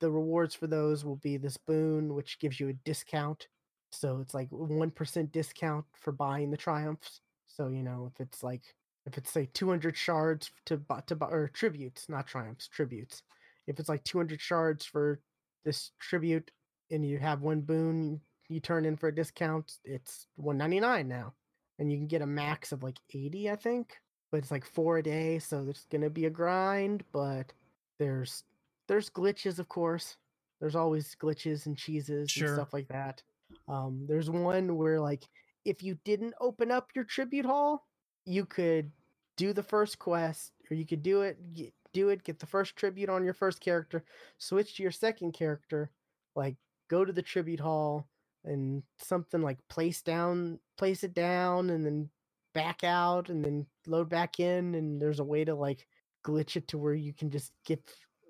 the 0.00 0.10
rewards 0.10 0.54
for 0.54 0.66
those 0.66 1.04
will 1.04 1.16
be 1.16 1.36
this 1.36 1.56
boon 1.56 2.14
which 2.14 2.38
gives 2.38 2.58
you 2.58 2.68
a 2.68 2.72
discount. 2.72 3.48
So 3.90 4.18
it's 4.20 4.34
like 4.34 4.50
1% 4.50 5.32
discount 5.32 5.84
for 5.94 6.12
buying 6.12 6.50
the 6.50 6.56
triumphs. 6.56 7.20
So 7.46 7.68
you 7.68 7.82
know 7.82 8.10
if 8.12 8.20
it's 8.20 8.42
like 8.42 8.62
if 9.06 9.16
it's 9.18 9.30
say 9.30 9.48
200 9.54 9.96
shards 9.96 10.50
to 10.66 10.76
buy 10.78 11.02
to 11.06 11.16
buy 11.16 11.28
or 11.28 11.48
tributes 11.48 12.08
not 12.08 12.26
triumphs 12.26 12.68
tributes. 12.68 13.22
If 13.66 13.80
it's 13.80 13.88
like 13.88 14.04
200 14.04 14.40
shards 14.40 14.84
for 14.84 15.20
this 15.64 15.90
tribute 15.98 16.50
and 16.90 17.04
you 17.04 17.18
have 17.18 17.42
one 17.42 17.62
boon 17.62 18.20
you 18.48 18.60
turn 18.60 18.84
in 18.84 18.96
for 18.96 19.08
a 19.08 19.14
discount, 19.14 19.78
it's 19.84 20.26
199 20.36 21.08
now. 21.08 21.34
And 21.78 21.90
you 21.90 21.98
can 21.98 22.06
get 22.06 22.22
a 22.22 22.26
max 22.26 22.72
of 22.72 22.82
like 22.82 22.98
80, 23.12 23.50
I 23.50 23.56
think. 23.56 23.96
But 24.32 24.38
it's 24.38 24.50
like 24.50 24.64
four 24.66 24.98
a 24.98 25.02
day, 25.02 25.38
so 25.38 25.64
there's 25.64 25.86
gonna 25.90 26.10
be 26.10 26.26
a 26.26 26.30
grind, 26.30 27.04
but 27.12 27.52
there's 27.98 28.42
there's 28.88 29.08
glitches, 29.10 29.58
of 29.58 29.68
course. 29.68 30.16
There's 30.60 30.74
always 30.76 31.14
glitches 31.14 31.66
and 31.66 31.76
cheeses 31.76 32.30
Sure. 32.30 32.48
and 32.48 32.56
stuff 32.56 32.72
like 32.72 32.88
that. 32.88 33.22
Um, 33.68 34.04
there's 34.08 34.28
one 34.30 34.76
where 34.76 35.00
like 35.00 35.22
if 35.64 35.82
you 35.82 35.96
didn't 36.04 36.34
open 36.40 36.70
up 36.70 36.90
your 36.94 37.04
tribute 37.04 37.44
hall, 37.46 37.86
you 38.24 38.44
could 38.46 38.90
do 39.36 39.52
the 39.52 39.62
first 39.62 39.98
quest, 39.98 40.52
or 40.70 40.74
you 40.76 40.86
could 40.86 41.02
do 41.02 41.22
it, 41.22 41.38
get, 41.54 41.72
do 41.92 42.08
it, 42.08 42.24
get 42.24 42.38
the 42.38 42.46
first 42.46 42.74
tribute 42.74 43.08
on 43.08 43.24
your 43.24 43.34
first 43.34 43.60
character, 43.60 44.04
switch 44.38 44.76
to 44.76 44.82
your 44.82 44.92
second 44.92 45.32
character, 45.32 45.90
like 46.34 46.56
go 46.88 47.04
to 47.04 47.12
the 47.12 47.22
tribute 47.22 47.60
hall 47.60 48.08
and 48.46 48.82
something 48.98 49.42
like 49.42 49.58
place 49.68 50.02
down, 50.02 50.58
place 50.78 51.04
it 51.04 51.14
down, 51.14 51.70
and 51.70 51.84
then 51.84 52.08
back 52.54 52.84
out, 52.84 53.28
and 53.28 53.44
then 53.44 53.66
load 53.86 54.08
back 54.08 54.40
in, 54.40 54.74
and 54.74 55.00
there's 55.00 55.20
a 55.20 55.24
way 55.24 55.44
to 55.44 55.54
like 55.54 55.86
glitch 56.24 56.56
it 56.56 56.68
to 56.68 56.78
where 56.78 56.94
you 56.94 57.12
can 57.12 57.30
just 57.30 57.52
get, 57.64 57.80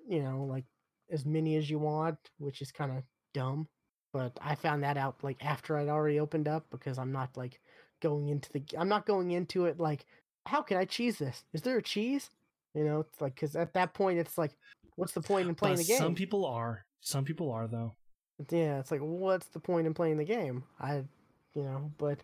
you 0.07 0.21
know, 0.21 0.43
like 0.43 0.65
as 1.11 1.25
many 1.25 1.55
as 1.55 1.69
you 1.69 1.79
want, 1.79 2.17
which 2.37 2.61
is 2.61 2.71
kind 2.71 2.91
of 2.91 3.03
dumb. 3.33 3.67
But 4.13 4.37
I 4.41 4.55
found 4.55 4.83
that 4.83 4.97
out 4.97 5.23
like 5.23 5.43
after 5.43 5.77
I'd 5.77 5.89
already 5.89 6.19
opened 6.19 6.47
up 6.47 6.65
because 6.71 6.97
I'm 6.97 7.11
not 7.11 7.35
like 7.37 7.59
going 8.01 8.29
into 8.29 8.51
the 8.51 8.63
I'm 8.77 8.89
not 8.89 9.05
going 9.05 9.31
into 9.31 9.65
it 9.65 9.79
like 9.79 10.05
how 10.45 10.61
can 10.61 10.77
I 10.77 10.85
cheese 10.85 11.17
this? 11.17 11.43
Is 11.53 11.61
there 11.61 11.77
a 11.77 11.81
cheese? 11.81 12.29
You 12.73 12.83
know, 12.83 13.01
it's 13.01 13.21
like 13.21 13.35
because 13.35 13.55
at 13.55 13.73
that 13.73 13.93
point 13.93 14.19
it's 14.19 14.37
like, 14.37 14.57
what's 14.95 15.13
the 15.13 15.21
point 15.21 15.49
in 15.49 15.55
playing 15.55 15.75
But 15.75 15.85
the 15.85 15.87
game? 15.87 15.97
Some 15.97 16.15
people 16.15 16.45
are. 16.45 16.85
Some 17.01 17.25
people 17.25 17.51
are 17.51 17.67
though. 17.67 17.95
Yeah, 18.49 18.79
it's 18.79 18.91
like 18.91 19.01
what's 19.01 19.47
the 19.47 19.59
point 19.59 19.87
in 19.87 19.93
playing 19.93 20.17
the 20.17 20.23
game? 20.23 20.63
I, 20.79 21.03
you 21.53 21.63
know, 21.63 21.91
but, 21.97 22.19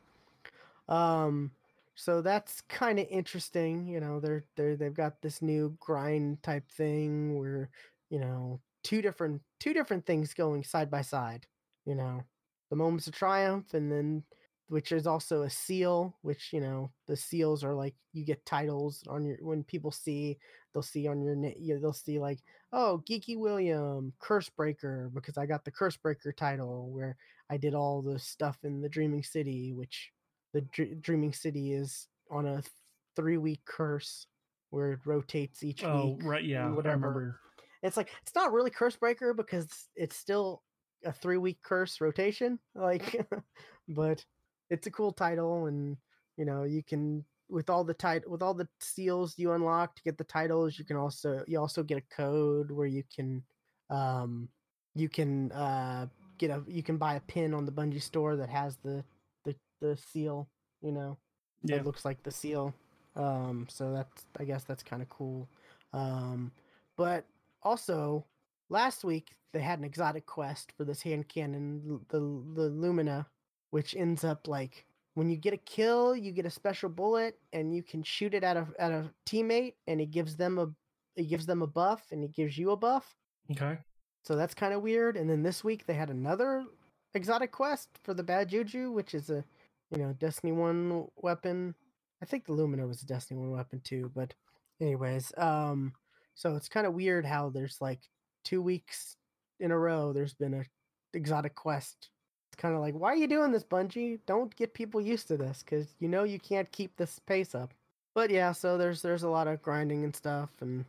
um, 0.88 1.52
so 1.96 2.22
that's 2.22 2.62
kind 2.62 3.00
of 3.00 3.08
interesting. 3.10 3.88
You 3.88 4.00
know, 4.00 4.20
they're 4.20 4.44
they 4.56 4.76
they've 4.76 4.94
got 4.94 5.22
this 5.22 5.42
new 5.42 5.76
grind 5.80 6.42
type 6.44 6.70
thing 6.72 7.38
where 7.38 7.70
you 8.10 8.20
know 8.20 8.60
two 8.84 9.02
different 9.02 9.42
two 9.60 9.74
different 9.74 10.06
things 10.06 10.34
going 10.34 10.64
side 10.64 10.90
by 10.90 11.02
side. 11.02 11.46
You 11.86 11.96
know, 11.96 12.24
the 12.70 12.76
moments 12.76 13.08
of 13.08 13.14
triumph, 13.14 13.74
and 13.74 13.92
then 13.92 14.24
which 14.68 14.92
is 14.92 15.06
also 15.08 15.44
a 15.44 15.50
seal. 15.50 16.18
Which 16.22 16.52
you 16.54 16.60
know 16.62 16.92
the 17.08 17.16
seals 17.16 17.64
are 17.64 17.74
like 17.76 17.96
you 18.14 18.26
get 18.26 18.46
titles 18.46 19.04
on 19.10 19.26
your 19.26 19.38
when 19.42 19.64
people 19.64 19.92
see 19.92 20.38
they'll 20.74 20.82
see 20.84 21.08
on 21.08 21.22
your 21.60 21.80
they'll 21.80 21.94
see 21.94 22.20
like 22.20 22.40
oh 22.72 23.02
geeky 23.08 23.38
william 23.38 24.12
curse 24.20 24.50
breaker 24.50 25.12
because 25.14 25.38
i 25.38 25.46
got 25.46 25.64
the 25.66 25.72
curse 25.72 25.96
breaker 25.98 26.32
title 26.32 26.90
where 26.92 27.16
i 27.52 27.58
did 27.58 27.76
all 27.76 28.02
the 28.02 28.18
stuff 28.18 28.58
in 28.64 28.82
the 28.82 28.90
dreaming 28.90 29.22
city 29.24 29.72
which 29.74 30.10
the 30.54 30.62
Dr- 30.62 31.00
dreaming 31.02 31.32
city 31.34 31.74
is 31.74 32.08
on 32.32 32.48
a 32.48 32.64
three 33.16 33.38
week 33.38 33.62
curse 33.66 34.26
where 34.72 34.94
it 34.94 35.00
rotates 35.06 35.64
each 35.64 35.84
Oh, 35.84 36.16
week 36.18 36.26
right. 36.26 36.44
Yeah. 36.44 36.66
I 36.66 36.70
whatever. 36.72 36.96
remember. 36.96 37.40
it's 37.84 37.98
like 37.98 38.10
it's 38.24 38.34
not 38.34 38.52
really 38.52 38.72
curse 38.72 38.96
breaker 38.96 39.34
because 39.36 39.68
it's 39.96 40.16
still 40.18 40.64
a 41.06 41.12
three 41.14 41.38
week 41.38 41.60
curse 41.64 42.02
rotation 42.02 42.58
like 42.74 43.16
but 43.90 44.26
it's 44.74 44.88
a 44.88 44.92
cool 44.92 45.12
title 45.12 45.68
and 45.68 45.98
you 46.38 46.46
know 46.46 46.64
you 46.64 46.84
can 46.84 47.24
with 47.50 47.70
all 47.70 47.84
the 47.84 47.94
tit- 47.94 48.30
with 48.30 48.42
all 48.42 48.54
the 48.54 48.68
seals 48.80 49.38
you 49.38 49.52
unlock 49.52 49.96
to 49.96 50.02
get 50.04 50.18
the 50.18 50.24
titles 50.24 50.80
you 50.80 50.86
can 50.86 50.98
also 50.98 51.44
you 51.48 51.60
also 51.60 51.84
get 51.84 51.98
a 51.98 52.16
code 52.16 52.72
where 52.72 52.88
you 52.88 53.04
can 53.16 53.44
um 53.90 54.50
you 54.96 55.08
can 55.10 55.52
uh 55.52 56.06
get 56.38 56.50
a 56.50 56.64
you 56.68 56.82
can 56.82 56.98
buy 56.98 57.16
a 57.16 57.20
pin 57.22 57.54
on 57.54 57.66
the 57.66 57.72
Bungie 57.72 58.02
store 58.02 58.36
that 58.36 58.50
has 58.50 58.78
the 58.78 59.04
the 59.46 59.56
the 59.82 59.96
seal 59.98 60.50
you 60.82 60.92
know 60.92 61.18
Yeah. 61.64 61.78
that 61.78 61.86
looks 61.86 62.06
like 62.06 62.24
the 62.24 62.32
seal. 62.32 62.74
Um, 63.16 63.68
so 63.70 63.94
that's 63.94 64.26
I 64.40 64.44
guess 64.44 64.64
that's 64.64 64.84
kind 64.84 65.02
of 65.02 65.10
cool. 65.10 65.48
Um, 65.94 66.52
but 66.98 67.26
also 67.62 68.26
last 68.70 69.04
week 69.04 69.36
they 69.54 69.62
had 69.62 69.78
an 69.80 69.86
exotic 69.86 70.26
quest 70.26 70.72
for 70.76 70.84
this 70.86 71.02
hand 71.04 71.28
cannon, 71.28 72.00
the 72.10 72.20
the 72.20 72.70
Lumina, 72.70 73.28
which 73.74 73.96
ends 73.96 74.24
up 74.24 74.48
like 74.48 74.86
when 75.16 75.32
you 75.32 75.36
get 75.36 75.52
a 75.52 75.58
kill, 75.58 76.16
you 76.16 76.32
get 76.32 76.46
a 76.46 76.50
special 76.52 76.90
bullet 76.90 77.40
and 77.54 77.76
you 77.76 77.82
can 77.82 78.04
shoot 78.04 78.36
it 78.36 78.44
at 78.44 78.56
a 78.56 78.68
at 78.78 78.92
a 78.92 79.10
teammate, 79.26 79.74
and 79.88 80.00
it 80.00 80.12
gives 80.12 80.36
them 80.36 80.60
a 80.60 80.70
it 81.16 81.24
gives 81.24 81.48
them 81.48 81.64
a 81.64 81.68
buff, 81.68 82.04
and 82.12 82.24
it 82.24 82.36
gives 82.36 82.56
you 82.56 82.70
a 82.70 82.78
buff. 82.78 83.16
Okay. 83.52 83.80
So 84.22 84.36
that's 84.36 84.54
kind 84.54 84.76
of 84.76 84.84
weird. 84.84 85.18
And 85.18 85.28
then 85.28 85.42
this 85.42 85.64
week 85.64 85.88
they 85.88 85.96
had 85.96 86.12
another 86.12 86.66
exotic 87.16 87.52
quest 87.52 87.90
for 88.04 88.14
the 88.14 88.22
Bad 88.22 88.50
Juju, 88.50 88.92
which 88.92 89.16
is 89.16 89.32
a 89.32 89.44
you 89.90 89.98
know 89.98 90.14
Destiny 90.20 90.52
One 90.52 91.08
weapon. 91.16 91.74
I 92.22 92.26
think 92.26 92.46
the 92.46 92.54
Lumina 92.54 92.86
was 92.86 93.02
a 93.02 93.08
Destiny 93.08 93.40
One 93.40 93.50
weapon 93.50 93.82
too. 93.84 94.12
But 94.14 94.36
anyways, 94.80 95.34
um, 95.36 95.94
so 96.36 96.56
it's 96.56 96.70
kind 96.70 96.86
of 96.86 96.94
weird 96.94 97.26
how 97.26 97.50
there's 97.50 97.80
like 97.82 98.02
two 98.46 98.62
weeks 98.62 99.18
in 99.60 99.72
a 99.72 99.80
row 99.80 100.14
there's 100.14 100.36
been 100.36 100.54
a 100.54 100.64
exotic 101.16 101.56
quest. 101.56 102.12
It's 102.54 102.62
kind 102.62 102.76
of 102.76 102.82
like 102.82 102.94
why 102.94 103.14
are 103.14 103.18
you 103.18 103.28
doing 103.28 103.52
this, 103.52 103.64
Bungie? 103.64 104.20
Don't 104.28 104.56
get 104.56 104.76
people 104.76 105.02
used 105.02 105.28
to 105.30 105.38
this 105.38 105.64
because 105.66 105.88
you 106.00 106.08
know 106.08 106.24
you 106.24 106.40
can't 106.40 106.72
keep 106.72 106.96
this 106.98 107.20
pace 107.26 107.56
up. 107.56 107.74
But 108.14 108.30
yeah, 108.30 108.52
so 108.52 108.78
there's 108.78 109.02
there's 109.02 109.24
a 109.24 109.30
lot 109.30 109.48
of 109.48 109.64
grinding 109.64 110.04
and 110.04 110.16
stuff 110.16 110.52
and 110.62 110.86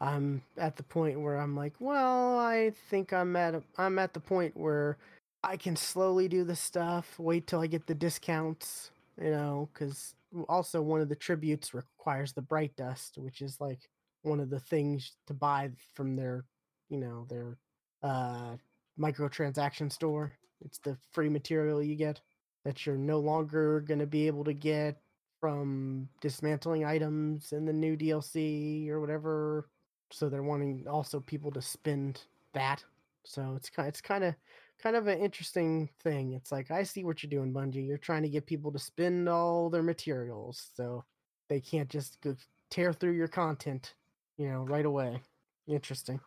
I'm 0.00 0.42
at 0.56 0.76
the 0.76 0.84
point 0.84 1.20
where 1.20 1.36
I'm 1.36 1.54
like, 1.54 1.74
well, 1.80 2.38
I 2.38 2.72
think 2.90 3.12
I'm 3.12 3.36
at 3.36 3.54
a, 3.54 3.62
I'm 3.78 3.98
at 3.98 4.14
the 4.14 4.20
point 4.20 4.56
where 4.56 4.96
I 5.44 5.58
can 5.58 5.76
slowly 5.76 6.28
do 6.28 6.44
the 6.44 6.56
stuff. 6.56 7.18
Wait 7.18 7.46
till 7.46 7.60
I 7.60 7.66
get 7.68 7.86
the 7.86 7.94
discounts, 7.94 8.90
you 9.22 9.30
know, 9.30 9.68
because 9.74 10.14
also 10.48 10.82
one 10.82 11.02
of 11.02 11.10
the 11.10 11.16
tributes 11.16 11.74
requires 11.74 12.32
the 12.32 12.42
bright 12.42 12.74
dust, 12.76 13.18
which 13.18 13.42
is 13.42 13.60
like 13.60 13.80
one 14.22 14.40
of 14.40 14.50
the 14.50 14.60
things 14.60 15.12
to 15.26 15.34
buy 15.34 15.70
from 15.94 16.16
their, 16.16 16.44
you 16.88 16.98
know, 16.98 17.26
their 17.28 17.58
uh 18.02 18.56
microtransaction 18.98 19.92
store. 19.92 20.32
It's 20.64 20.78
the 20.78 20.96
free 21.12 21.28
material 21.28 21.82
you 21.82 21.96
get 21.96 22.20
that 22.64 22.86
you're 22.86 22.96
no 22.96 23.18
longer 23.18 23.80
going 23.80 24.00
to 24.00 24.06
be 24.06 24.26
able 24.26 24.44
to 24.44 24.52
get 24.52 25.00
from 25.40 26.08
dismantling 26.20 26.84
items 26.84 27.52
in 27.52 27.64
the 27.64 27.72
new 27.72 27.96
DLC 27.96 28.88
or 28.88 29.00
whatever. 29.00 29.68
So 30.12 30.28
they're 30.28 30.42
wanting 30.42 30.86
also 30.88 31.20
people 31.20 31.50
to 31.52 31.62
spend 31.62 32.22
that. 32.54 32.84
So 33.24 33.54
it's 33.56 33.70
kind 33.70 33.88
it's 33.88 34.00
kind 34.00 34.24
of 34.24 34.34
kind 34.80 34.96
of 34.96 35.06
an 35.06 35.18
interesting 35.18 35.88
thing. 36.02 36.32
It's 36.34 36.52
like 36.52 36.70
I 36.70 36.82
see 36.82 37.04
what 37.04 37.22
you're 37.22 37.30
doing, 37.30 37.52
Bungie. 37.52 37.86
You're 37.86 37.98
trying 37.98 38.22
to 38.22 38.28
get 38.28 38.46
people 38.46 38.72
to 38.72 38.78
spend 38.78 39.28
all 39.28 39.70
their 39.70 39.82
materials, 39.82 40.70
so 40.76 41.04
they 41.48 41.60
can't 41.60 41.88
just 41.88 42.20
go 42.20 42.36
tear 42.70 42.92
through 42.92 43.12
your 43.12 43.28
content, 43.28 43.94
you 44.36 44.48
know, 44.48 44.62
right 44.62 44.86
away. 44.86 45.20
Interesting. 45.66 46.20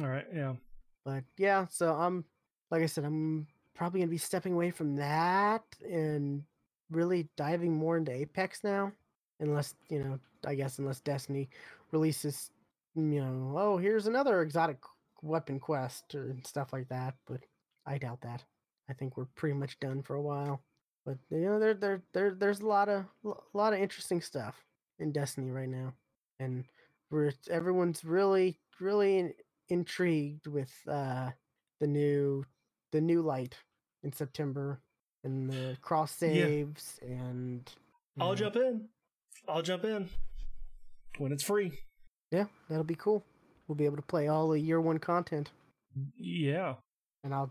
All 0.00 0.08
right. 0.08 0.26
Yeah. 0.34 0.54
But 1.04 1.24
yeah, 1.36 1.66
so 1.70 1.94
I'm 1.94 2.24
like 2.70 2.82
I 2.82 2.86
said, 2.86 3.04
I'm 3.04 3.46
probably 3.74 4.00
gonna 4.00 4.10
be 4.10 4.18
stepping 4.18 4.54
away 4.54 4.70
from 4.70 4.96
that 4.96 5.64
and 5.88 6.42
really 6.90 7.28
diving 7.36 7.74
more 7.74 7.96
into 7.96 8.12
Apex 8.12 8.64
now. 8.64 8.92
Unless, 9.40 9.74
you 9.88 9.98
know, 10.04 10.18
I 10.46 10.54
guess 10.54 10.78
unless 10.78 11.00
Destiny 11.00 11.48
releases 11.92 12.50
you 12.94 13.02
know, 13.24 13.54
oh 13.58 13.76
here's 13.78 14.06
another 14.06 14.42
exotic 14.42 14.78
weapon 15.22 15.60
quest 15.60 16.14
or 16.14 16.36
stuff 16.46 16.72
like 16.72 16.88
that, 16.88 17.14
but 17.26 17.40
I 17.86 17.98
doubt 17.98 18.20
that. 18.22 18.44
I 18.90 18.92
think 18.94 19.16
we're 19.16 19.26
pretty 19.36 19.54
much 19.54 19.80
done 19.80 20.02
for 20.02 20.16
a 20.16 20.22
while. 20.22 20.62
But 21.06 21.18
you 21.30 21.40
know, 21.40 21.58
there 21.58 21.74
there 21.74 22.02
there 22.12 22.34
there's 22.34 22.60
a 22.60 22.66
lot 22.66 22.88
of 22.88 23.04
a 23.24 23.32
lot 23.54 23.72
of 23.72 23.80
interesting 23.80 24.20
stuff 24.20 24.56
in 24.98 25.12
Destiny 25.12 25.50
right 25.50 25.68
now. 25.68 25.94
And 26.40 26.64
we're 27.10 27.32
everyone's 27.50 28.04
really 28.04 28.58
really 28.80 29.34
intrigued 29.68 30.46
with 30.46 30.72
uh 30.88 31.30
the 31.80 31.86
new 31.86 32.44
the 32.92 33.00
new 33.00 33.22
light 33.22 33.56
in 34.04 34.12
September 34.12 34.78
and 35.24 35.50
the 35.50 35.76
cross 35.82 36.12
saves 36.12 36.98
and 37.02 37.70
I'll 38.20 38.30
know, 38.30 38.34
jump 38.34 38.56
in. 38.56 38.88
I'll 39.48 39.62
jump 39.62 39.84
in 39.84 40.08
when 41.18 41.32
it's 41.32 41.44
free. 41.44 41.72
Yeah, 42.30 42.44
that'll 42.68 42.84
be 42.84 42.94
cool. 42.94 43.24
We'll 43.66 43.76
be 43.76 43.84
able 43.84 43.96
to 43.96 44.02
play 44.02 44.28
all 44.28 44.48
the 44.48 44.60
year 44.60 44.80
one 44.80 44.98
content, 44.98 45.50
Yeah. 46.16 46.74
and 47.24 47.34
I'll 47.34 47.50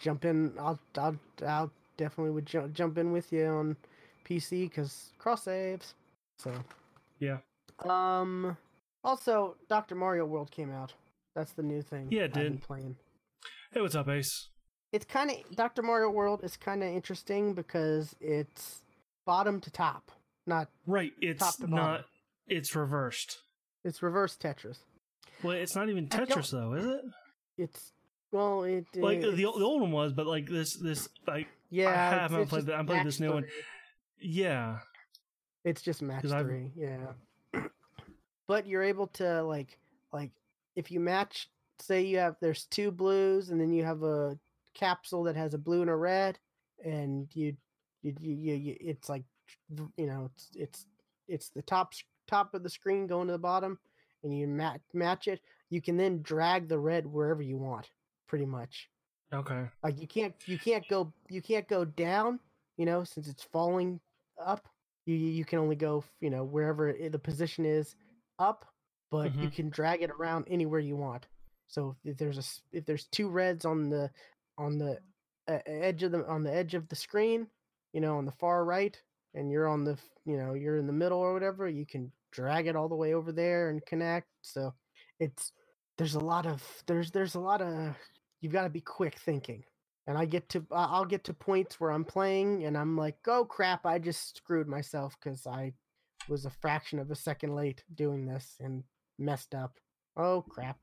jump 0.00 0.24
in. 0.24 0.52
I'll 0.58 0.78
I'll 0.96 1.16
I'll 1.46 1.70
definitely 1.96 2.32
would 2.32 2.46
ju- 2.46 2.70
jump 2.72 2.98
in 2.98 3.12
with 3.12 3.32
you 3.32 3.46
on 3.46 3.76
PC 4.24 4.68
because 4.68 5.12
cross 5.18 5.44
saves. 5.44 5.94
So 6.38 6.52
Yeah. 7.18 7.38
um, 7.80 8.56
also 9.04 9.56
Doctor 9.68 9.94
Mario 9.94 10.24
World 10.24 10.50
came 10.50 10.70
out. 10.72 10.94
That's 11.36 11.52
the 11.52 11.62
new 11.62 11.82
thing. 11.82 12.08
Yeah, 12.10 12.22
it 12.22 12.24
I've 12.26 12.34
been 12.34 12.52
did. 12.54 12.62
playing. 12.62 12.96
Hey, 13.72 13.80
what's 13.80 13.94
up, 13.94 14.08
Ace? 14.08 14.48
It's 14.92 15.04
kind 15.04 15.30
of 15.30 15.36
Doctor 15.56 15.82
Mario 15.82 16.10
World 16.10 16.40
is 16.42 16.56
kind 16.56 16.82
of 16.82 16.88
interesting 16.88 17.54
because 17.54 18.14
it's 18.20 18.80
bottom 19.24 19.60
to 19.60 19.70
top, 19.70 20.10
not 20.46 20.68
Right. 20.86 21.12
Top 21.12 21.22
It's 21.22 21.56
to 21.56 21.62
bottom. 21.62 21.74
not. 21.76 22.04
It's 22.48 22.74
reversed. 22.74 23.38
it's 23.84 24.02
reverse 24.02 24.36
Tetris. 24.36 24.78
Well, 25.42 25.52
it's 25.52 25.76
not 25.76 25.88
even 25.88 26.08
Tetris 26.08 26.50
though, 26.50 26.74
is 26.74 26.84
it? 26.86 27.00
It's 27.56 27.92
well, 28.32 28.64
it 28.64 28.84
Like 28.94 29.20
the, 29.20 29.30
the 29.30 29.44
old 29.44 29.80
one 29.80 29.92
was, 29.92 30.12
but 30.12 30.26
like 30.26 30.48
this, 30.48 30.76
this, 30.76 31.08
like 31.26 31.46
yeah. 31.70 31.88
I 31.90 31.92
haven't 32.22 32.46
played 32.48 32.60
just 32.60 32.66
the- 32.66 32.76
I 32.76 32.82
played 32.82 33.06
this 33.06 33.20
new 33.20 33.32
one. 33.32 33.44
yeah, 34.20 34.78
It's 35.64 35.82
just 35.82 36.02
match 36.02 36.24
three, 36.24 36.72
yeah. 36.76 37.12
but 38.48 38.66
you're 38.66 38.82
able 38.82 39.06
to 39.08 39.42
like 39.44 39.78
like 40.12 40.30
if 40.74 40.90
you 40.90 40.98
match 41.00 41.48
say 41.78 42.02
you 42.02 42.18
have 42.18 42.36
there's 42.40 42.64
two 42.66 42.90
blues 42.90 43.50
and 43.50 43.60
then 43.60 43.72
you 43.72 43.84
have 43.84 44.02
a 44.02 44.36
capsule 44.74 45.24
that 45.24 45.36
has 45.36 45.54
a 45.54 45.58
blue 45.58 45.80
and 45.82 45.90
a 45.90 45.94
red 45.96 46.38
and 46.84 47.28
you 47.34 47.54
you, 48.02 48.14
you, 48.20 48.34
you, 48.34 48.54
you 48.54 48.76
it's 48.80 49.08
like 49.08 49.24
you 49.96 50.06
know 50.06 50.30
it's 50.34 50.48
it's 50.54 50.86
it's 51.28 51.48
the 51.50 51.62
top 51.62 51.92
top 52.26 52.54
of 52.54 52.62
the 52.62 52.70
screen 52.70 53.06
going 53.06 53.26
to 53.26 53.32
the 53.32 53.38
bottom 53.38 53.78
and 54.22 54.36
you 54.36 54.46
match 54.46 54.80
match 54.94 55.28
it 55.28 55.40
you 55.70 55.80
can 55.80 55.96
then 55.96 56.22
drag 56.22 56.68
the 56.68 56.78
red 56.78 57.06
wherever 57.06 57.42
you 57.42 57.56
want 57.56 57.90
pretty 58.26 58.46
much 58.46 58.88
Okay. 59.32 59.64
like 59.82 60.00
you 60.00 60.06
can't 60.06 60.34
you 60.46 60.58
can't 60.58 60.86
go 60.88 61.12
you 61.28 61.42
can't 61.42 61.68
go 61.68 61.84
down 61.84 62.38
you 62.76 62.86
know 62.86 63.04
since 63.04 63.28
it's 63.28 63.42
falling 63.44 64.00
up 64.44 64.68
you 65.06 65.14
you 65.14 65.28
you 65.30 65.44
can 65.44 65.58
only 65.58 65.76
go 65.76 66.02
you 66.20 66.30
know 66.30 66.44
wherever 66.44 66.92
the 67.10 67.18
position 67.18 67.64
is 67.64 67.94
up 68.38 68.64
but 69.10 69.34
you 69.34 69.48
Mhm. 69.48 69.54
can 69.54 69.68
drag 69.70 70.02
it 70.02 70.10
around 70.10 70.46
anywhere 70.48 70.80
you 70.80 70.96
want 70.96 71.26
so 71.68 71.96
if 72.04 72.16
there's 72.16 72.38
a 72.38 72.76
if 72.76 72.84
there's 72.86 73.04
two 73.06 73.28
reds 73.28 73.64
on 73.64 73.88
the 73.88 74.10
on 74.60 74.78
the 74.78 74.98
uh, 75.48 75.58
edge 75.66 76.02
of 76.02 76.12
the 76.12 76.26
on 76.26 76.42
the 76.42 76.54
edge 76.54 76.74
of 76.74 76.88
the 76.88 76.96
screen 76.96 77.46
you 77.92 78.00
know 78.00 78.18
on 78.18 78.26
the 78.26 78.32
far 78.32 78.64
right 78.64 79.00
and 79.34 79.50
you're 79.50 79.68
on 79.68 79.84
the 79.84 79.96
you 80.24 80.36
know 80.36 80.54
you're 80.54 80.78
in 80.78 80.86
the 80.86 80.92
middle 80.92 81.18
or 81.18 81.32
whatever 81.32 81.68
you 81.68 81.86
can 81.86 82.10
drag 82.32 82.66
it 82.66 82.76
all 82.76 82.88
the 82.88 82.94
way 82.94 83.14
over 83.14 83.32
there 83.32 83.70
and 83.70 83.84
connect 83.86 84.28
so 84.42 84.72
it's 85.18 85.52
there's 85.98 86.14
a 86.14 86.20
lot 86.20 86.46
of 86.46 86.62
there's 86.86 87.10
there's 87.10 87.34
a 87.34 87.40
lot 87.40 87.60
of 87.60 87.94
you've 88.40 88.52
got 88.52 88.64
to 88.64 88.70
be 88.70 88.80
quick 88.80 89.18
thinking 89.18 89.64
and 90.06 90.16
i 90.16 90.24
get 90.24 90.48
to 90.48 90.64
i'll 90.70 91.04
get 91.04 91.24
to 91.24 91.34
points 91.34 91.80
where 91.80 91.90
i'm 91.90 92.04
playing 92.04 92.64
and 92.64 92.78
i'm 92.78 92.96
like 92.96 93.16
oh 93.26 93.44
crap 93.44 93.84
i 93.84 93.98
just 93.98 94.36
screwed 94.36 94.68
myself 94.68 95.16
because 95.20 95.46
i 95.46 95.72
was 96.28 96.44
a 96.44 96.50
fraction 96.50 96.98
of 96.98 97.10
a 97.10 97.16
second 97.16 97.54
late 97.54 97.82
doing 97.94 98.26
this 98.26 98.56
and 98.60 98.84
messed 99.18 99.54
up. 99.54 99.78
Oh 100.16 100.42
crap. 100.42 100.78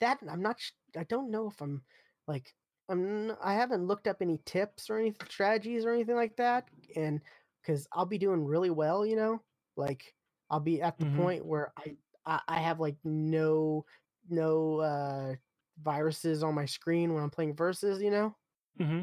That 0.00 0.18
i'm 0.30 0.42
not 0.42 0.58
i 0.96 1.02
don't 1.04 1.28
know 1.28 1.48
if 1.48 1.60
i'm 1.60 1.82
like 2.28 2.54
i'm 2.88 3.32
i 3.42 3.54
haven't 3.54 3.86
looked 3.86 4.06
up 4.06 4.18
any 4.20 4.38
tips 4.44 4.90
or 4.90 4.98
any 4.98 5.14
strategies 5.28 5.84
or 5.84 5.92
anything 5.92 6.16
like 6.16 6.36
that 6.36 6.68
and 6.96 7.20
because 7.62 7.86
i'll 7.92 8.06
be 8.06 8.18
doing 8.18 8.44
really 8.44 8.70
well 8.70 9.04
you 9.06 9.16
know 9.16 9.42
like 9.76 10.14
i'll 10.50 10.60
be 10.60 10.80
at 10.82 10.98
the 11.00 11.06
Mhm. 11.06 11.16
point 11.16 11.44
where 11.46 11.72
I, 11.76 11.96
I 12.26 12.40
i 12.48 12.60
have 12.60 12.80
like 12.80 12.96
no 13.04 13.84
no 14.28 14.80
uh 14.80 15.34
viruses 15.82 16.42
on 16.42 16.54
my 16.54 16.66
screen 16.66 17.12
when 17.14 17.22
i'm 17.22 17.30
playing 17.30 17.54
versus 17.56 18.00
you 18.02 18.10
know 18.10 18.36
Mm-hmm. 18.80 19.02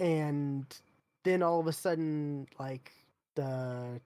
and 0.00 0.80
then 1.24 1.42
all 1.42 1.60
of 1.60 1.66
a 1.66 1.72
sudden 1.72 2.46
like 2.58 2.92
the 3.36 4.00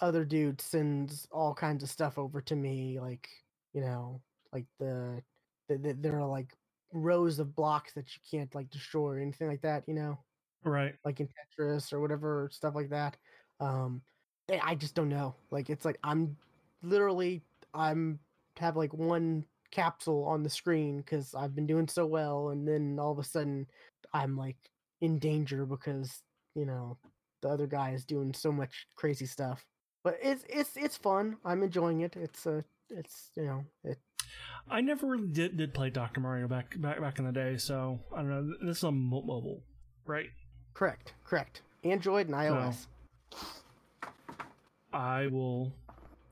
other 0.00 0.24
dude 0.24 0.60
sends 0.60 1.26
all 1.30 1.54
kinds 1.54 1.82
of 1.82 1.90
stuff 1.90 2.18
over 2.18 2.40
to 2.40 2.56
me 2.56 3.00
like 3.00 3.28
you 3.72 3.80
know 3.80 4.20
like 4.52 4.66
the, 4.78 5.22
the, 5.68 5.78
the 5.78 5.92
there 5.94 6.18
are 6.18 6.26
like 6.26 6.56
rows 6.92 7.38
of 7.38 7.54
blocks 7.54 7.92
that 7.94 8.06
you 8.14 8.20
can't 8.30 8.54
like 8.54 8.70
destroy 8.70 9.12
or 9.12 9.18
anything 9.18 9.48
like 9.48 9.62
that 9.62 9.82
you 9.86 9.94
know? 9.94 10.18
Right. 10.64 10.94
like 11.04 11.20
in 11.20 11.28
tetris 11.28 11.92
or 11.92 12.00
whatever 12.00 12.48
stuff 12.52 12.74
like 12.74 12.90
that 12.90 13.16
um 13.60 14.00
I- 14.50 14.60
i 14.62 14.74
just 14.74 14.94
don't 14.94 15.08
know. 15.08 15.34
Like 15.50 15.70
it's 15.70 15.84
like 15.84 15.98
i'm 16.04 16.36
literally 16.82 17.42
i'm 17.74 18.18
have 18.58 18.76
like 18.76 18.92
one 18.92 19.44
capsule 19.70 20.24
on 20.24 20.42
the 20.42 20.50
screen 20.50 20.98
because 20.98 21.34
i've 21.34 21.54
been 21.54 21.66
doing 21.66 21.88
so 21.88 22.04
well 22.04 22.50
and 22.50 22.68
then 22.68 22.98
all 23.00 23.10
of 23.10 23.18
a 23.18 23.24
sudden 23.24 23.66
i'm 24.12 24.36
like 24.36 24.58
in 25.00 25.18
danger 25.18 25.64
because 25.64 26.22
you 26.54 26.66
know 26.66 26.98
the 27.42 27.48
other 27.48 27.66
guy 27.66 27.90
is 27.90 28.04
doing 28.04 28.32
so 28.32 28.50
much 28.50 28.86
crazy 28.94 29.26
stuff. 29.26 29.64
But 30.04 30.18
it's 30.22 30.44
it's 30.48 30.76
it's 30.76 30.96
fun. 30.96 31.36
I'm 31.44 31.62
enjoying 31.62 32.00
it. 32.00 32.16
It's 32.16 32.46
uh 32.46 32.62
it's 32.88 33.30
you 33.36 33.44
know 33.44 33.64
it 33.84 33.98
I 34.70 34.80
never 34.80 35.06
really 35.06 35.28
did, 35.28 35.56
did 35.56 35.74
play 35.74 35.90
Dr. 35.90 36.20
Mario 36.20 36.48
back, 36.48 36.80
back 36.80 37.00
back 37.00 37.18
in 37.18 37.26
the 37.26 37.32
day, 37.32 37.56
so 37.58 38.00
I 38.14 38.18
don't 38.22 38.30
know. 38.30 38.54
This 38.66 38.78
is 38.78 38.84
on 38.84 38.98
mo- 38.98 39.22
mobile, 39.22 39.62
right? 40.06 40.30
correct 40.74 41.12
correct 41.22 41.60
android 41.84 42.28
and 42.28 42.34
ios 42.34 42.86
I 44.92 45.26
will. 45.26 45.70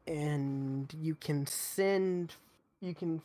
and 0.07 0.91
you 0.99 1.15
can 1.15 1.47
send 1.47 2.35
you 2.81 2.95
can 2.95 3.21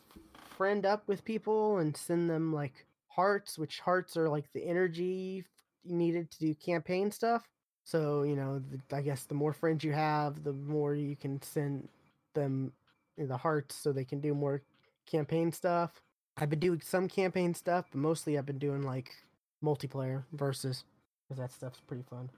friend 0.56 0.84
up 0.84 1.08
with 1.08 1.24
people 1.24 1.78
and 1.78 1.96
send 1.96 2.28
them 2.28 2.52
like 2.52 2.84
hearts 3.08 3.58
which 3.58 3.80
hearts 3.80 4.14
are 4.16 4.28
like 4.28 4.44
the 4.52 4.66
energy 4.66 5.44
needed 5.86 6.30
to 6.32 6.38
do 6.38 6.54
campaign 6.54 7.10
stuff 7.10 7.48
so 7.84 8.22
you 8.22 8.36
know 8.36 8.58
the, 8.70 8.96
i 8.96 9.00
guess 9.00 9.24
the 9.24 9.34
more 9.34 9.54
friends 9.54 9.82
you 9.82 9.92
have 9.92 10.44
the 10.44 10.52
more 10.52 10.94
you 10.94 11.16
can 11.16 11.40
send 11.40 11.88
them 12.34 12.72
the 13.16 13.36
hearts 13.38 13.74
so 13.74 13.90
they 13.90 14.04
can 14.04 14.20
do 14.20 14.34
more 14.34 14.60
campaign 15.06 15.52
stuff 15.52 16.02
i've 16.36 16.50
been 16.50 16.58
doing 16.60 16.80
some 16.84 17.08
campaign 17.08 17.54
stuff 17.54 17.86
but 17.90 17.98
mostly 18.00 18.36
i've 18.38 18.46
been 18.46 18.58
doing 18.58 18.82
like 18.82 19.10
multiplayer 19.64 20.24
versus 20.32 20.84
because 21.28 21.38
that 21.40 21.52
stuff's 21.52 21.80
pretty 21.86 22.04
fun 22.08 22.28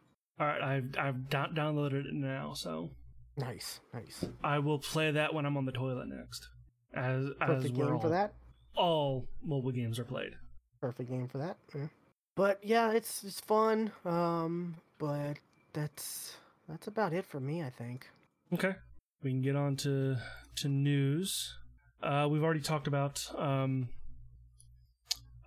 All 0.40 0.46
right, 0.46 0.62
I've 0.62 0.94
I've 0.98 1.28
do- 1.28 1.54
downloaded 1.60 2.06
it 2.06 2.14
now, 2.14 2.52
so 2.54 2.90
nice 3.36 3.80
nice 3.92 4.24
I 4.42 4.58
will 4.60 4.78
play 4.78 5.10
that 5.12 5.34
when 5.34 5.44
I'm 5.46 5.56
on 5.56 5.64
the 5.64 5.72
toilet 5.72 6.08
next. 6.08 6.48
As 6.94 7.24
as 7.40 7.48
perfect 7.48 7.76
where 7.76 7.86
game 7.86 7.94
all, 7.96 8.00
for 8.00 8.08
that 8.10 8.32
all 8.76 9.26
mobile 9.42 9.72
games 9.72 9.98
are 9.98 10.04
played. 10.04 10.32
perfect 10.80 11.10
game 11.10 11.26
for 11.28 11.38
that. 11.38 11.56
yeah. 11.74 11.88
But 12.36 12.60
yeah, 12.62 12.92
it's 12.92 13.24
it's 13.24 13.40
fun. 13.40 13.90
Um, 14.04 14.76
but 14.98 15.38
that's 15.72 16.36
that's 16.68 16.86
about 16.86 17.12
it 17.12 17.26
for 17.26 17.40
me. 17.40 17.62
I 17.64 17.70
think. 17.70 18.06
Okay, 18.54 18.74
we 19.22 19.30
can 19.30 19.42
get 19.42 19.56
on 19.56 19.74
to 19.78 20.16
to 20.56 20.68
news. 20.68 21.58
Uh, 22.02 22.28
we've 22.30 22.44
already 22.44 22.60
talked 22.60 22.86
about 22.86 23.24
um, 23.36 23.88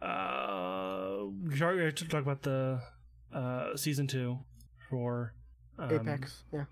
uh, 0.02 1.26
we 1.44 1.62
already 1.62 1.92
talked 1.92 2.14
about 2.14 2.42
the 2.42 2.82
uh, 3.34 3.76
season 3.76 4.08
two 4.08 4.38
for 4.90 5.34
um, 5.80 5.92
Apex. 5.92 6.44
Yeah. 6.52 6.66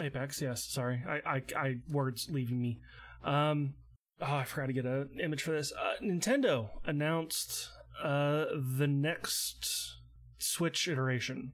Apex, 0.00 0.40
yes. 0.40 0.64
Sorry, 0.64 1.02
I, 1.08 1.20
I, 1.24 1.42
I 1.56 1.76
words 1.90 2.28
leaving 2.30 2.60
me. 2.60 2.78
Um, 3.24 3.74
oh, 4.20 4.34
I 4.34 4.44
forgot 4.44 4.66
to 4.66 4.72
get 4.72 4.84
an 4.84 5.18
image 5.22 5.42
for 5.42 5.52
this. 5.52 5.72
Uh, 5.72 5.94
Nintendo 6.02 6.70
announced 6.84 7.70
uh 8.02 8.46
the 8.78 8.86
next 8.86 9.96
Switch 10.38 10.88
iteration, 10.88 11.52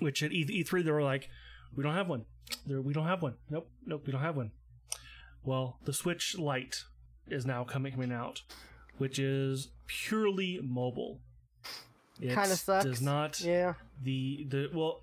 which 0.00 0.22
at 0.22 0.32
E 0.32 0.62
three 0.62 0.82
they 0.82 0.90
were 0.90 1.02
like, 1.02 1.28
we 1.76 1.82
don't 1.82 1.94
have 1.94 2.08
one. 2.08 2.24
There, 2.66 2.80
we 2.80 2.92
don't 2.92 3.06
have 3.06 3.22
one. 3.22 3.34
Nope, 3.48 3.70
nope, 3.86 4.02
we 4.06 4.12
don't 4.12 4.22
have 4.22 4.36
one. 4.36 4.50
Well, 5.44 5.78
the 5.84 5.92
Switch 5.92 6.36
Lite 6.38 6.84
is 7.30 7.46
now 7.46 7.64
coming 7.64 7.92
coming 7.92 8.12
out, 8.12 8.42
which 8.98 9.18
is 9.18 9.68
purely 9.86 10.60
mobile. 10.62 11.20
It 12.20 12.28
Kinda 12.34 12.56
sucks. 12.56 12.84
Does 12.84 13.00
not 13.02 13.40
Yeah. 13.40 13.74
the 14.02 14.46
the 14.48 14.68
well 14.74 15.00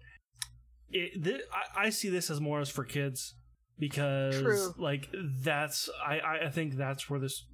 it 0.92 1.24
th- 1.24 1.42
I, 1.52 1.86
I 1.86 1.90
see 1.90 2.10
this 2.10 2.30
as 2.30 2.40
more 2.40 2.60
as 2.62 2.70
for 2.70 2.84
kids 2.84 3.36
because 3.80 4.40
True. 4.42 4.74
like 4.78 5.10
that's 5.42 5.90
I, 6.06 6.20
I 6.46 6.50
think 6.50 6.76
that's 6.76 7.10
where 7.10 7.20
this 7.20 7.46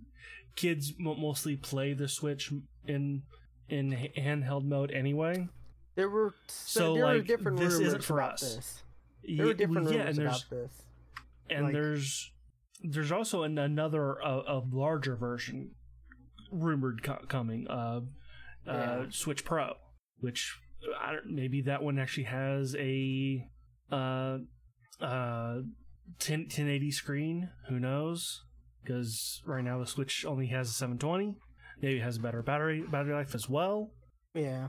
kids 0.56 0.94
mostly 1.00 1.56
play 1.56 1.94
the 1.94 2.08
switch 2.08 2.52
in 2.86 3.24
in 3.70 3.92
handheld 4.18 4.66
mode 4.66 4.92
anyway 4.92 5.48
There 5.96 6.10
were 6.10 6.34
So, 6.48 6.94
there 6.94 7.06
were 7.06 7.16
like, 7.18 7.28
different 7.28 7.58
this 7.58 7.80
isn't 7.80 8.04
for 8.04 8.20
about 8.20 8.34
us. 8.34 8.56
this. 8.56 8.84
There 9.38 9.46
were 9.48 9.54
different 9.54 9.90
yeah, 9.90 10.00
rumors 10.00 10.18
and 10.18 10.28
about 10.28 10.46
this. 10.50 10.72
and 11.50 11.64
like- 11.66 11.74
there's 11.74 12.32
there's 12.84 13.12
also 13.12 13.44
an, 13.44 13.58
another 13.58 14.22
uh, 14.24 14.42
a 14.48 14.62
larger 14.72 15.16
version 15.16 15.72
rumored 16.52 17.02
co- 17.04 17.26
coming 17.28 17.68
uh, 17.68 18.02
uh 18.68 18.72
Yeah. 18.72 19.06
switch 19.10 19.44
pro 19.46 19.74
which 20.20 20.58
I 21.02 21.14
don't, 21.14 21.32
maybe 21.34 21.62
that 21.62 21.82
one 21.82 21.98
actually 22.00 22.26
has 22.26 22.76
a 22.78 23.48
uh 23.92 24.38
uh 25.02 25.62
10, 26.20 26.40
1080 26.42 26.92
screen 26.92 27.50
who 27.70 27.80
knows 27.80 28.44
because 28.84 29.42
right 29.46 29.64
now 29.64 29.80
the 29.80 29.88
switch 29.88 30.26
only 30.26 30.48
has 30.48 30.70
a 30.70 30.74
720 30.74 31.38
maybe 31.82 32.00
it 32.00 32.04
has 32.04 32.18
a 32.18 32.20
better 32.20 32.42
battery 32.42 32.84
battery 32.92 33.14
life 33.14 33.34
as 33.34 33.48
well 33.50 33.92
Yeah. 34.34 34.68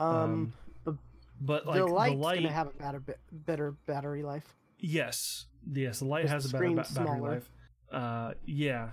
Um, 0.00 0.52
Um, 0.86 0.98
but 1.40 1.66
like 1.66 1.76
the 1.80 1.86
the, 1.86 1.92
light's 1.92 2.20
light 2.20 2.42
gonna 2.42 2.52
have 2.52 2.68
a 2.68 2.72
better 2.78 3.02
better 3.32 3.72
battery 3.86 4.22
life. 4.22 4.54
Yes, 4.78 5.46
yes, 5.70 5.98
the 6.00 6.04
light 6.06 6.28
has 6.28 6.46
a 6.46 6.48
better 6.52 6.70
ba- 6.70 6.86
battery 6.94 7.20
life. 7.20 7.50
Uh, 7.90 8.32
yeah, 8.46 8.90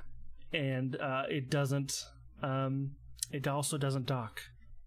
and 0.53 0.95
uh, 0.97 1.23
it 1.29 1.49
doesn't. 1.49 2.05
Um, 2.41 2.91
it 3.31 3.47
also 3.47 3.77
doesn't 3.77 4.05
dock. 4.05 4.41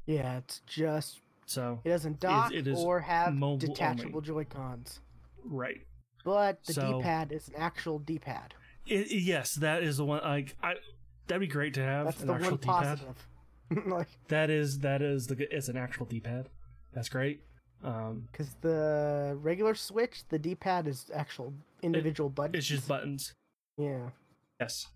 Yeah, 0.06 0.38
it's 0.38 0.60
just 0.66 1.20
So 1.46 1.80
it 1.84 1.88
doesn't 1.90 2.18
dock 2.20 2.52
it 2.52 2.66
is 2.66 2.78
or 2.78 3.00
have 3.00 3.38
detachable. 3.58 4.20
Joy 4.20 4.44
Cons. 4.44 5.00
right. 5.44 5.80
But 6.24 6.62
the 6.64 6.72
So- 6.74 6.98
D-pad 6.98 7.32
is 7.32 7.48
an 7.48 7.54
actual 7.56 7.98
D-pad. 7.98 8.54
It, 8.86 9.10
yes, 9.12 9.54
that 9.56 9.82
is 9.82 9.96
the 9.98 10.04
one. 10.04 10.22
Like, 10.24 10.56
I 10.62 10.74
that'd 11.28 11.40
be 11.40 11.46
great 11.46 11.74
to 11.74 11.82
have 11.82 12.06
That's 12.06 12.20
an 12.20 12.26
the 12.28 12.34
actual 12.34 12.50
one 12.50 12.56
D-pad. 12.58 12.98
positive. 12.98 13.86
like, 13.86 14.08
That 14.28 14.50
is 14.50 14.80
that 14.80 15.02
is 15.02 15.26
the 15.28 15.36
it's 15.54 15.68
an 15.68 15.76
actual 15.76 16.06
D-pad. 16.06 16.48
That's 16.92 17.08
great. 17.08 17.42
Um, 17.84 18.28
because 18.30 18.54
the 18.60 19.36
regular 19.40 19.74
Switch, 19.74 20.22
the 20.28 20.38
D-pad 20.38 20.86
is 20.88 21.10
actual 21.14 21.52
individual 21.82 22.30
buttons. 22.30 22.56
it's 22.58 22.66
just 22.66 22.88
buttons. 22.88 23.34
yeah. 23.76 24.10
Yes, 24.60 24.86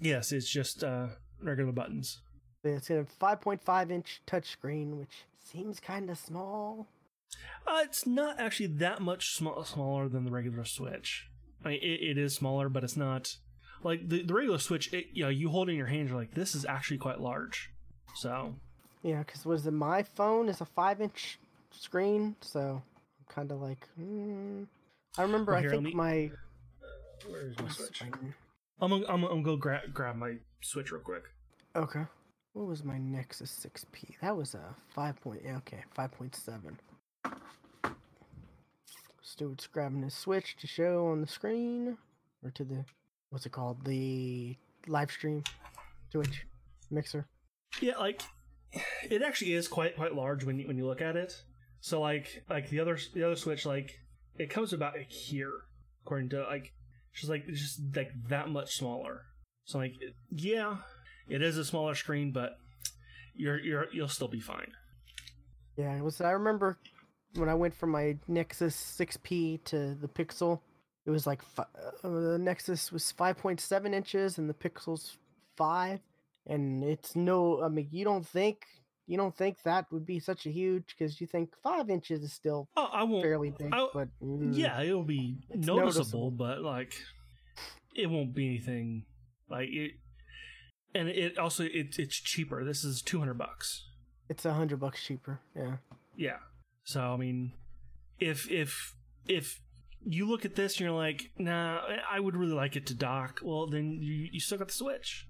yes, 0.00 0.32
it's 0.32 0.48
just 0.50 0.84
uh, 0.84 1.06
regular 1.42 1.72
buttons. 1.72 2.20
It's 2.62 2.90
a 2.90 3.06
5.5 3.20 3.90
inch 3.90 4.20
touchscreen, 4.26 4.98
which 4.98 5.24
seems 5.42 5.80
kind 5.80 6.10
of 6.10 6.18
small. 6.18 6.86
Uh, 7.66 7.80
it's 7.82 8.06
not 8.06 8.38
actually 8.38 8.66
that 8.66 9.00
much 9.00 9.34
sm- 9.34 9.62
smaller 9.64 10.08
than 10.08 10.24
the 10.24 10.30
regular 10.30 10.64
Switch. 10.64 11.28
I 11.64 11.68
mean, 11.68 11.80
it, 11.82 12.10
it 12.10 12.18
is 12.18 12.34
smaller, 12.34 12.68
but 12.68 12.84
it's 12.84 12.96
not 12.96 13.36
like 13.82 14.08
the, 14.08 14.22
the 14.22 14.34
regular 14.34 14.58
Switch. 14.58 14.92
It, 14.92 15.06
you 15.12 15.24
know, 15.24 15.30
you 15.30 15.48
hold 15.48 15.68
it 15.68 15.72
in 15.72 15.78
your 15.78 15.86
hand, 15.86 16.08
you're 16.08 16.18
like, 16.18 16.34
this 16.34 16.54
is 16.54 16.64
actually 16.66 16.98
quite 16.98 17.20
large. 17.20 17.70
So 18.16 18.54
Yeah, 19.02 19.18
because 19.20 19.44
was 19.44 19.66
it 19.66 19.72
my 19.72 20.02
phone 20.02 20.48
is 20.48 20.60
a 20.60 20.66
five 20.66 21.00
inch 21.00 21.38
screen, 21.70 22.36
so 22.40 22.82
I'm 22.82 23.34
kind 23.34 23.50
of 23.52 23.60
like, 23.60 23.88
hmm. 23.96 24.64
I 25.18 25.22
remember. 25.22 25.52
Well, 25.52 25.58
I 25.58 25.62
here, 25.62 25.70
think 25.70 25.82
me- 25.84 25.94
my. 25.94 26.30
where's 27.28 27.58
my 27.58 27.68
Switch? 27.68 28.02
I'm 28.02 28.90
gonna, 28.90 29.04
I'm 29.08 29.22
gonna, 29.22 29.28
I'm 29.28 29.58
grab 29.58 29.92
grab 29.92 30.16
my 30.16 30.36
Switch 30.60 30.90
real 30.92 31.00
quick. 31.00 31.24
Okay. 31.76 32.04
What 32.54 32.66
was 32.66 32.84
my 32.84 32.98
Nexus 32.98 33.66
6P? 33.66 34.20
That 34.22 34.36
was 34.36 34.54
a 34.54 34.76
five 34.94 35.20
point. 35.20 35.42
Yeah, 35.44 35.56
okay, 35.58 35.82
five 35.92 36.12
point 36.12 36.36
seven. 36.36 36.78
Stuart's 39.22 39.66
grabbing 39.66 40.02
his 40.02 40.14
Switch 40.14 40.56
to 40.58 40.66
show 40.68 41.08
on 41.08 41.20
the 41.20 41.26
screen, 41.26 41.98
or 42.44 42.50
to 42.50 42.64
the 42.64 42.84
what's 43.30 43.46
it 43.46 43.50
called? 43.52 43.84
The 43.84 44.56
live 44.86 45.10
stream, 45.10 45.42
Twitch 46.12 46.46
mixer. 46.90 47.26
Yeah, 47.80 47.96
like 47.98 48.22
it 49.10 49.22
actually 49.22 49.54
is 49.54 49.66
quite 49.66 49.96
quite 49.96 50.14
large 50.14 50.44
when 50.44 50.58
you, 50.58 50.68
when 50.68 50.76
you 50.78 50.86
look 50.86 51.00
at 51.02 51.16
it. 51.16 51.42
So 51.80 52.00
like 52.00 52.44
like 52.48 52.70
the 52.70 52.78
other 52.78 52.96
the 53.14 53.24
other 53.24 53.36
Switch 53.36 53.66
like 53.66 53.98
it 54.38 54.50
comes 54.50 54.72
about 54.72 54.94
here 55.08 55.52
according 56.04 56.28
to 56.30 56.42
like 56.44 56.72
just 57.14 57.30
like 57.30 57.44
it's 57.46 57.60
just 57.60 57.96
like 57.96 58.10
that 58.28 58.48
much 58.48 58.74
smaller. 58.74 59.22
So 59.64 59.78
like 59.78 59.94
yeah, 60.30 60.78
it 61.28 61.42
is 61.42 61.56
a 61.56 61.64
smaller 61.64 61.94
screen, 61.94 62.32
but 62.32 62.56
you're 63.34 63.58
you're 63.60 63.86
you'll 63.92 64.08
still 64.08 64.28
be 64.28 64.40
fine. 64.40 64.72
Yeah, 65.76 65.96
it 65.96 66.02
was. 66.02 66.20
I 66.20 66.30
remember 66.30 66.78
when 67.34 67.48
I 67.48 67.54
went 67.54 67.74
from 67.74 67.90
my 67.90 68.16
Nexus 68.28 68.76
6P 68.76 69.64
to 69.64 69.94
the 69.94 70.06
Pixel, 70.06 70.60
it 71.04 71.10
was 71.10 71.26
like 71.26 71.42
fi- 71.42 71.66
uh, 72.04 72.08
the 72.08 72.38
Nexus 72.38 72.92
was 72.92 73.12
5.7 73.18 73.92
inches 73.92 74.38
and 74.38 74.48
the 74.48 74.54
Pixel's 74.54 75.18
five, 75.56 76.00
and 76.46 76.84
it's 76.84 77.16
no. 77.16 77.62
I 77.62 77.68
mean, 77.68 77.88
you 77.90 78.04
don't 78.04 78.26
think 78.26 78.66
you 79.06 79.16
don't 79.16 79.36
think 79.36 79.62
that 79.64 79.86
would 79.92 80.06
be 80.06 80.18
such 80.18 80.46
a 80.46 80.50
huge 80.50 80.84
because 80.96 81.20
you 81.20 81.26
think 81.26 81.50
five 81.62 81.90
inches 81.90 82.22
is 82.22 82.32
still 82.32 82.68
Oh, 82.76 82.88
I 82.92 83.02
won't. 83.04 83.22
fairly 83.22 83.50
big, 83.50 83.72
I- 83.72 83.88
but 83.92 84.08
mm, 84.22 84.56
Yeah, 84.56 84.80
it'll 84.82 85.02
be 85.04 85.38
noticeable, 85.54 85.76
noticeable. 85.84 86.30
but 86.30 86.62
like 86.62 86.94
it 87.94 88.08
won't 88.10 88.34
be 88.34 88.46
anything 88.46 89.04
like 89.50 89.68
it. 89.70 89.92
And 90.94 91.08
it 91.08 91.38
also 91.38 91.64
it, 91.64 91.98
it's 91.98 92.16
cheaper. 92.16 92.64
This 92.64 92.84
is 92.84 93.02
two 93.02 93.18
hundred 93.18 93.38
bucks. 93.38 93.84
it's 94.28 94.44
a 94.44 94.54
hundred 94.54 94.80
bucks 94.80 95.02
cheaper. 95.04 95.40
Yeah, 95.56 95.76
Yeah. 96.16 96.38
So 96.84 97.00
I 97.00 97.16
mean, 97.16 97.52
if 98.18 98.50
if 98.50 98.94
if 99.26 99.60
you 100.06 100.26
look 100.28 100.44
at 100.44 100.54
this 100.54 100.74
and 100.74 100.80
you're 100.82 100.90
like, 100.96 101.30
nah, 101.38 101.80
I 102.10 102.20
would 102.20 102.36
really 102.36 102.52
like 102.52 102.76
it 102.76 102.86
to 102.86 102.94
dock. 102.94 103.40
Well, 103.42 103.66
then 103.66 103.98
you 104.02 104.28
you 104.32 104.38
still 104.40 104.58
got 104.58 104.68
the 104.68 104.74
Switch. 104.74 105.26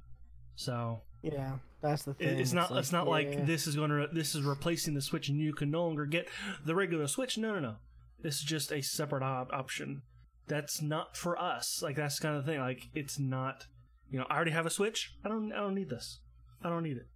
So 0.56 1.02
yeah, 1.24 1.52
that's 1.80 2.02
the 2.02 2.14
thing. 2.14 2.38
it's 2.38 2.52
not 2.52 2.70
it's 2.72 2.92
not 2.92 3.06
yeah. 3.06 3.10
like 3.10 3.46
this 3.46 3.66
is 3.66 3.76
going 3.76 3.90
to 3.90 4.08
this 4.12 4.34
is 4.34 4.42
replacing 4.42 4.92
the 4.94 5.00
Switch 5.00 5.28
and 5.30 5.38
you 5.38 5.54
can 5.54 5.70
no 5.70 5.84
longer 5.84 6.04
get 6.04 6.28
the 6.64 6.74
regular 6.74 7.06
Switch. 7.06 7.38
No, 7.38 7.54
no, 7.54 7.60
no. 7.60 7.76
This 8.20 8.36
is 8.36 8.42
just 8.42 8.70
a 8.70 8.82
separate 8.82 9.22
op- 9.22 9.52
option. 9.52 10.02
That's 10.46 10.82
not 10.82 11.16
for 11.16 11.40
us. 11.40 11.80
Like 11.82 11.96
that's 11.96 12.18
kind 12.18 12.36
of 12.36 12.44
thing. 12.44 12.60
Like 12.60 12.88
it's 12.94 13.18
not. 13.18 13.66
You 14.10 14.18
know, 14.18 14.26
I 14.28 14.36
already 14.36 14.50
have 14.50 14.66
a 14.66 14.70
Switch. 14.70 15.14
I 15.24 15.28
don't. 15.28 15.50
I 15.52 15.56
don't 15.56 15.74
need 15.74 15.88
this. 15.88 16.18
I 16.62 16.68
don't 16.68 16.82
need 16.82 16.98
it. 16.98 17.06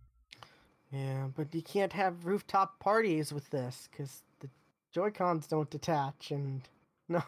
Yeah, 0.91 1.29
but 1.37 1.55
you 1.55 1.63
can't 1.63 1.93
have 1.93 2.25
rooftop 2.25 2.81
parties 2.81 3.31
with 3.31 3.51
this 3.51 3.89
because 3.91 4.23
the 4.41 4.49
Joy 4.91 5.11
Cons 5.11 5.47
don't 5.47 5.69
detach, 5.69 6.31
and 6.31 6.63
no. 7.09 7.23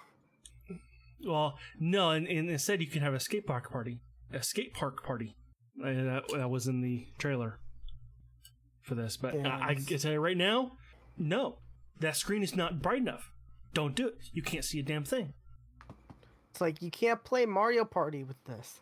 Well, 1.23 1.59
no, 1.79 2.11
and, 2.11 2.27
and 2.27 2.49
instead 2.49 2.81
you 2.81 2.87
can 2.87 3.03
have 3.03 3.13
a 3.13 3.21
skate 3.21 3.47
park 3.47 3.71
party. 3.71 4.01
A 4.33 4.43
skate 4.43 4.73
park 4.73 5.05
party. 5.05 5.37
That, 5.81 6.23
that 6.35 6.51
was 6.51 6.67
in 6.67 6.81
the 6.81 7.07
trailer 7.19 7.59
for 8.83 8.95
this. 8.95 9.17
But 9.17 9.35
I, 9.47 9.69
I 9.71 9.75
can 9.75 9.99
tell 9.99 10.13
you 10.13 10.21
right 10.21 10.37
now, 10.37 10.73
no. 11.17 11.59
That 12.01 12.17
screen 12.17 12.43
is 12.43 12.57
not 12.57 12.81
bright 12.81 12.99
enough. 12.99 13.31
Don't 13.75 13.95
do 13.95 14.09
it. 14.09 14.17
You 14.33 14.43
can't 14.43 14.65
see 14.65 14.79
a 14.81 14.83
damn 14.83 15.05
thing. 15.05 15.35
It's 16.51 16.61
like 16.61 16.83
you 16.83 16.91
can't 16.91 17.23
play 17.23 17.47
Mario 17.47 17.85
Party 17.85 18.25
with 18.25 18.43
this. 18.45 18.81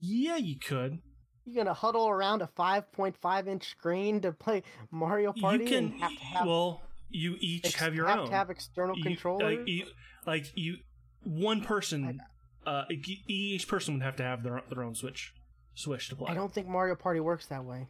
Yeah, 0.00 0.36
you 0.36 0.58
could. 0.58 0.98
You're 1.44 1.64
gonna 1.64 1.74
huddle 1.74 2.08
around 2.08 2.42
a 2.42 2.46
5.5 2.46 3.46
inch 3.48 3.68
screen 3.70 4.20
to 4.20 4.32
play 4.32 4.62
Mario 4.90 5.32
Party 5.32 5.64
you 5.64 5.70
can. 5.70 5.84
and 5.92 6.00
have 6.00 6.10
to 6.18 6.24
have 6.24 6.46
well, 6.46 6.82
you 7.10 7.36
each 7.40 7.64
ex- 7.66 7.74
have 7.76 7.94
your 7.94 8.06
have 8.06 8.20
own. 8.20 8.26
to 8.26 8.32
have 8.32 8.50
external 8.50 8.96
You- 8.96 9.02
controllers. 9.04 9.58
Like 9.58 9.68
you, 9.68 9.86
like 10.26 10.52
you, 10.54 10.76
one 11.24 11.62
person. 11.62 12.20
Uh, 12.66 12.84
each 13.28 13.66
person 13.66 13.94
would 13.94 14.02
have 14.04 14.16
to 14.16 14.22
have 14.22 14.42
their 14.44 14.62
their 14.68 14.82
own 14.84 14.94
switch, 14.94 15.32
switch 15.74 16.08
to 16.08 16.16
play. 16.16 16.30
I 16.30 16.34
don't 16.34 16.52
think 16.52 16.66
Mario 16.68 16.94
Party 16.94 17.20
works 17.20 17.46
that 17.46 17.64
way. 17.64 17.88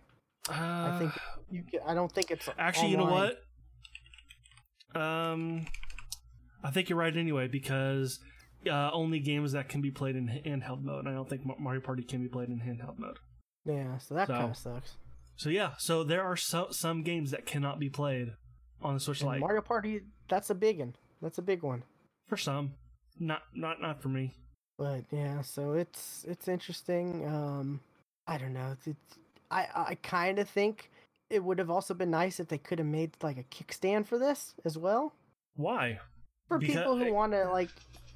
Uh, 0.49 0.53
I 0.53 0.97
think 0.99 1.13
you. 1.51 1.63
Can, 1.71 1.81
I 1.87 1.95
don't 1.95 2.11
think 2.11 2.31
it's 2.31 2.49
Actually, 2.59 2.91
you 2.91 2.97
know 2.97 3.05
what? 3.05 3.37
Um, 5.01 5.67
I 6.63 6.71
think 6.71 6.89
you're 6.89 6.99
right 6.99 7.17
anyway 7.17 7.49
because 7.49 8.19
uh, 8.71 8.91
only 8.93 9.21
games 9.21 9.53
that 9.53 9.69
can 9.69 9.81
be 9.81 9.91
played 9.91 10.17
in 10.17 10.27
handheld 10.29 10.83
mode. 10.83 11.07
I 11.07 11.13
don't 11.13 11.29
think 11.29 11.43
Mario 11.59 11.81
Party 11.81 12.03
can 12.03 12.23
be 12.23 12.29
played 12.29 12.49
in 12.49 12.59
handheld 12.61 12.99
mode. 12.99 13.19
Yeah, 13.65 13.99
so 13.99 14.15
that 14.15 14.27
So- 14.29 14.35
kind 14.35 14.51
of 14.51 14.57
sucks. 14.57 14.97
So 15.37 15.49
yeah, 15.49 15.73
so 15.79 16.05
there 16.05 16.23
are 16.23 16.37
so, 16.37 16.69
some 16.71 17.03
games 17.03 17.31
that 17.31 17.47
cannot 17.47 17.81
be 17.81 17.89
played 17.89 18.29
on 18.83 18.95
the 18.95 19.01
Switch 19.01 19.23
And 19.23 19.29
Lite 19.31 19.41
Mario 19.41 19.63
Party, 19.63 20.03
that's 20.29 20.51
a 20.51 20.55
big 20.55 20.79
one. 20.79 20.95
That's 21.23 21.39
a 21.39 21.43
big 21.43 21.63
one. 21.63 21.85
for 22.29 22.37
some, 22.37 22.75
not 23.19 23.43
not 23.55 23.81
not 23.81 24.03
for 24.03 24.09
me. 24.09 24.35
But 24.83 25.05
yeah, 25.13 25.43
so 25.43 25.75
it's 25.75 26.25
it's 26.29 26.49
interesting. 26.49 27.25
Um, 27.29 27.79
I 28.27 28.37
don't 28.37 28.53
know. 28.53 28.71
It's, 28.73 28.89
it's 28.89 29.19
I 29.49 29.69
I 29.75 29.95
kind 30.03 30.41
of 30.41 30.49
think 30.49 30.91
it 31.31 31.45
would 31.45 31.61
have 31.61 31.71
also 31.71 31.95
been 31.95 32.11
nice 32.11 32.41
if 32.41 32.49
they 32.49 32.59
could 32.59 32.81
have 32.81 32.89
made 32.89 33.13
like 33.23 33.39
a 33.39 33.45
kickstand 33.45 34.07
for 34.07 34.19
this 34.19 34.55
as 34.65 34.77
well 34.77 35.13
Why? 35.55 36.01
for 36.49 36.59
Because- 36.59 36.75
people 36.77 36.97
who 36.97 37.13
want 37.15 37.31
to 37.33 37.45
like 37.51 37.71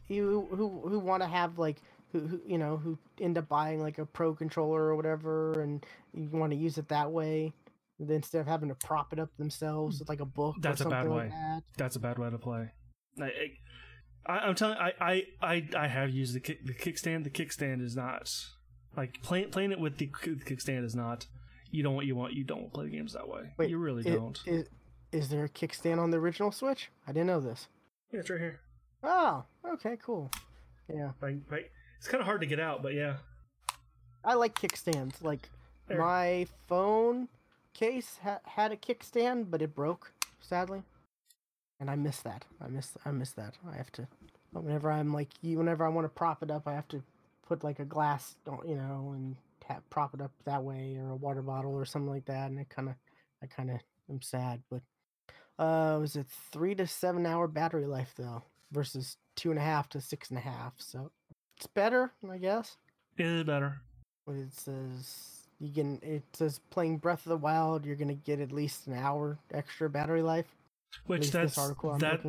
you 0.09 0.49
who 0.51 0.81
who 0.89 0.99
want 0.99 1.23
to 1.23 1.29
have 1.29 1.57
like 1.57 1.77
who, 2.13 2.19
who 2.27 2.41
you 2.45 2.59
know 2.59 2.77
who 2.79 2.99
end 3.21 3.39
up 3.39 3.49
buying 3.49 3.81
like 3.81 3.99
a 3.99 4.05
pro 4.07 4.35
controller 4.35 4.83
or 4.87 4.97
whatever 4.97 5.63
and 5.63 5.87
you 6.15 6.29
want 6.33 6.51
to 6.51 6.59
use 6.59 6.79
it 6.79 6.89
that 6.89 7.13
way 7.13 7.53
instead 8.01 8.41
of 8.41 8.49
having 8.49 8.69
to 8.71 8.75
prop 8.75 9.13
it 9.13 9.21
up 9.21 9.31
themselves 9.39 10.01
with 10.01 10.09
like 10.09 10.21
a 10.21 10.27
book 10.27 10.57
That's 10.61 10.81
a 10.81 10.89
bad 10.89 11.09
way. 11.09 11.17
like 11.17 11.31
that. 11.31 11.63
That's 11.77 11.95
a 11.95 12.01
bad 12.01 12.19
way 12.19 12.29
to 12.29 12.39
play. 12.39 12.73
I, 13.23 13.31
I, 14.29 14.39
I'm 14.39 14.55
telling. 14.55 14.77
I, 14.79 14.93
I, 15.01 15.23
I, 15.41 15.69
I 15.77 15.87
have 15.89 16.11
used 16.11 16.35
the 16.35 16.41
kick, 16.41 16.65
the 16.67 16.75
kickstand. 16.75 17.25
The 17.25 17.31
kickstand 17.31 17.83
is 17.83 17.95
not 17.97 18.33
like 18.97 19.23
playing 19.23 19.51
playing 19.51 19.73
it 19.73 19.81
with 19.81 19.99
the 19.99 20.07
kickstand 20.09 20.85
is 20.85 20.95
not. 20.97 21.27
You 21.71 21.83
don't 21.83 21.95
what 21.95 22.07
you 22.07 22.15
want. 22.17 22.33
You 22.33 22.45
don't 22.45 22.73
play 22.73 22.89
games 22.89 23.13
that 23.15 23.29
way. 23.29 23.53
Wait, 23.59 23.71
you 23.71 23.79
really 23.79 24.03
It- 24.07 24.15
don't. 24.15 24.41
Is, 24.47 24.67
is 25.13 25.29
there 25.29 25.45
a 25.45 25.49
kickstand 25.49 25.99
on 25.99 26.11
the 26.11 26.19
original 26.19 26.51
Switch? 26.53 26.91
I 27.07 27.13
didn't 27.13 27.27
know 27.27 27.41
this. 27.41 27.69
yeah, 28.13 28.21
it's 28.21 28.31
right 28.31 28.41
here. 28.41 28.61
Oh, 29.03 29.45
okay, 29.75 29.97
cool. 30.03 30.31
Yeah, 30.93 31.11
Right, 31.21 31.39
right. 31.51 31.71
It's 31.99 32.09
kind 32.09 32.21
of 32.21 32.27
hard 32.27 32.41
to 32.41 32.47
get 32.47 32.61
out, 32.61 32.83
but 32.83 32.95
yeah. 32.95 33.17
I 34.25 34.35
like 34.35 34.55
kickstands. 34.59 35.23
Like 35.23 35.49
There. 35.89 35.99
my 35.99 36.47
phone 36.69 37.29
case 37.75 38.19
ha- 38.23 38.41
had 38.45 38.73
a 38.73 38.77
kickstand, 38.77 39.51
but 39.51 39.63
it 39.63 39.75
broke 39.75 40.13
sadly, 40.41 40.83
and 41.81 41.91
I 41.91 41.97
miss 41.97 42.21
that. 42.23 42.45
I 42.61 42.69
miss 42.69 42.97
I 43.05 43.11
miss 43.11 43.33
that. 43.33 43.55
I 43.71 43.77
have 43.77 43.93
to 43.93 44.09
whenever 44.53 44.91
I'm 44.91 45.13
like 45.13 45.29
you- 45.43 45.59
whenever 45.59 45.85
I 45.85 45.89
want 45.89 46.05
to 46.05 46.09
prop 46.11 46.43
it 46.43 46.51
up, 46.51 46.67
I 46.67 46.75
have 46.75 46.89
to 46.89 47.03
put 47.47 47.65
like 47.65 47.79
a 47.79 47.85
glass, 47.85 48.37
you 48.67 48.77
know, 48.77 49.13
and 49.15 49.37
ha- 49.67 49.81
prop 49.91 50.15
it 50.15 50.21
up 50.21 50.33
that 50.45 50.63
way, 50.65 50.97
or 50.97 51.11
a 51.11 51.17
water 51.17 51.43
bottle 51.43 51.75
or 51.75 51.85
something 51.85 52.11
like 52.11 52.27
that, 52.27 52.51
and 52.51 52.59
it 52.59 52.69
kind 52.69 52.89
of 52.89 52.95
I 53.43 53.47
kind 53.47 53.71
of 53.71 53.81
am 54.11 54.23
sad, 54.23 54.63
but. 54.71 54.83
Uh, 55.59 55.97
was 55.99 56.17
it 56.17 56.27
three 56.53 56.75
to 56.75 56.87
seven 56.87 57.25
hour 57.25 57.49
battery 57.49 57.87
life 57.87 58.13
though, 58.19 58.43
versus 58.73 59.17
two 59.37 59.49
and 59.51 59.59
a 59.59 59.63
half 59.63 59.89
to 59.89 60.01
six 60.03 60.29
and 60.29 60.37
a 60.39 60.43
half? 60.43 60.75
So 60.77 61.11
it's 61.57 61.67
better, 61.67 62.13
I 62.31 62.37
guess. 62.37 62.77
It 63.17 63.25
is 63.25 63.45
better. 63.45 63.81
But 64.27 64.35
it 64.37 64.53
says 64.53 65.47
you 65.59 65.73
can. 65.73 65.99
It 66.03 66.25
says 66.35 66.61
playing 66.69 66.99
Breath 66.99 67.25
of 67.25 67.31
the 67.31 67.37
Wild, 67.39 67.87
you're 67.87 67.97
gonna 67.97 68.13
get 68.15 68.39
at 68.41 68.53
least 68.53 68.87
an 68.87 68.93
hour 68.93 69.39
extra 69.51 69.89
battery 69.89 70.21
life. 70.21 70.56
Which 71.07 71.31
that's 71.31 71.53
this 71.55 71.59
article 71.59 71.91
I'm 71.91 71.99
that 72.01 72.23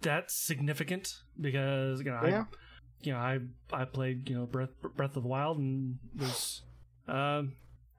that's 0.00 0.34
significant 0.34 1.12
because 1.40 2.00
you 2.00 2.06
know 2.06 2.20
Yeah. 2.24 2.44
I 2.50 2.56
you 3.02 3.12
know 3.12 3.18
I 3.18 3.38
I 3.72 3.84
played 3.84 4.28
you 4.28 4.36
know 4.38 4.46
Breath 4.46 4.70
Breath 4.96 5.16
of 5.16 5.22
the 5.22 5.28
Wild 5.28 5.58
and 5.58 5.98
was 6.18 6.62
um 7.06 7.54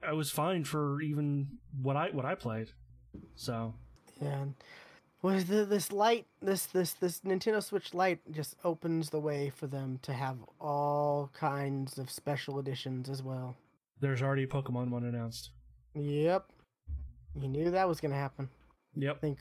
I 0.06 0.12
was 0.12 0.30
fine 0.30 0.64
for 0.64 1.00
even 1.00 1.58
what 1.80 1.96
I 1.96 2.10
what 2.10 2.24
I 2.24 2.34
played. 2.34 2.70
So 3.34 3.74
yeah, 4.20 4.44
was 5.22 5.46
the 5.46 5.64
this 5.64 5.90
light 5.92 6.26
this 6.42 6.66
this 6.66 6.92
this 6.94 7.20
Nintendo 7.20 7.62
Switch 7.62 7.94
Lite 7.94 8.20
just 8.32 8.56
opens 8.64 9.10
the 9.10 9.20
way 9.20 9.50
for 9.50 9.66
them 9.66 9.98
to 10.02 10.12
have 10.12 10.36
all 10.60 11.30
kinds 11.38 11.98
of 11.98 12.10
special 12.10 12.58
editions 12.58 13.08
as 13.08 13.22
well. 13.22 13.56
there's 14.00 14.22
already 14.22 14.42
a 14.42 14.46
Pokemon 14.46 14.90
one 14.90 15.04
announced. 15.04 15.50
Yep. 15.94 16.46
You 17.40 17.48
knew 17.48 17.70
that 17.70 17.88
was 17.88 18.00
gonna 18.00 18.14
happen. 18.16 18.48
I 18.96 19.00
Yep. 19.00 19.20
think. 19.20 19.38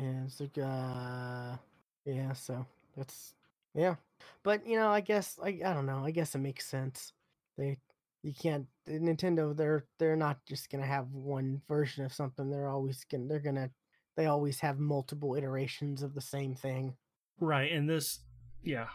Yeah, 0.00 0.24
it's 0.26 0.40
like, 0.40 0.56
uh, 0.58 1.56
yeah. 2.04 2.32
So 2.34 2.64
that's 2.96 3.34
yeah. 3.74 3.96
But 4.42 4.66
you 4.66 4.76
know, 4.76 4.88
I 4.88 5.00
guess 5.00 5.38
I 5.42 5.60
I 5.64 5.72
don't 5.74 5.86
know. 5.86 6.04
I 6.04 6.10
guess 6.10 6.34
it 6.34 6.38
makes 6.38 6.66
sense. 6.66 7.12
They 7.56 7.78
you 8.22 8.32
can't 8.32 8.66
Nintendo. 8.88 9.56
They're 9.56 9.84
they're 9.98 10.16
not 10.16 10.38
just 10.46 10.70
gonna 10.70 10.86
have 10.86 11.12
one 11.12 11.62
version 11.68 12.04
of 12.04 12.12
something. 12.12 12.50
They're 12.50 12.68
always 12.68 13.04
gonna 13.10 13.26
they're 13.26 13.38
gonna 13.40 13.70
they 14.16 14.26
always 14.26 14.60
have 14.60 14.78
multiple 14.78 15.34
iterations 15.36 16.02
of 16.02 16.14
the 16.14 16.20
same 16.20 16.54
thing. 16.54 16.96
Right. 17.40 17.70
And 17.70 17.88
this, 17.88 18.18
yeah, 18.64 18.88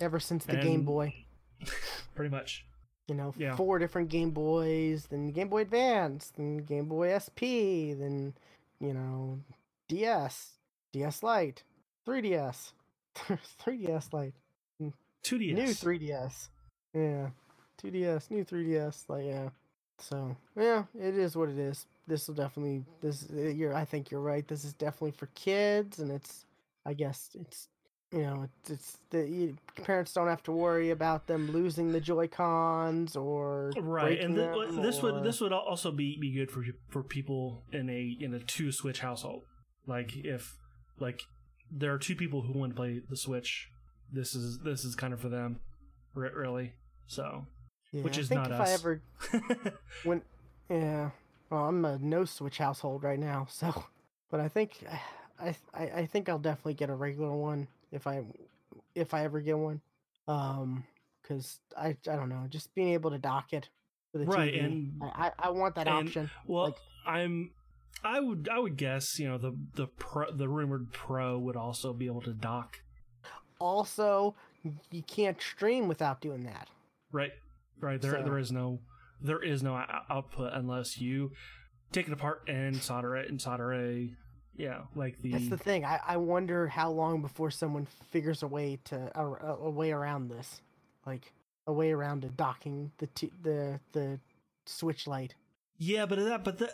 Ever 0.00 0.18
since 0.18 0.46
the 0.46 0.56
Game 0.56 0.82
Boy, 0.84 1.14
pretty 2.14 2.30
much. 2.30 2.64
you 3.06 3.14
know, 3.14 3.34
Yeah. 3.36 3.54
four 3.54 3.78
different 3.78 4.08
Game 4.08 4.30
Boys, 4.30 5.06
then 5.10 5.28
Game 5.30 5.48
Boy 5.48 5.60
Advance, 5.62 6.32
then 6.36 6.56
Game 6.58 6.86
Boy 6.86 7.12
SP, 7.12 7.92
then 7.98 8.32
you 8.80 8.94
know, 8.94 9.38
DS, 9.88 10.52
DS 10.92 11.22
Lite, 11.22 11.64
3DS, 12.06 12.72
3DS 13.16 14.12
Lite, 14.12 14.34
2DS. 15.24 15.54
new 15.54 15.68
3DS, 15.68 16.48
yeah, 16.94 17.28
2DS, 17.82 18.30
new 18.30 18.44
3DS, 18.44 19.04
like 19.08 19.24
yeah. 19.26 19.48
So 19.98 20.36
yeah, 20.56 20.84
it 20.98 21.16
is 21.16 21.36
what 21.36 21.48
it 21.48 21.58
is. 21.58 21.86
This 22.08 22.26
will 22.26 22.34
definitely 22.34 22.84
this 23.00 23.28
uh, 23.32 23.36
you're 23.40 23.74
I 23.74 23.84
think 23.84 24.10
you're 24.10 24.20
right. 24.20 24.46
This 24.48 24.64
is 24.64 24.72
definitely 24.72 25.12
for 25.12 25.26
kids, 25.34 25.98
and 26.00 26.10
it's 26.10 26.44
I 26.84 26.94
guess 26.94 27.30
it's 27.40 27.68
you 28.12 28.22
know 28.22 28.48
it's, 28.62 28.70
it's 28.70 28.98
the 29.10 29.28
you, 29.28 29.56
parents 29.84 30.12
don't 30.12 30.26
have 30.26 30.42
to 30.44 30.52
worry 30.52 30.90
about 30.90 31.28
them 31.28 31.52
losing 31.52 31.92
the 31.92 32.00
Joy 32.00 32.26
Cons 32.26 33.14
or 33.14 33.70
Right, 33.78 34.18
and 34.20 34.34
breaking 34.34 34.54
th- 34.62 34.68
them 34.74 34.82
this 34.82 34.98
or- 34.98 35.12
would 35.12 35.22
this 35.24 35.40
would 35.40 35.52
also 35.52 35.92
be, 35.92 36.18
be 36.18 36.32
good 36.32 36.50
for 36.50 36.64
for 36.88 37.04
people 37.04 37.62
in 37.72 37.88
a 37.88 38.16
in 38.18 38.34
a 38.34 38.40
two 38.40 38.72
Switch 38.72 38.98
household. 39.00 39.44
Like 39.86 40.16
if 40.16 40.56
like 40.98 41.22
there 41.70 41.92
are 41.92 41.98
two 41.98 42.14
people 42.14 42.42
who 42.42 42.58
want 42.58 42.72
to 42.72 42.76
play 42.76 43.00
the 43.08 43.16
Switch, 43.16 43.68
this 44.12 44.34
is 44.34 44.60
this 44.60 44.84
is 44.84 44.94
kind 44.94 45.12
of 45.12 45.20
for 45.20 45.28
them, 45.28 45.60
re- 46.14 46.30
really. 46.34 46.74
So, 47.06 47.46
yeah, 47.92 48.02
which 48.02 48.16
I 48.18 48.20
is 48.20 48.28
think 48.28 48.42
not 48.42 48.52
if 48.52 48.60
us. 48.60 48.70
I 48.70 48.72
ever 48.74 49.02
when 50.04 50.22
yeah 50.70 51.10
well 51.50 51.64
I'm 51.68 51.84
a 51.84 51.98
no 51.98 52.24
Switch 52.24 52.58
household 52.58 53.02
right 53.04 53.18
now, 53.18 53.46
so 53.50 53.84
but 54.30 54.40
I 54.40 54.48
think 54.48 54.84
I 55.40 55.54
I 55.74 55.80
I 56.02 56.06
think 56.06 56.28
I'll 56.28 56.38
definitely 56.38 56.74
get 56.74 56.90
a 56.90 56.94
regular 56.94 57.32
one 57.32 57.66
if 57.90 58.06
I 58.06 58.22
if 58.94 59.14
I 59.14 59.24
ever 59.24 59.40
get 59.40 59.58
one. 59.58 59.80
Um, 60.28 60.84
because 61.22 61.58
I 61.76 61.88
I 62.08 62.16
don't 62.16 62.28
know, 62.28 62.46
just 62.48 62.74
being 62.74 62.88
able 62.90 63.10
to 63.10 63.18
dock 63.18 63.52
it 63.52 63.68
for 64.12 64.18
the 64.18 64.24
Right, 64.26 64.52
TV, 64.54 64.64
and- 64.64 65.02
I 65.02 65.26
I, 65.28 65.32
I 65.46 65.50
want 65.50 65.74
that 65.76 65.88
option. 65.88 66.30
well, 66.46 66.64
Like- 66.66 66.76
I'm 67.06 67.50
I 68.04 68.20
would 68.20 68.48
I 68.50 68.58
would 68.58 68.76
guess 68.76 69.18
you 69.18 69.28
know 69.28 69.38
the 69.38 69.56
the 69.74 69.86
pro, 69.86 70.30
the 70.32 70.48
rumored 70.48 70.92
Pro 70.92 71.38
would 71.38 71.56
also 71.56 71.92
be 71.92 72.06
able 72.06 72.22
to 72.22 72.32
dock. 72.32 72.80
Also, 73.58 74.34
you 74.90 75.02
can't 75.02 75.40
stream 75.40 75.86
without 75.86 76.20
doing 76.20 76.44
that. 76.44 76.68
Right, 77.12 77.32
right. 77.80 78.00
There 78.00 78.12
So- 78.12 78.22
there 78.22 78.38
is 78.38 78.50
no 78.50 78.80
there 79.20 79.42
is 79.42 79.62
no 79.62 79.74
output 80.10 80.52
unless 80.52 80.98
you 80.98 81.30
take 81.92 82.08
it 82.08 82.12
apart 82.12 82.42
and 82.48 82.82
solder 82.82 83.14
it 83.16 83.28
and 83.30 83.40
solder 83.40 83.72
a 83.72 84.10
yeah 84.56 84.80
like 84.96 85.20
the 85.22 85.30
That's 85.32 85.48
the 85.48 85.56
thing. 85.58 85.84
I, 85.84 86.00
I 86.04 86.16
wonder 86.16 86.66
how 86.66 86.90
long 86.90 87.22
before 87.22 87.50
someone 87.50 87.86
figures 88.10 88.42
a 88.42 88.48
way 88.48 88.80
to 88.86 89.10
a, 89.14 89.26
a, 89.46 89.70
way 89.70 89.92
around 89.92 90.28
this, 90.28 90.60
like 91.06 91.32
a 91.66 91.72
way 91.72 91.92
around 91.92 92.22
to 92.22 92.28
docking 92.30 92.90
the 92.98 93.06
t- 93.08 93.32
the 93.42 93.78
the 93.92 94.18
Switch 94.66 95.06
Lite. 95.06 95.34
Yeah, 95.78 96.06
but 96.06 96.18
that, 96.18 96.44
but 96.44 96.58
that, 96.58 96.72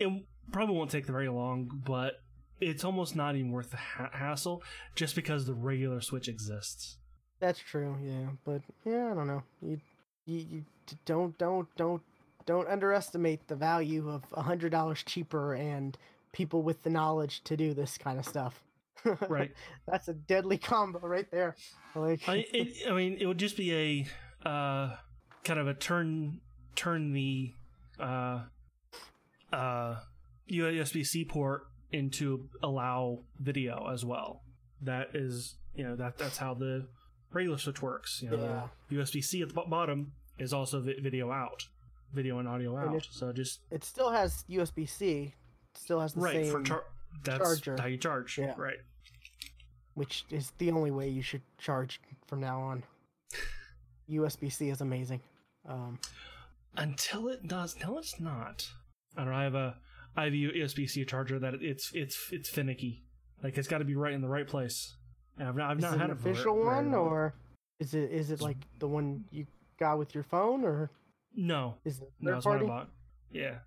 it 0.00 0.22
probably 0.52 0.76
won't 0.76 0.90
take 0.90 1.06
very 1.06 1.28
long. 1.28 1.70
But 1.84 2.14
it's 2.60 2.84
almost 2.84 3.16
not 3.16 3.36
even 3.36 3.50
worth 3.50 3.70
the 3.70 3.76
ha- 3.76 4.10
hassle, 4.12 4.62
just 4.94 5.14
because 5.14 5.46
the 5.46 5.54
regular 5.54 6.00
Switch 6.00 6.28
exists. 6.28 6.96
That's 7.38 7.58
true. 7.58 7.96
Yeah, 8.02 8.30
but 8.44 8.62
yeah, 8.84 9.10
I 9.10 9.14
don't 9.14 9.26
know. 9.26 9.42
You 9.62 9.80
you, 10.26 10.46
you 10.50 10.64
don't 11.04 11.36
don't 11.38 11.68
don't 11.76 12.02
don't 12.46 12.68
underestimate 12.68 13.46
the 13.48 13.56
value 13.56 14.10
of 14.10 14.24
a 14.32 14.42
hundred 14.42 14.72
dollars 14.72 15.02
cheaper 15.02 15.54
and 15.54 15.96
people 16.32 16.62
with 16.62 16.82
the 16.82 16.90
knowledge 16.90 17.42
to 17.44 17.56
do 17.56 17.74
this 17.74 17.98
kind 17.98 18.18
of 18.18 18.26
stuff. 18.26 18.62
Right. 19.28 19.50
That's 19.86 20.08
a 20.08 20.12
deadly 20.12 20.58
combo 20.58 20.98
right 20.98 21.24
there. 21.30 21.56
Like 21.94 22.28
I, 22.28 22.44
it, 22.52 22.86
I 22.86 22.92
mean, 22.92 23.16
it 23.18 23.24
would 23.24 23.38
just 23.38 23.56
be 23.56 24.06
a 24.44 24.46
uh, 24.46 24.96
kind 25.42 25.58
of 25.58 25.68
a 25.68 25.72
turn 25.72 26.40
turn 26.76 27.14
the 27.14 27.54
uh, 27.98 28.42
uh, 29.52 29.96
USB 30.50 31.04
C 31.06 31.24
port 31.24 31.62
into 31.92 32.48
allow 32.62 33.24
video 33.38 33.88
as 33.92 34.04
well. 34.04 34.42
That 34.82 35.08
is, 35.14 35.56
you 35.74 35.84
know, 35.84 35.96
that 35.96 36.18
that's 36.18 36.36
how 36.38 36.54
the 36.54 36.86
regular 37.32 37.58
Switch 37.58 37.82
works. 37.82 38.20
You 38.22 38.30
know, 38.30 38.68
Yeah. 38.90 38.98
USB 38.98 39.22
C 39.22 39.42
at 39.42 39.48
the 39.48 39.54
bottom 39.54 40.12
is 40.38 40.52
also 40.52 40.80
vi- 40.80 41.00
video 41.00 41.30
out, 41.30 41.68
video 42.12 42.38
and 42.38 42.48
audio 42.48 42.76
And 42.76 42.90
out. 42.90 42.96
it- 42.96 43.08
so 43.10 43.32
just 43.32 43.60
it 43.70 43.84
still 43.84 44.10
has 44.10 44.44
USB 44.48 44.86
C. 44.88 45.34
Still 45.74 46.00
has 46.00 46.14
the 46.14 46.20
right 46.20 46.34
same, 46.34 46.52
for 46.52 46.62
char- 46.62 46.84
that's 47.24 47.38
charger. 47.60 47.80
how 47.80 47.86
you 47.88 47.96
charge. 47.98 48.38
Yeah. 48.38 48.54
Right. 48.56 48.78
which 49.94 50.24
is 50.30 50.52
the 50.58 50.70
only 50.70 50.90
way 50.92 51.08
you 51.08 51.20
should 51.20 51.42
charge 51.58 52.00
from 52.26 52.40
now 52.40 52.60
on. 52.62 52.82
USB 54.08 54.50
C 54.50 54.70
is 54.70 54.80
amazing. 54.80 55.20
Um, 55.68 55.98
until 56.76 57.28
it 57.28 57.46
does 57.46 57.74
until 57.74 57.98
it's 57.98 58.18
not 58.20 58.66
i 59.16 59.24
don't 59.24 59.32
know 59.32 59.38
i 59.38 59.44
have 59.44 59.54
a 59.54 59.76
i 60.16 60.24
have 60.24 60.32
a 60.32 60.36
usb-c 60.36 61.04
charger 61.04 61.38
that 61.38 61.54
it's 61.60 61.90
it's 61.94 62.28
it's 62.32 62.50
finicky 62.50 63.04
like 63.42 63.56
it's 63.56 63.68
got 63.68 63.78
to 63.78 63.84
be 63.84 63.96
right 63.96 64.12
in 64.12 64.20
the 64.20 64.28
right 64.28 64.46
place 64.46 64.96
and 65.38 65.48
i've 65.48 65.56
not, 65.56 65.70
I've 65.70 65.78
is 65.78 65.82
not 65.82 65.94
it 65.94 66.00
had 66.00 66.10
an 66.10 66.16
official 66.16 66.54
very 66.54 66.66
one, 66.66 66.94
or 66.94 67.34
is 67.78 67.94
it 67.94 68.10
is 68.10 68.30
it 68.30 68.40
like 68.40 68.58
the 68.78 68.88
one 68.88 69.24
you 69.30 69.46
got 69.78 69.98
with 69.98 70.14
your 70.14 70.24
phone, 70.24 70.64
or 70.64 70.90
no 71.34 71.76
is 71.84 72.00
it 72.00 72.12
no 72.20 72.32
third 72.32 72.36
it's 72.36 72.46
one 72.46 72.66
party? 72.66 72.90
Yeah 73.32 73.58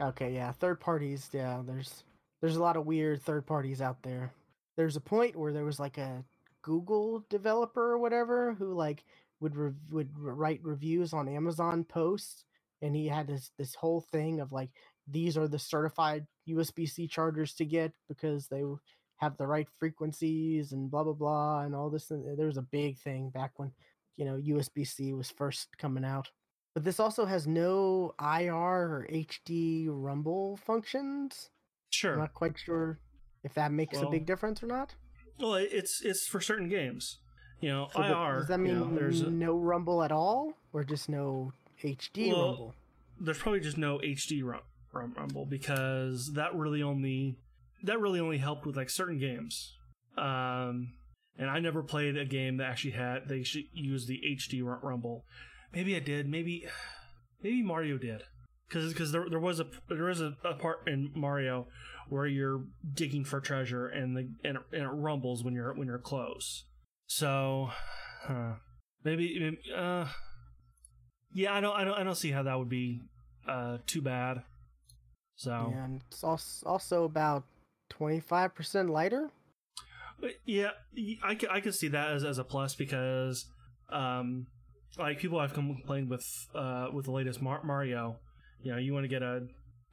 Okay, 0.00 0.34
yeah, 0.34 0.52
third 0.52 0.80
parties. 0.80 1.28
Yeah, 1.32 1.62
there's 1.64 2.04
there's 2.40 2.56
a 2.56 2.62
lot 2.62 2.76
of 2.76 2.86
weird 2.86 3.22
third 3.22 3.46
parties 3.46 3.80
out 3.80 4.02
there. 4.02 4.32
There's 4.76 4.96
a 4.96 5.00
point 5.00 5.36
where 5.36 5.52
there 5.52 5.64
was 5.64 5.78
like 5.78 5.98
a 5.98 6.24
Google 6.62 7.24
developer 7.28 7.92
or 7.92 7.98
whatever 7.98 8.54
who 8.54 8.74
like 8.74 9.04
would 9.40 9.54
re- 9.56 9.72
would 9.90 10.10
write 10.18 10.60
reviews 10.62 11.12
on 11.12 11.28
Amazon 11.28 11.84
posts, 11.84 12.44
and 12.80 12.96
he 12.96 13.06
had 13.06 13.26
this 13.26 13.50
this 13.58 13.74
whole 13.74 14.00
thing 14.00 14.40
of 14.40 14.52
like 14.52 14.70
these 15.08 15.36
are 15.36 15.48
the 15.48 15.58
certified 15.58 16.26
USB 16.48 16.88
C 16.88 17.06
chargers 17.06 17.54
to 17.54 17.64
get 17.64 17.92
because 18.08 18.48
they 18.48 18.62
have 19.16 19.36
the 19.36 19.46
right 19.46 19.68
frequencies 19.78 20.72
and 20.72 20.90
blah 20.90 21.04
blah 21.04 21.12
blah 21.12 21.60
and 21.62 21.74
all 21.74 21.90
this. 21.90 22.10
And 22.10 22.26
uh, 22.28 22.34
there 22.36 22.46
was 22.46 22.56
a 22.56 22.62
big 22.62 22.98
thing 22.98 23.30
back 23.30 23.52
when 23.56 23.72
you 24.16 24.24
know 24.24 24.36
USB 24.36 24.86
C 24.86 25.12
was 25.12 25.30
first 25.30 25.76
coming 25.78 26.04
out. 26.04 26.30
But 26.74 26.84
this 26.84 26.98
also 26.98 27.26
has 27.26 27.46
no 27.46 28.14
IR 28.20 28.54
or 28.54 29.06
HD 29.12 29.86
rumble 29.90 30.56
functions. 30.56 31.50
I'm 31.50 31.90
sure 31.90 32.16
not 32.16 32.34
quite 32.34 32.58
sure 32.58 32.98
if 33.44 33.54
that 33.54 33.72
makes 33.72 33.98
a 34.00 34.06
big 34.06 34.24
difference 34.26 34.62
or 34.62 34.66
not. 34.66 34.94
well 35.38 35.54
it's 35.54 36.00
it's 36.02 36.26
for 36.26 36.40
certain 36.40 36.68
games 36.68 37.18
you 37.60 37.68
know 37.68 37.88
So 37.92 38.02
ir 38.02 38.38
does 38.38 38.48
that 38.48 38.58
you 38.58 38.64
mean 38.64 38.78
know, 38.78 38.94
there's 38.94 39.20
a, 39.20 39.30
no 39.30 39.58
rumble 39.58 40.02
at 40.02 40.12
all, 40.12 40.54
or 40.72 40.84
just 40.84 41.08
no 41.08 41.52
HD 41.82 42.32
Well, 42.32 42.46
rumble? 42.48 42.74
there's 43.20 43.38
probably 43.38 43.60
just 43.60 43.76
no 43.78 43.98
hd 43.98 44.42
rum, 44.42 44.50
rum, 44.52 44.60
rumble 44.92 45.46
because 45.46 46.32
that 46.34 46.54
really 46.54 46.82
only 46.82 47.38
that 47.82 48.00
really 48.00 48.20
only 48.20 48.38
helped 48.38 48.66
with 48.66 48.76
like 48.76 48.90
certain 48.90 49.18
games. 49.18 49.74
Um 50.16 50.94
and 51.38 51.48
i 51.48 51.58
never 51.58 51.82
played 51.82 52.16
a 52.16 52.26
game 52.26 52.58
that 52.58 52.68
actually 52.68 52.90
had 52.90 53.26
they 53.26 53.42
should 53.42 53.64
use 53.72 54.06
the 54.06 54.20
hd 54.36 54.62
rumble. 54.82 55.24
Maybe 55.72 55.96
i 55.96 56.00
did 56.00 56.28
maybe 56.28 56.66
maybe 57.42 57.62
mario 57.62 57.98
did. 57.98 58.22
Because 58.68 59.12
there, 59.12 59.26
there 59.28 59.40
was 59.40 59.60
a 59.60 59.66
there 59.88 60.04
was 60.04 60.20
a, 60.20 60.34
a 60.44 60.54
part 60.54 60.86
in 60.86 61.10
mario 61.14 61.66
where 62.08 62.26
you're 62.26 62.64
digging 62.94 63.24
for 63.24 63.40
treasure 63.40 63.86
and 63.86 64.16
the 64.16 64.28
and 64.44 64.56
it, 64.56 64.62
and 64.72 64.82
it 64.82 64.88
rumbles 64.88 65.44
when 65.44 65.54
you're 65.54 65.72
when 65.74 65.86
you're 65.86 65.98
close. 65.98 66.64
So 67.06 67.70
huh. 68.22 68.54
maybe, 69.04 69.38
maybe 69.38 69.58
uh 69.76 70.06
yeah 71.34 71.54
i 71.54 71.60
don't 71.60 71.74
i 71.74 71.84
don't 71.84 71.98
i 71.98 72.02
don't 72.02 72.14
see 72.14 72.30
how 72.30 72.42
that 72.42 72.58
would 72.58 72.68
be 72.68 73.00
uh 73.48 73.78
too 73.86 74.02
bad 74.02 74.42
so 75.36 75.72
And 75.76 76.02
it's 76.08 76.22
also 76.24 77.04
about 77.04 77.44
twenty 77.88 78.20
five 78.20 78.54
percent 78.54 78.90
lighter. 78.90 79.30
Yeah, 80.44 80.70
y- 80.96 81.18
I 81.24 81.34
can, 81.34 81.48
I 81.50 81.60
can 81.60 81.72
see 81.72 81.88
that 81.88 82.12
as, 82.12 82.22
as 82.24 82.38
a 82.38 82.44
plus 82.44 82.76
because, 82.76 83.46
um, 83.90 84.46
like 84.98 85.18
people 85.18 85.40
have 85.40 85.52
complained 85.52 86.08
with 86.10 86.24
uh 86.54 86.88
with 86.92 87.06
the 87.06 87.10
latest 87.12 87.42
Mar- 87.42 87.64
Mario, 87.64 88.18
you 88.62 88.70
know, 88.72 88.78
you 88.78 88.92
want 88.92 89.04
to 89.04 89.08
get 89.08 89.22
a, 89.22 89.40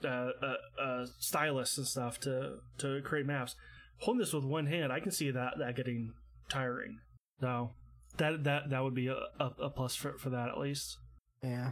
a 0.03 0.07
a 0.07 0.55
a 0.83 1.07
stylus 1.19 1.77
and 1.77 1.87
stuff 1.87 2.19
to 2.21 2.57
to 2.77 3.01
create 3.01 3.25
maps. 3.25 3.55
Holding 4.01 4.19
this 4.19 4.33
with 4.33 4.43
one 4.45 4.67
hand, 4.67 4.93
I 4.93 4.99
can 4.99 5.11
see 5.11 5.31
that 5.31 5.55
that 5.57 5.75
getting 5.75 6.13
tiring. 6.47 6.99
So 7.41 7.71
that 8.17 8.43
that 8.43 8.69
that 8.69 8.83
would 8.83 8.93
be 8.95 9.07
a, 9.07 9.17
a, 9.39 9.51
a 9.63 9.69
plus 9.69 9.95
for 9.95 10.17
for 10.17 10.29
that 10.29 10.49
at 10.49 10.59
least. 10.59 10.97
Yeah, 11.41 11.71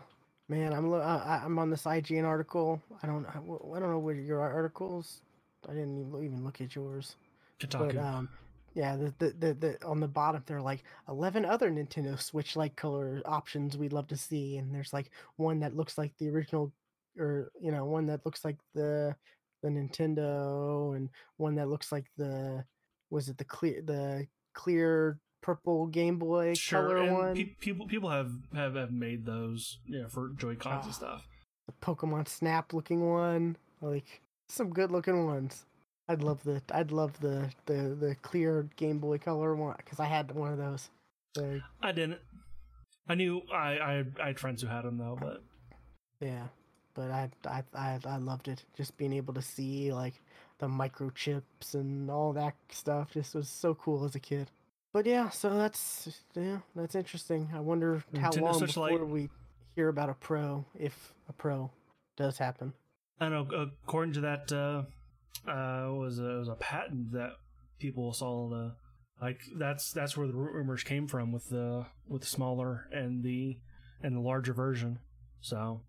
Man, 0.49 0.73
I'm 0.73 0.89
lo- 0.89 1.01
I, 1.01 1.41
I'm 1.43 1.59
on 1.59 1.69
this 1.69 1.83
IGN 1.83 2.23
article. 2.23 2.81
I 3.03 3.07
don't 3.07 3.25
I, 3.25 3.39
I 3.39 3.79
don't 3.79 3.91
know 3.91 3.99
what 3.99 4.15
your 4.15 4.39
articles. 4.39 5.21
I 5.67 5.73
didn't 5.73 5.99
even 5.99 6.23
even 6.23 6.43
look 6.43 6.61
at 6.61 6.75
yours. 6.75 7.15
Kotaku. 7.59 7.95
But 7.95 7.97
um, 7.97 8.29
yeah, 8.73 8.95
the, 8.95 9.13
the 9.17 9.35
the 9.39 9.53
the 9.53 9.85
on 9.85 9.99
the 9.99 10.07
bottom 10.07 10.43
they're 10.45 10.61
like 10.61 10.83
eleven 11.09 11.43
other 11.43 11.69
Nintendo 11.69 12.19
Switch 12.19 12.55
like 12.55 12.75
color 12.75 13.21
options 13.25 13.77
we'd 13.77 13.91
love 13.91 14.07
to 14.07 14.17
see, 14.17 14.57
and 14.57 14.73
there's 14.73 14.93
like 14.93 15.11
one 15.35 15.59
that 15.59 15.75
looks 15.75 15.97
like 15.97 16.13
the 16.17 16.29
original, 16.29 16.71
or 17.19 17.51
you 17.59 17.71
know, 17.71 17.83
one 17.85 18.05
that 18.07 18.25
looks 18.25 18.45
like 18.45 18.57
the 18.73 19.15
the 19.63 19.69
Nintendo, 19.69 20.95
and 20.95 21.09
one 21.37 21.55
that 21.55 21.69
looks 21.69 21.91
like 21.91 22.05
the 22.17 22.63
was 23.09 23.27
it 23.27 23.37
the 23.37 23.45
clear 23.45 23.81
the 23.81 24.27
clear 24.53 25.19
purple 25.47 25.87
Game 25.87 26.17
Boy 26.19 26.53
color 26.69 26.97
and 26.97 27.13
one, 27.13 27.33
pe- 27.35 27.45
people 27.45 27.87
people 27.87 28.09
have, 28.09 28.31
have 28.53 28.75
have 28.75 28.91
made 28.91 29.25
those 29.25 29.77
yeah 29.87 30.07
for 30.09 30.27
Joy 30.37 30.55
Cons 30.55 30.81
Ah. 30.83 30.85
and 30.85 30.93
stuff. 30.93 31.27
the 31.67 31.73
Pokemon 31.81 32.27
Snap 32.27 32.73
looking 32.73 33.09
one, 33.09 33.55
like 33.81 34.21
some 34.49 34.69
good 34.71 34.91
looking 34.91 35.25
ones. 35.25 35.65
I'd 36.09 36.21
love 36.21 36.43
the 36.43 36.61
I'd 36.73 36.91
love 36.91 37.19
the 37.21 37.49
the 37.65 37.95
the 37.97 38.15
clear 38.21 38.67
Game 38.75 38.99
Boy 38.99 39.17
Color 39.19 39.55
one 39.55 39.75
because 39.77 40.01
I 40.01 40.05
had 40.05 40.31
one 40.35 40.51
of 40.51 40.57
those. 40.57 40.89
I 41.81 41.91
didn't. 41.93 42.19
I 43.07 43.15
knew 43.15 43.41
I 43.53 43.77
I 43.77 44.05
I 44.21 44.25
had 44.27 44.39
friends 44.39 44.61
who 44.61 44.67
had 44.67 44.83
them 44.83 44.97
though, 44.97 45.17
but 45.19 45.41
Yeah, 46.19 46.47
but 46.93 47.09
I 47.09 47.29
I 47.45 47.63
I 47.73 47.99
I 48.05 48.17
loved 48.17 48.49
it. 48.49 48.65
Just 48.75 48.97
being 48.97 49.13
able 49.13 49.33
to 49.33 49.41
see 49.41 49.93
like 49.93 50.15
the 50.59 50.67
microchips 50.67 51.73
and 51.73 52.09
all 52.11 52.33
that 52.33 52.55
stuff 52.69 53.11
just 53.13 53.33
was 53.35 53.47
so 53.47 53.75
cool 53.75 54.03
as 54.03 54.15
a 54.15 54.19
kid. 54.19 54.49
But 54.97 55.05
yeah, 55.05 55.29
so 55.29 55.55
that's 55.55 56.23
yeah, 56.33 56.57
that's 56.75 56.95
interesting. 56.95 57.51
I 57.53 57.59
wonder 57.59 58.03
how 58.19 58.31
Nintendo 58.31 58.41
long 58.41 58.57
Switch 58.57 58.73
before 58.73 58.89
Lite. 58.97 59.07
we 59.07 59.29
hear 59.75 59.89
about 59.89 60.09
a 60.09 60.15
pro, 60.15 60.65
if 60.73 61.13
a 61.29 61.33
pro 61.33 61.69
does 62.15 62.39
happen. 62.39 62.73
I 63.19 63.29
know 63.29 63.47
according 63.83 64.15
to 64.15 64.21
that 64.21 64.51
uh 64.51 64.81
uh 65.47 65.93
was 65.93 66.17
a, 66.17 66.23
was 66.39 66.47
a 66.47 66.55
patent 66.55 67.11
that 67.11 67.33
people 67.77 68.11
saw 68.11 68.49
the 68.49 68.73
like 69.21 69.39
that's 69.59 69.91
that's 69.91 70.17
where 70.17 70.25
the 70.25 70.33
rumors 70.33 70.83
came 70.83 71.07
from 71.07 71.31
with 71.31 71.47
the 71.49 71.85
with 72.07 72.21
the 72.21 72.27
smaller 72.27 72.87
and 72.91 73.23
the 73.23 73.59
and 74.01 74.15
the 74.15 74.21
larger 74.21 74.53
version. 74.53 74.97
So 75.41 75.81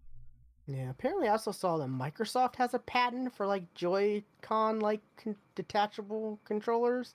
Yeah, 0.67 0.91
apparently 0.91 1.29
I 1.29 1.31
also 1.31 1.53
saw 1.53 1.79
that 1.79 1.89
Microsoft 1.89 2.57
has 2.57 2.75
a 2.75 2.79
patent 2.79 3.35
for 3.35 3.47
like 3.47 3.73
Joy-Con 3.73 4.81
like 4.81 5.01
con- 5.17 5.37
detachable 5.55 6.41
controllers. 6.45 7.15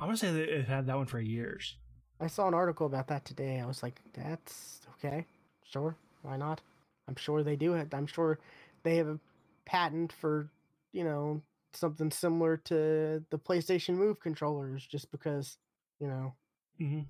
I 0.00 0.06
want 0.06 0.18
to 0.18 0.26
say 0.26 0.32
that 0.32 0.48
it 0.48 0.66
had 0.66 0.86
that 0.86 0.96
one 0.96 1.06
for 1.06 1.20
years. 1.20 1.76
I 2.20 2.26
saw 2.26 2.48
an 2.48 2.54
article 2.54 2.86
about 2.86 3.08
that 3.08 3.24
today. 3.24 3.60
I 3.60 3.66
was 3.66 3.82
like, 3.82 4.00
that's 4.14 4.80
okay. 4.94 5.26
Sure. 5.64 5.96
Why 6.22 6.36
not? 6.36 6.60
I'm 7.08 7.16
sure 7.16 7.42
they 7.42 7.56
do 7.56 7.74
it. 7.74 7.92
I'm 7.92 8.06
sure 8.06 8.38
they 8.84 8.96
have 8.96 9.08
a 9.08 9.18
patent 9.64 10.12
for, 10.12 10.48
you 10.92 11.04
know, 11.04 11.42
something 11.72 12.10
similar 12.10 12.56
to 12.58 13.22
the 13.30 13.38
PlayStation 13.38 13.94
Move 13.94 14.20
controllers 14.20 14.86
just 14.86 15.10
because, 15.10 15.56
you 15.98 16.06
know, 16.06 16.34
hmm 16.78 17.00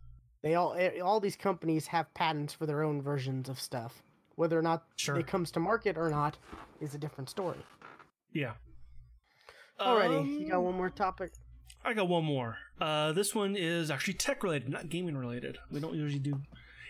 they 0.42 0.54
all 0.56 0.74
eh, 0.76 0.98
all 1.00 1.20
these 1.20 1.36
companies 1.36 1.86
have 1.86 2.12
patents 2.14 2.52
for 2.52 2.66
their 2.66 2.82
own 2.82 3.00
versions 3.00 3.48
of 3.48 3.60
stuff. 3.60 4.02
Whether 4.34 4.58
or 4.58 4.62
not 4.62 4.84
Sure. 4.96 5.16
it 5.16 5.26
comes 5.26 5.50
to 5.52 5.60
market 5.60 5.96
or 5.96 6.08
not 6.08 6.36
is 6.80 6.94
a 6.94 6.98
different 6.98 7.28
story. 7.30 7.58
Yeah. 8.32 8.52
Alrighty, 9.78 10.40
you 10.40 10.48
got 10.48 10.58
Um, 10.58 10.64
one 10.64 10.74
more 10.76 10.90
topic? 10.90 11.32
I 11.84 11.94
got 11.94 12.08
one 12.08 12.24
more. 12.24 12.58
Uh, 12.80 13.12
this 13.12 13.34
one 13.34 13.56
is 13.56 13.90
actually 13.90 14.14
tech 14.14 14.42
related, 14.42 14.68
not 14.68 14.88
gaming 14.88 15.16
related. 15.16 15.58
We 15.70 15.80
don't 15.80 15.94
usually 15.94 16.20
do, 16.20 16.40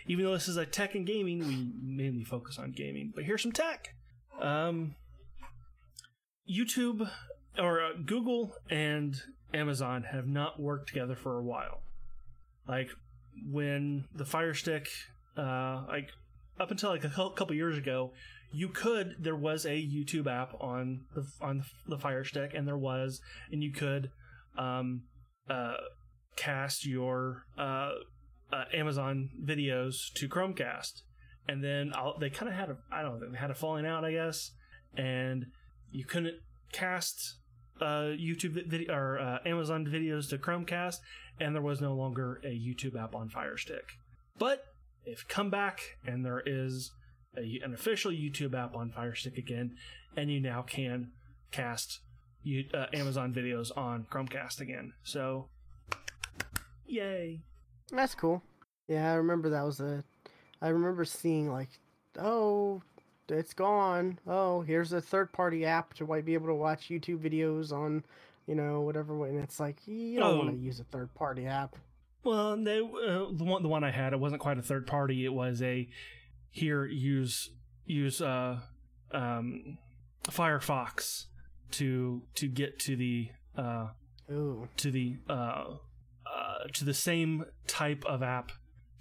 even 0.07 0.25
though 0.25 0.33
this 0.33 0.47
is 0.47 0.57
a 0.57 0.65
tech 0.65 0.95
and 0.95 1.05
gaming, 1.05 1.39
we 1.39 1.71
mainly 1.81 2.23
focus 2.23 2.59
on 2.59 2.71
gaming. 2.71 3.11
But 3.13 3.23
here's 3.23 3.41
some 3.41 3.51
tech. 3.51 3.95
Um, 4.39 4.95
YouTube 6.49 7.09
or 7.57 7.81
uh, 7.81 7.93
Google 8.05 8.55
and 8.69 9.21
Amazon 9.53 10.03
have 10.03 10.27
not 10.27 10.59
worked 10.59 10.87
together 10.87 11.15
for 11.15 11.37
a 11.37 11.43
while. 11.43 11.81
Like 12.67 12.89
when 13.49 14.05
the 14.13 14.25
Fire 14.25 14.53
Stick, 14.53 14.87
uh, 15.37 15.83
like 15.87 16.09
up 16.59 16.71
until 16.71 16.89
like 16.89 17.03
a 17.03 17.09
couple 17.09 17.55
years 17.55 17.77
ago, 17.77 18.11
you 18.51 18.69
could 18.69 19.15
there 19.19 19.35
was 19.35 19.65
a 19.65 19.69
YouTube 19.69 20.27
app 20.27 20.53
on 20.61 21.01
the 21.15 21.25
on 21.41 21.65
the 21.87 21.97
Fire 21.97 22.23
Stick, 22.23 22.51
and 22.53 22.67
there 22.67 22.77
was, 22.77 23.21
and 23.51 23.63
you 23.63 23.71
could 23.71 24.11
um, 24.57 25.03
uh, 25.49 25.75
cast 26.35 26.85
your 26.85 27.45
uh, 27.57 27.91
uh, 28.51 28.65
Amazon 28.73 29.29
videos 29.43 30.11
to 30.15 30.27
Chromecast, 30.27 31.01
and 31.47 31.63
then 31.63 31.91
I'll, 31.95 32.17
they 32.17 32.29
kind 32.29 32.49
of 32.49 32.55
had 32.55 32.69
a 32.69 32.77
I 32.91 33.01
don't 33.01 33.19
know 33.19 33.31
they 33.31 33.37
had 33.37 33.51
a 33.51 33.55
falling 33.55 33.85
out 33.85 34.05
I 34.05 34.11
guess, 34.11 34.51
and 34.95 35.47
you 35.91 36.05
couldn't 36.05 36.35
cast 36.71 37.35
uh, 37.81 38.15
YouTube 38.15 38.53
vi- 38.53 38.63
video 38.67 38.93
or 38.93 39.19
uh, 39.19 39.39
Amazon 39.45 39.85
videos 39.85 40.29
to 40.29 40.37
Chromecast, 40.37 40.97
and 41.39 41.55
there 41.55 41.61
was 41.61 41.81
no 41.81 41.93
longer 41.93 42.41
a 42.43 42.47
YouTube 42.47 43.01
app 43.01 43.15
on 43.15 43.29
Fire 43.29 43.57
Stick. 43.57 43.93
But 44.37 44.65
if 45.05 45.27
come 45.27 45.49
back 45.49 45.97
and 46.05 46.25
there 46.25 46.41
is 46.45 46.91
a, 47.37 47.59
an 47.63 47.73
official 47.73 48.11
YouTube 48.11 48.53
app 48.53 48.75
on 48.75 48.91
Fire 48.91 49.15
Stick 49.15 49.37
again, 49.37 49.75
and 50.15 50.31
you 50.31 50.39
now 50.39 50.61
can 50.61 51.11
cast 51.51 51.99
you, 52.43 52.65
uh, 52.73 52.87
Amazon 52.93 53.33
videos 53.33 53.75
on 53.77 54.05
Chromecast 54.11 54.59
again. 54.61 54.93
So, 55.03 55.47
yay! 56.85 57.41
That's 57.91 58.15
cool. 58.15 58.41
Yeah, 58.87 59.11
I 59.11 59.15
remember 59.15 59.49
that 59.49 59.63
was 59.63 59.79
a. 59.79 60.03
I 60.61 60.69
remember 60.69 61.05
seeing 61.05 61.51
like, 61.51 61.69
oh, 62.19 62.81
it's 63.29 63.53
gone. 63.53 64.19
Oh, 64.27 64.61
here's 64.61 64.93
a 64.93 65.01
third-party 65.01 65.65
app 65.65 65.93
to 65.95 66.05
like, 66.05 66.25
be 66.25 66.33
able 66.33 66.47
to 66.47 66.53
watch 66.55 66.89
YouTube 66.89 67.19
videos 67.19 67.71
on, 67.71 68.03
you 68.47 68.55
know, 68.55 68.81
whatever. 68.81 69.25
And 69.25 69.39
it's 69.39 69.59
like 69.59 69.77
you 69.85 70.19
don't 70.19 70.37
want 70.37 70.49
Oh. 70.49 70.53
to 70.53 70.57
use 70.57 70.79
a 70.79 70.83
third-party 70.85 71.45
app. 71.45 71.75
Well, 72.23 72.55
they, 72.55 72.79
uh, 72.79 73.25
the 73.33 73.43
one 73.43 73.63
the 73.63 73.69
one 73.69 73.83
I 73.83 73.91
had, 73.91 74.13
it 74.13 74.19
wasn't 74.19 74.41
quite 74.41 74.57
a 74.57 74.61
third 74.61 74.87
party. 74.87 75.25
It 75.25 75.33
was 75.33 75.61
a 75.61 75.89
here 76.51 76.85
use 76.85 77.49
use 77.85 78.21
uh, 78.21 78.59
um, 79.11 79.77
Firefox 80.25 81.25
to 81.73 82.21
to 82.35 82.47
get 82.47 82.79
to 82.79 82.95
the 82.95 83.29
uh, 83.57 83.87
Ooh, 84.31 84.67
to 84.77 84.91
the 84.91 85.17
uh, 85.29 85.65
uh, 86.25 86.63
to 86.73 86.85
the 86.85 86.93
same 86.93 87.45
type 87.67 88.03
of 88.05 88.23
app 88.23 88.51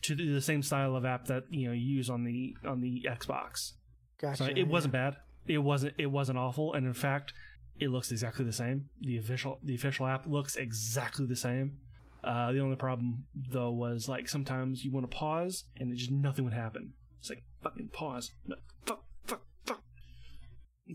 to 0.03 0.17
the, 0.17 0.41
same 0.41 0.63
style 0.63 0.97
of 0.97 1.05
app 1.05 1.27
that 1.27 1.45
you 1.51 1.69
know 1.69 1.73
you 1.73 1.97
use 1.97 2.11
on 2.11 2.25
the 2.25 2.57
on 2.67 2.81
the 2.81 3.07
Xbox. 3.09 3.73
gotcha. 4.21 4.45
So 4.45 4.47
it 4.47 4.67
wasn't 4.67 4.93
bad. 4.93 5.17
It 5.47 5.59
wasn't 5.59 5.95
it 5.99 6.07
wasn't 6.07 6.39
awful, 6.39 6.75
and 6.75 6.87
in 6.87 6.95
fact, 6.95 7.33
it 7.79 7.89
looks 7.89 8.11
exactly 8.11 8.45
the 8.45 8.53
same. 8.53 8.89
The 9.01 9.19
official 9.19 9.59
the 9.63 9.75
official 9.75 10.07
app 10.07 10.27
looks 10.27 10.57
exactly 10.57 11.27
the 11.27 11.37
same. 11.37 11.79
Uh, 12.25 12.53
the 12.53 12.61
only 12.61 12.77
problem 12.77 13.25
though 13.35 13.71
was 13.71 14.09
like 14.09 14.29
sometimes 14.29 14.85
you 14.85 14.93
want 14.93 15.11
to 15.11 15.17
pause 15.17 15.65
and 15.79 15.93
it 15.93 15.97
just 15.97 16.11
nothing 16.11 16.45
would 16.45 16.55
happen. 16.55 16.93
It's 17.19 17.31
like 17.31 17.43
fucking 17.63 17.89
pause. 17.93 18.31
No, 18.47 18.57
fuck 18.87 19.05
fuck 19.27 19.43
fuck. 19.67 19.83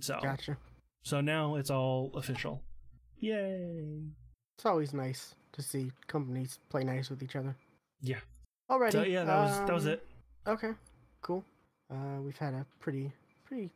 So 0.01 0.19
Gotcha. 0.21 0.57
So 1.07 1.21
now 1.21 1.55
it's 1.55 1.69
all 1.69 2.11
official. 2.15 2.61
Yay! 3.19 4.03
It's 4.57 4.65
always 4.65 4.93
nice 4.93 5.35
to 5.53 5.61
see 5.61 5.91
companies 6.07 6.59
play 6.69 6.83
nice 6.83 7.09
with 7.09 7.23
each 7.23 7.35
other. 7.37 7.55
Yeah. 8.01 8.19
Alrighty. 8.69 8.91
So 8.91 9.03
yeah, 9.03 9.23
that 9.23 9.37
was 9.37 9.57
that 9.59 9.73
was 9.73 9.85
um, 9.85 9.93
it. 9.93 10.05
Okay, 10.47 10.71
cool. 11.21 11.45
Uh, 11.89 12.21
we've 12.21 12.37
had 12.37 12.53
a 12.53 12.65
pretty, 12.79 13.11
pretty, 13.45 13.69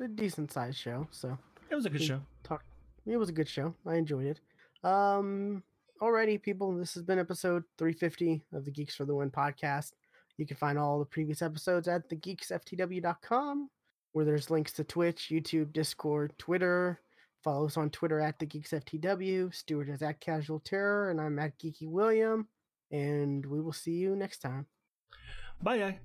a 0.00 0.08
decent 0.08 0.50
sized 0.50 0.78
show, 0.78 1.06
so 1.10 1.36
It 1.70 1.74
was 1.74 1.84
a 1.84 1.90
good 1.90 2.02
show. 2.02 2.20
talk. 2.42 2.64
It 3.06 3.18
was 3.18 3.28
a 3.28 3.32
good 3.32 3.48
show. 3.48 3.74
I 3.86 3.96
enjoyed 3.96 4.26
it. 4.26 4.40
Um, 4.88 5.62
alrighty, 6.00 6.40
people. 6.40 6.72
This 6.72 6.94
has 6.94 7.02
been 7.02 7.18
episode 7.18 7.64
350 7.76 8.42
of 8.54 8.64
the 8.64 8.70
Geeks 8.70 8.94
for 8.94 9.04
the 9.04 9.14
Win 9.14 9.30
podcast. 9.30 9.92
You 10.38 10.46
can 10.46 10.56
find 10.56 10.78
all 10.78 10.98
the 10.98 11.04
previous 11.04 11.42
episodes 11.42 11.88
at 11.88 12.08
thegeeksftw.com, 12.08 13.68
where 14.18 14.24
there's 14.24 14.50
links 14.50 14.72
to 14.72 14.82
Twitch, 14.82 15.28
YouTube, 15.30 15.72
Discord, 15.72 16.32
Twitter. 16.38 17.00
Follow 17.44 17.66
us 17.66 17.76
on 17.76 17.88
Twitter 17.88 18.18
at 18.18 18.36
thegeeksftw. 18.40 19.54
Stuart 19.54 19.88
is 19.90 20.02
at 20.02 20.18
Casual 20.18 20.58
Terror, 20.58 21.10
and 21.12 21.20
I'm 21.20 21.38
at 21.38 21.56
Geeky 21.60 21.88
William. 21.88 22.48
And 22.90 23.46
we 23.46 23.60
will 23.60 23.72
see 23.72 23.92
you 23.92 24.16
next 24.16 24.38
time. 24.40 24.66
Bye. 25.62 26.00